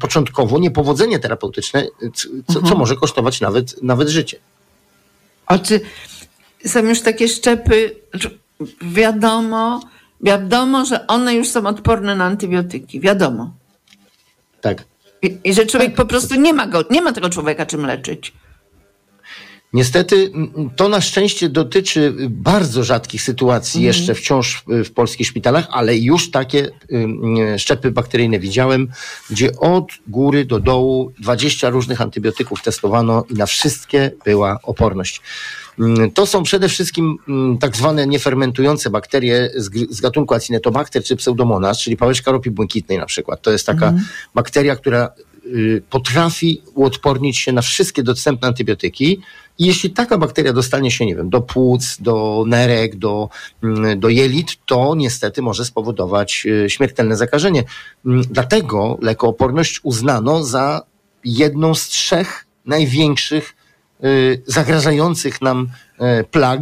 początkowo 0.00 0.58
niepowodzenie 0.58 1.18
terapeutyczne, 1.18 1.86
co, 2.14 2.28
mhm. 2.28 2.66
co 2.66 2.74
może 2.74 2.96
kosztować 2.96 3.40
nawet, 3.40 3.82
nawet 3.82 4.08
życie. 4.08 4.38
A 5.46 5.58
czy 5.58 5.80
są 6.66 6.84
już 6.84 7.00
takie 7.00 7.28
szczepy, 7.28 7.96
wiadomo, 8.82 9.80
wiadomo, 10.20 10.84
że 10.84 11.06
one 11.06 11.34
już 11.34 11.48
są 11.48 11.66
odporne 11.66 12.16
na 12.16 12.24
antybiotyki, 12.24 13.00
wiadomo. 13.00 13.50
Tak. 14.60 14.84
I, 15.22 15.38
i 15.44 15.54
że 15.54 15.66
człowiek 15.66 15.88
tak. 15.88 15.96
po 15.96 16.06
prostu 16.06 16.34
nie 16.34 16.54
ma 16.54 16.66
go, 16.66 16.84
nie 16.90 17.02
ma 17.02 17.12
tego 17.12 17.30
człowieka 17.30 17.66
czym 17.66 17.86
leczyć. 17.86 18.32
Niestety 19.74 20.32
to 20.76 20.88
na 20.88 21.00
szczęście 21.00 21.48
dotyczy 21.48 22.14
bardzo 22.30 22.84
rzadkich 22.84 23.22
sytuacji 23.22 23.78
mhm. 23.78 23.86
jeszcze 23.86 24.14
wciąż 24.14 24.64
w 24.66 24.90
polskich 24.90 25.26
szpitalach, 25.26 25.66
ale 25.70 25.96
już 25.96 26.30
takie 26.30 26.70
szczepy 27.58 27.90
bakteryjne 27.90 28.38
widziałem, 28.38 28.88
gdzie 29.30 29.56
od 29.56 29.88
góry 30.08 30.44
do 30.44 30.60
dołu 30.60 31.12
20 31.18 31.70
różnych 31.70 32.00
antybiotyków 32.00 32.62
testowano 32.62 33.24
i 33.30 33.34
na 33.34 33.46
wszystkie 33.46 34.10
była 34.24 34.58
oporność. 34.62 35.20
To 36.14 36.26
są 36.26 36.42
przede 36.42 36.68
wszystkim 36.68 37.16
tak 37.60 37.76
zwane 37.76 38.06
niefermentujące 38.06 38.90
bakterie 38.90 39.50
z, 39.56 40.00
gatunku 40.00 40.34
Acinetobacter 40.34 41.04
czy 41.04 41.16
Pseudomonas, 41.16 41.78
czyli 41.78 41.96
pałeczka 41.96 42.32
ropy 42.32 42.50
błękitnej 42.50 42.98
na 42.98 43.06
przykład. 43.06 43.42
To 43.42 43.50
jest 43.50 43.66
taka 43.66 43.86
mhm. 43.86 44.06
bakteria, 44.34 44.76
która 44.76 45.10
y, 45.18 45.33
potrafi 45.90 46.62
uodpornić 46.74 47.38
się 47.38 47.52
na 47.52 47.62
wszystkie 47.62 48.02
dostępne 48.02 48.48
antybiotyki, 48.48 49.20
i 49.58 49.66
jeśli 49.66 49.90
taka 49.90 50.18
bakteria 50.18 50.52
dostanie 50.52 50.90
się, 50.90 51.06
nie 51.06 51.16
wiem, 51.16 51.30
do 51.30 51.40
płuc, 51.40 51.96
do 52.00 52.44
nerek, 52.46 52.96
do, 52.96 53.28
mm, 53.62 54.00
do 54.00 54.08
jelit, 54.08 54.56
to 54.66 54.94
niestety 54.96 55.42
może 55.42 55.64
spowodować 55.64 56.46
y, 56.46 56.70
śmiertelne 56.70 57.16
zakażenie. 57.16 57.64
Mm, 58.06 58.22
dlatego 58.30 58.98
lekooporność 59.02 59.80
uznano 59.82 60.44
za 60.44 60.82
jedną 61.24 61.74
z 61.74 61.88
trzech 61.88 62.46
największych 62.66 63.56
y, 64.04 64.42
zagrażających 64.46 65.42
nam 65.42 65.68
y, 66.20 66.24
plag 66.24 66.60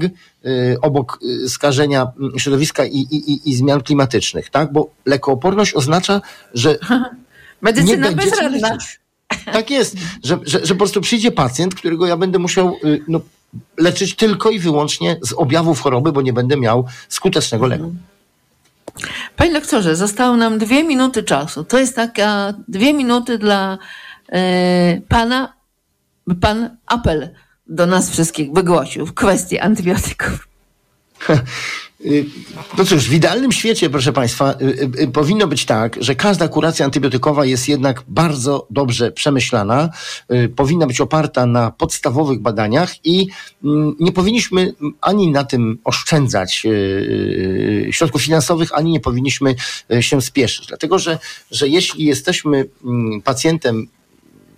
obok 0.83 1.19
skażenia 1.49 2.13
mm, 2.21 2.39
środowiska 2.39 2.85
i, 2.85 2.99
i, 2.99 3.51
i 3.51 3.55
zmian 3.55 3.83
klimatycznych, 3.83 4.51
tak? 4.51 4.73
Bo 4.73 4.91
lekooporność 5.07 5.75
oznacza, 5.75 6.21
że 6.55 6.79
Medycyna 7.63 8.09
nie 8.09 8.17
bezradna. 8.17 8.73
Leczyć. 8.73 9.01
Tak 9.53 9.71
jest, 9.71 9.97
że, 10.25 10.39
że, 10.47 10.67
że 10.67 10.75
po 10.75 10.79
prostu 10.79 11.01
przyjdzie 11.01 11.33
pacjent, 11.33 11.75
którego 11.75 12.07
ja 12.07 12.17
będę 12.17 12.39
musiał 12.39 12.77
y, 12.85 13.05
no, 13.09 13.21
leczyć 13.79 14.17
tylko 14.17 14.51
i 14.51 14.59
wyłącznie 14.59 15.17
z 15.23 15.33
objawów 15.33 15.81
choroby, 15.81 16.13
bo 16.13 16.23
nie 16.23 16.33
będę 16.33 16.57
miał 16.57 16.87
skutecznego 17.09 17.67
leku. 17.67 17.95
Panie 19.37 19.51
lektorze, 19.51 19.97
zostało 19.97 20.37
nam 20.37 20.59
dwie 20.59 20.85
minuty 20.85 21.23
czasu. 21.23 21.65
To 21.65 21.79
jest 21.79 21.97
taka 21.97 22.55
dwie 22.69 22.95
minuty 22.95 23.39
dla 23.39 23.79
e, 24.33 25.01
pana, 25.09 25.53
by 26.27 26.35
pan 26.35 26.77
apel 26.87 27.31
do 27.67 27.87
nas 27.87 28.11
wszystkich 28.11 28.53
wygłosił 28.53 29.07
w 29.07 29.15
kwestii 29.15 29.59
antybiotyków. 29.59 30.49
Y, 32.07 32.25
no 32.79 32.85
cóż, 32.85 33.09
w 33.09 33.13
idealnym 33.13 33.53
świecie, 33.53 33.91
proszę 33.91 34.13
Państwa, 34.13 34.55
y, 34.63 35.03
y, 35.03 35.09
powinno 35.09 35.47
być 35.47 35.65
tak, 35.65 35.97
że 36.01 36.15
każda 36.15 36.49
kuracja 36.49 36.85
antybiotykowa 36.85 37.45
jest 37.45 37.69
jednak 37.69 38.03
bardzo 38.09 38.67
dobrze 38.71 39.13
przemyślana, 39.13 39.91
powinna 40.57 40.87
być 40.87 41.01
oparta 41.01 41.47
na 41.47 41.71
podstawowych 41.71 42.41
badaniach 42.41 43.07
i 43.07 43.27
mm, 43.65 43.97
nie 44.01 44.13
powinniśmy 44.13 44.75
ani 45.01 45.31
na 45.31 45.45
tym 45.45 45.79
oszczędzać 45.85 46.67
środków 47.91 48.23
finansowych, 48.23 48.75
ani 48.75 48.93
nie 48.93 49.01
powinniśmy 49.01 49.55
się 50.01 50.23
spieszyć. 50.23 50.67
Dlatego, 50.67 50.99
że, 50.99 51.19
że 51.51 51.69
jeśli 51.69 52.05
jesteśmy 52.05 52.65
mm, 52.85 53.23
pacjentem 53.23 53.89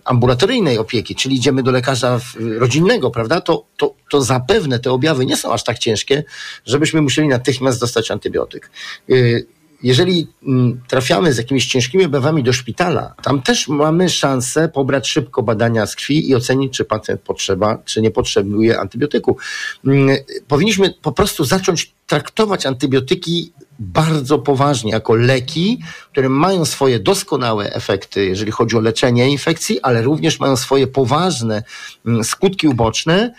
ambulatoryjnej 0.05 0.77
opieki, 0.77 1.15
czyli 1.15 1.35
idziemy 1.35 1.63
do 1.63 1.71
lekarza 1.71 2.19
rodzinnego, 2.39 3.11
prawda, 3.11 3.41
to, 3.41 3.65
to, 3.77 3.95
to 4.09 4.21
zapewne 4.21 4.79
te 4.79 4.91
objawy 4.91 5.25
nie 5.25 5.37
są 5.37 5.53
aż 5.53 5.63
tak 5.63 5.79
ciężkie, 5.79 6.23
żebyśmy 6.65 7.01
musieli 7.01 7.27
natychmiast 7.27 7.79
dostać 7.79 8.11
antybiotyk. 8.11 8.71
Y, 9.09 9.45
jeżeli 9.83 10.27
mm, 10.47 10.81
trafiamy 10.87 11.33
z 11.33 11.37
jakimiś 11.37 11.67
ciężkimi 11.67 12.05
objawami 12.05 12.43
do 12.43 12.53
szpitala, 12.53 13.15
tam 13.23 13.41
też 13.41 13.67
mamy 13.67 14.09
szansę 14.09 14.69
pobrać 14.69 15.07
szybko 15.07 15.43
badania 15.43 15.85
z 15.85 15.95
krwi 15.95 16.29
i 16.29 16.35
ocenić, 16.35 16.73
czy 16.73 16.85
pacjent 16.85 17.21
potrzeba, 17.21 17.77
czy 17.85 18.01
nie 18.01 18.11
potrzebuje 18.11 18.79
antybiotyku. 18.79 19.37
Mm, 19.85 20.17
powinniśmy 20.47 20.93
po 21.01 21.11
prostu 21.11 21.43
zacząć 21.43 21.93
traktować 22.07 22.65
antybiotyki 22.65 23.53
bardzo 23.79 24.39
poważnie 24.39 24.91
jako 24.91 25.15
leki, 25.15 25.79
które 26.11 26.29
mają 26.29 26.65
swoje 26.65 26.99
doskonałe 26.99 27.73
efekty, 27.73 28.25
jeżeli 28.25 28.51
chodzi 28.51 28.77
o 28.77 28.79
leczenie 28.79 29.29
infekcji, 29.29 29.81
ale 29.81 30.01
również 30.01 30.39
mają 30.39 30.55
swoje 30.57 30.87
poważne 30.87 31.63
mm, 32.05 32.23
skutki 32.23 32.67
uboczne, 32.67 33.33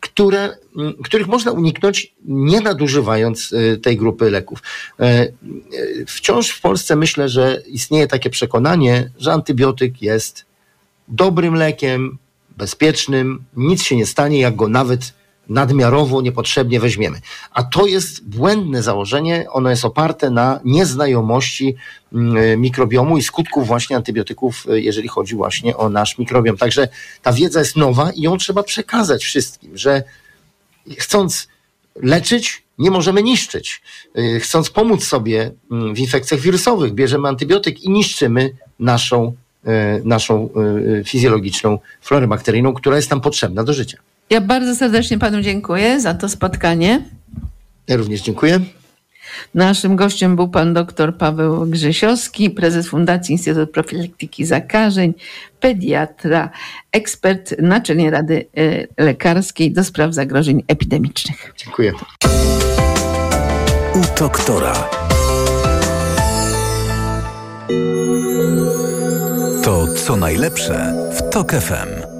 które, 0.00 0.56
mm, 0.76 0.94
których 1.04 1.26
można 1.26 1.52
uniknąć 1.52 2.14
nie 2.24 2.60
nadużywając 2.60 3.52
y, 3.52 3.78
tej 3.82 3.96
grupy 3.96 4.30
leków. 4.30 4.62
E, 5.00 5.04
e, 5.04 5.32
Wciąż 6.06 6.50
w 6.50 6.60
Polsce 6.60 6.96
myślę, 6.96 7.28
że 7.28 7.62
istnieje 7.66 8.06
takie 8.06 8.30
przekonanie, 8.30 9.10
że 9.18 9.32
antybiotyk 9.32 10.02
jest 10.02 10.44
dobrym 11.08 11.54
lekiem, 11.54 12.18
bezpiecznym, 12.56 13.44
nic 13.56 13.82
się 13.82 13.96
nie 13.96 14.06
stanie, 14.06 14.40
jak 14.40 14.56
go 14.56 14.68
nawet 14.68 15.19
nadmiarowo, 15.50 16.22
niepotrzebnie 16.22 16.80
weźmiemy. 16.80 17.20
A 17.52 17.62
to 17.62 17.86
jest 17.86 18.28
błędne 18.28 18.82
założenie, 18.82 19.46
ono 19.50 19.70
jest 19.70 19.84
oparte 19.84 20.30
na 20.30 20.60
nieznajomości 20.64 21.76
mm, 22.12 22.60
mikrobiomu 22.60 23.18
i 23.18 23.22
skutków 23.22 23.66
właśnie 23.66 23.96
antybiotyków, 23.96 24.66
y, 24.72 24.80
jeżeli 24.80 25.08
chodzi 25.08 25.34
właśnie 25.34 25.76
o 25.76 25.88
nasz 25.88 26.18
mikrobiom. 26.18 26.56
Także 26.56 26.88
ta 27.22 27.32
wiedza 27.32 27.58
jest 27.58 27.76
nowa 27.76 28.10
i 28.10 28.22
ją 28.22 28.36
trzeba 28.36 28.62
przekazać 28.62 29.24
wszystkim, 29.24 29.78
że 29.78 30.02
chcąc 30.98 31.48
leczyć, 32.02 32.62
nie 32.78 32.90
możemy 32.90 33.22
niszczyć. 33.22 33.82
Y, 34.18 34.40
Chcąc 34.40 34.70
pomóc 34.70 35.04
sobie 35.04 35.50
mm, 35.70 35.94
w 35.94 35.98
infekcjach 35.98 36.40
wirusowych, 36.40 36.92
bierzemy 36.92 37.28
antybiotyk 37.28 37.82
i 37.82 37.90
niszczymy 37.90 38.50
naszą, 38.78 39.34
y, 39.66 40.02
naszą 40.04 40.48
fizjologiczną 41.06 41.78
florę 42.00 42.26
bakteryjną, 42.26 42.74
która 42.74 42.96
jest 42.96 43.10
nam 43.10 43.20
potrzebna 43.20 43.64
do 43.64 43.72
życia. 43.72 43.98
Ja 44.30 44.40
bardzo 44.40 44.76
serdecznie 44.76 45.18
panu 45.18 45.40
dziękuję 45.40 46.00
za 46.00 46.14
to 46.14 46.28
spotkanie. 46.28 47.02
Ja 47.88 47.96
również 47.96 48.20
dziękuję. 48.20 48.60
Naszym 49.54 49.96
gościem 49.96 50.36
był 50.36 50.48
pan 50.48 50.74
dr 50.74 51.16
Paweł 51.16 51.66
Grzesiowski, 51.66 52.50
prezes 52.50 52.88
Fundacji 52.88 53.32
Instytut 53.32 53.70
Profilaktyki 53.70 54.46
Zakażeń, 54.46 55.14
pediatra, 55.60 56.50
ekspert 56.92 57.54
Naczelnej 57.58 58.10
Rady 58.10 58.46
e, 58.56 59.04
Lekarskiej 59.04 59.72
do 59.72 59.84
spraw 59.84 60.14
zagrożeń 60.14 60.62
epidemicznych. 60.68 61.54
Dziękuję. 61.56 61.92
U 63.94 64.18
doktora. 64.18 64.90
To 69.64 69.86
co 69.94 70.16
najlepsze 70.16 70.94
w 71.12 71.30
TOK 71.30 71.52
FM. 71.52 72.19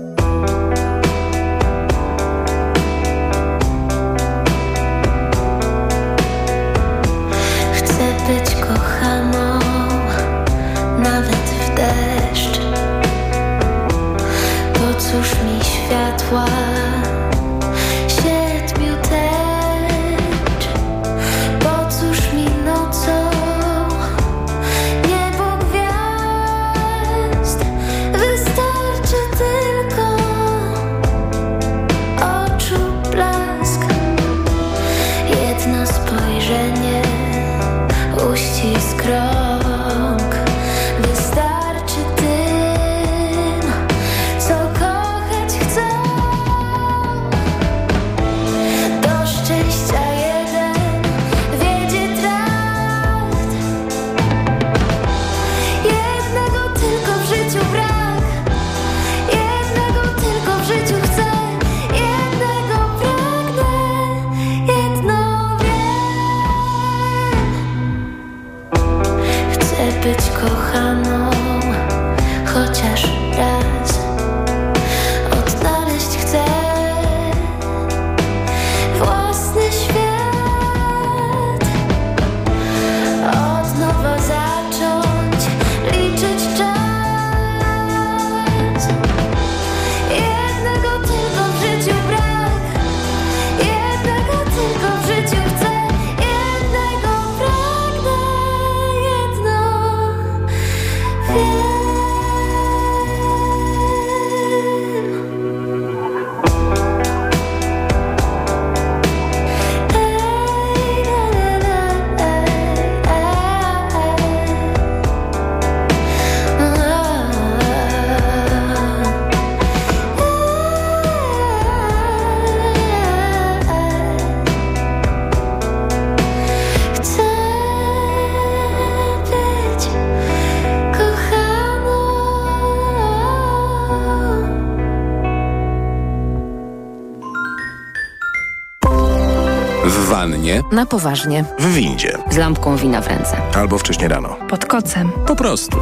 W 139.91 140.09
wannie, 140.09 140.63
Na 140.73 140.87
poważnie. 140.87 141.45
w 141.59 141.67
windzie 141.75 142.19
Z 142.31 142.37
lampką 142.37 142.77
wina 142.77 143.01
w 143.01 143.07
ręce. 143.07 143.37
albo 143.55 143.79
wcześnie 143.79 144.09
rano. 144.09 144.37
Pod 144.49 144.67
kocem. 144.67 145.11
Po 145.27 145.37
prostu. 145.37 145.77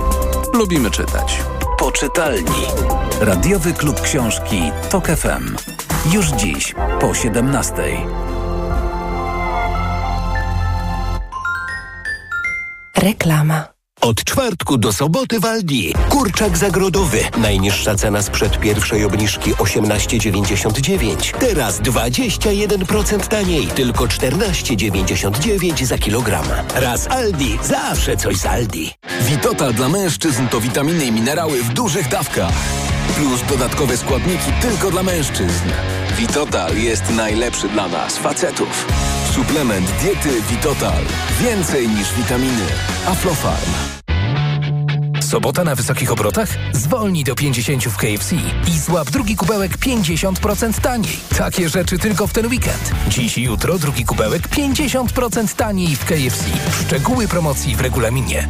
Lubimy 0.54 0.90
czytać. 0.90 1.38
Poczytalni. 1.78 2.64
Radiowy 3.20 3.72
klub 3.72 4.00
książki 4.00 4.62
TOK 4.90 5.06
FM. 5.06 5.56
Już 6.12 6.26
dziś 6.26 6.74
po 7.00 7.14
17. 7.14 7.72
Reklama. 12.96 13.77
Od 14.00 14.24
czwartku 14.24 14.78
do 14.78 14.92
soboty 14.92 15.40
w 15.40 15.44
Aldi. 15.44 15.94
Kurczak 16.08 16.58
zagrodowy. 16.58 17.20
Najniższa 17.38 17.94
cena 17.94 18.22
sprzed 18.22 18.60
pierwszej 18.60 19.04
obniżki 19.04 19.54
18,99. 19.54 21.38
Teraz 21.38 21.80
21% 21.80 23.26
taniej. 23.28 23.66
Tylko 23.66 24.04
14,99 24.04 25.84
za 25.84 25.98
kilogram. 25.98 26.44
Raz 26.74 27.06
Aldi. 27.06 27.58
Zawsze 27.62 28.16
coś 28.16 28.36
z 28.36 28.46
Aldi. 28.46 28.90
Witotal 29.20 29.74
dla 29.74 29.88
mężczyzn 29.88 30.48
to 30.48 30.60
witaminy 30.60 31.04
i 31.04 31.12
minerały 31.12 31.62
w 31.62 31.74
dużych 31.74 32.08
dawkach. 32.08 32.54
Plus 33.16 33.40
dodatkowe 33.48 33.96
składniki 33.96 34.52
tylko 34.60 34.90
dla 34.90 35.02
mężczyzn. 35.02 35.68
Witotal 36.16 36.76
jest 36.76 37.10
najlepszy 37.10 37.68
dla 37.68 37.88
nas, 37.88 38.18
facetów. 38.18 38.86
Suplement 39.38 39.90
diety 40.02 40.42
Witotal. 40.50 41.02
Więcej 41.40 41.88
niż 41.88 42.14
witaminy. 42.14 42.66
Aflofarm. 43.06 43.70
Sobota 45.20 45.64
na 45.64 45.74
wysokich 45.74 46.12
obrotach? 46.12 46.48
Zwolnij 46.72 47.24
do 47.24 47.34
50 47.34 47.84
w 47.84 47.96
KFC 47.96 48.36
i 48.68 48.78
złap 48.78 49.10
drugi 49.10 49.36
kubełek 49.36 49.78
50% 49.78 50.80
taniej. 50.80 51.16
Takie 51.38 51.68
rzeczy 51.68 51.98
tylko 51.98 52.26
w 52.26 52.32
ten 52.32 52.46
weekend. 52.46 52.92
Dziś 53.08 53.38
i 53.38 53.42
jutro 53.42 53.78
drugi 53.78 54.04
kubełek 54.04 54.48
50% 54.48 55.56
taniej 55.56 55.96
w 55.96 56.04
KFC. 56.04 56.44
Szczegóły 56.86 57.28
promocji 57.28 57.76
w 57.76 57.80
regulaminie. 57.80 58.48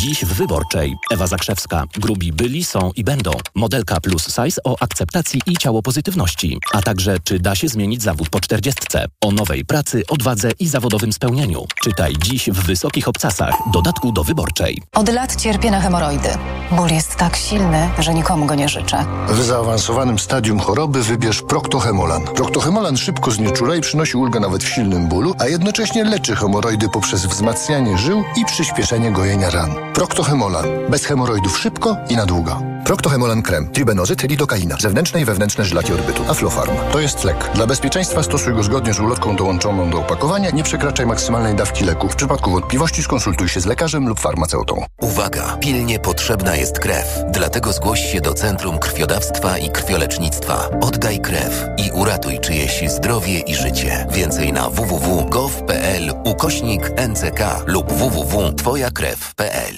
Dziś 0.00 0.24
w 0.24 0.34
Wyborczej. 0.34 0.96
Ewa 1.10 1.26
Zakrzewska. 1.26 1.84
Grubi 1.98 2.32
byli, 2.32 2.64
są 2.64 2.90
i 2.96 3.04
będą. 3.04 3.30
Modelka 3.54 4.00
plus 4.00 4.26
size 4.26 4.60
o 4.64 4.76
akceptacji 4.80 5.40
i 5.46 5.56
ciało 5.56 5.82
pozytywności. 5.82 6.58
A 6.72 6.82
także 6.82 7.16
czy 7.24 7.38
da 7.38 7.54
się 7.54 7.68
zmienić 7.68 8.02
zawód 8.02 8.28
po 8.28 8.40
czterdziestce. 8.40 9.06
O 9.20 9.32
nowej 9.32 9.64
pracy, 9.64 10.02
odwadze 10.08 10.50
i 10.58 10.68
zawodowym 10.68 11.12
spełnieniu. 11.12 11.64
Czytaj 11.82 12.14
dziś 12.18 12.50
w 12.50 12.66
Wysokich 12.66 13.08
Obcasach. 13.08 13.54
Dodatku 13.72 14.12
do 14.12 14.24
Wyborczej. 14.24 14.82
Od 14.94 15.08
lat 15.08 15.36
cierpię 15.36 15.70
na 15.70 15.80
hemoroidy. 15.80 16.28
Ból 16.72 16.88
jest 16.90 17.16
tak 17.16 17.36
silny, 17.36 17.90
że 17.98 18.14
nikomu 18.14 18.46
go 18.46 18.54
nie 18.54 18.68
życzę. 18.68 19.04
W 19.28 19.42
zaawansowanym 19.42 20.18
stadium 20.18 20.60
choroby 20.60 21.02
wybierz 21.02 21.42
Proctohemolan. 21.42 22.24
Proctohemolan 22.24 22.96
szybko 22.96 23.30
znieczula 23.30 23.76
i 23.76 23.80
przynosi 23.80 24.16
ulgę 24.16 24.40
nawet 24.40 24.64
w 24.64 24.68
silnym 24.68 25.08
bólu, 25.08 25.34
a 25.38 25.46
jednocześnie 25.46 26.04
leczy 26.04 26.36
hemoroidy 26.36 26.88
poprzez 26.88 27.26
wzmacnianie 27.26 27.98
żył 27.98 28.24
i 28.36 28.44
przyspieszenie 28.44 29.12
gojenia 29.12 29.50
ran. 29.50 29.83
Proctohemolan. 29.94 30.64
Bez 30.90 31.04
hemoroidów 31.04 31.58
szybko 31.58 31.96
i 32.08 32.16
na 32.16 32.26
długo. 32.26 32.62
Proctohemolan 32.84 33.42
krem. 33.42 33.68
Tribenozyt, 33.68 34.22
lidokaina. 34.22 34.76
Zewnętrzne 34.80 35.20
i 35.20 35.24
wewnętrzne 35.24 35.64
żylaki 35.64 35.92
orbytu. 35.92 36.22
Aflofarm. 36.30 36.72
To 36.92 37.00
jest 37.00 37.24
lek. 37.24 37.50
Dla 37.54 37.66
bezpieczeństwa 37.66 38.22
stosuj 38.22 38.54
go 38.54 38.62
zgodnie 38.62 38.94
z 38.94 39.00
ulotką 39.00 39.36
dołączoną 39.36 39.90
do 39.90 39.98
opakowania. 39.98 40.50
Nie 40.50 40.62
przekraczaj 40.62 41.06
maksymalnej 41.06 41.54
dawki 41.54 41.84
leku. 41.84 42.08
W 42.08 42.16
przypadku 42.16 42.50
wątpliwości 42.50 43.02
skonsultuj 43.02 43.48
się 43.48 43.60
z 43.60 43.66
lekarzem 43.66 44.08
lub 44.08 44.20
farmaceutą. 44.20 44.84
Uwaga! 45.00 45.56
Pilnie 45.60 45.98
potrzebna 45.98 46.56
jest 46.56 46.78
krew. 46.78 47.24
Dlatego 47.30 47.72
zgłoś 47.72 48.00
się 48.12 48.20
do 48.20 48.34
Centrum 48.34 48.78
Krwiodawstwa 48.78 49.58
i 49.58 49.70
Krwiolecznictwa. 49.70 50.68
Oddaj 50.80 51.20
krew 51.20 51.66
i 51.78 51.90
uratuj 51.90 52.40
czyjeś 52.40 52.84
zdrowie 52.90 53.40
i 53.40 53.54
życie. 53.54 54.06
Więcej 54.10 54.52
na 54.52 54.70
www.gov.pl 54.70 56.12
ukośnik 56.24 56.90
NCK 57.08 57.40
lub 57.66 57.92
www.twojakrew.pl 57.92 59.73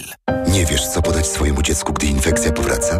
Nie 0.47 0.65
wiesz, 0.65 0.87
co 0.87 1.01
podać 1.01 1.27
swojemu 1.27 1.61
dziecku, 1.61 1.93
gdy 1.93 2.07
infekcja 2.07 2.51
powraca? 2.51 2.99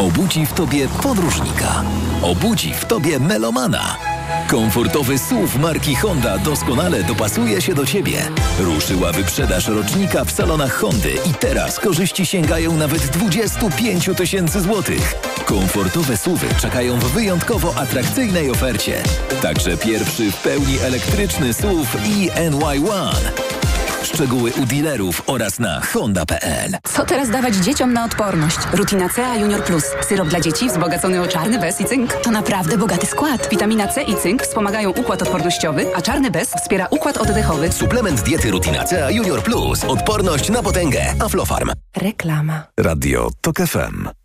Obudzi 0.00 0.46
w 0.46 0.52
tobie 0.52 0.88
podróżnika. 1.02 1.82
Obudzi 2.22 2.74
w 2.74 2.84
tobie 2.84 3.18
melomana. 3.18 3.96
Komfortowy 4.48 5.18
SUV 5.18 5.58
marki 5.58 5.96
Honda 5.96 6.38
doskonale 6.38 7.04
dopasuje 7.04 7.62
się 7.62 7.74
do 7.74 7.86
Ciebie. 7.86 8.18
Ruszyła 8.58 9.12
wyprzedaż 9.12 9.68
rocznika 9.68 10.24
w 10.24 10.30
salonach 10.30 10.72
Hondy 10.72 11.14
i 11.30 11.34
teraz 11.34 11.80
korzyści 11.80 12.26
sięgają 12.26 12.76
nawet 12.76 13.06
25 13.06 14.10
tysięcy 14.16 14.60
złotych. 14.60 15.14
Komfortowe 15.44 16.16
SUVy 16.16 16.46
czekają 16.60 16.98
w 16.98 17.12
wyjątkowo 17.12 17.74
atrakcyjnej 17.76 18.50
ofercie. 18.50 19.02
Także 19.42 19.76
pierwszy 19.76 20.32
w 20.32 20.36
pełni 20.36 20.78
elektryczny 20.78 21.54
SUV 21.54 21.88
i 22.06 22.30
NY1. 22.30 23.59
Szczegóły 24.14 24.52
u 24.62 24.66
dealerów 24.66 25.22
oraz 25.26 25.58
na 25.58 25.80
honda.pl. 25.80 26.76
Co 26.94 27.04
teraz 27.04 27.30
dawać 27.30 27.54
dzieciom 27.54 27.92
na 27.92 28.04
odporność? 28.04 28.56
Rutina 28.72 29.08
C 29.08 29.26
A 29.26 29.36
Junior 29.36 29.64
Plus. 29.64 29.84
Syrop 30.08 30.28
dla 30.28 30.40
dzieci 30.40 30.68
wzbogacony 30.68 31.22
o 31.22 31.26
czarny 31.26 31.58
bez 31.58 31.80
i 31.80 31.84
cynk. 31.84 32.12
To 32.12 32.30
naprawdę 32.30 32.78
bogaty 32.78 33.06
skład. 33.06 33.48
Witamina 33.50 33.88
C 33.88 34.02
i 34.02 34.16
cynk 34.16 34.42
wspomagają 34.42 34.90
układ 34.90 35.22
odpornościowy, 35.22 35.86
a 35.96 36.02
czarny 36.02 36.30
bez 36.30 36.48
wspiera 36.54 36.86
układ 36.90 37.16
oddechowy. 37.16 37.72
Suplement 37.72 38.22
diety 38.22 38.50
Rutina 38.50 38.84
C 38.84 39.12
Junior 39.12 39.42
Plus. 39.42 39.84
Odporność 39.84 40.48
na 40.48 40.62
potęgę. 40.62 41.14
Aflofarm. 41.20 41.70
Reklama. 41.96 42.62
Radio 42.80 43.30
TOK 43.40 43.56
FM. 43.56 44.19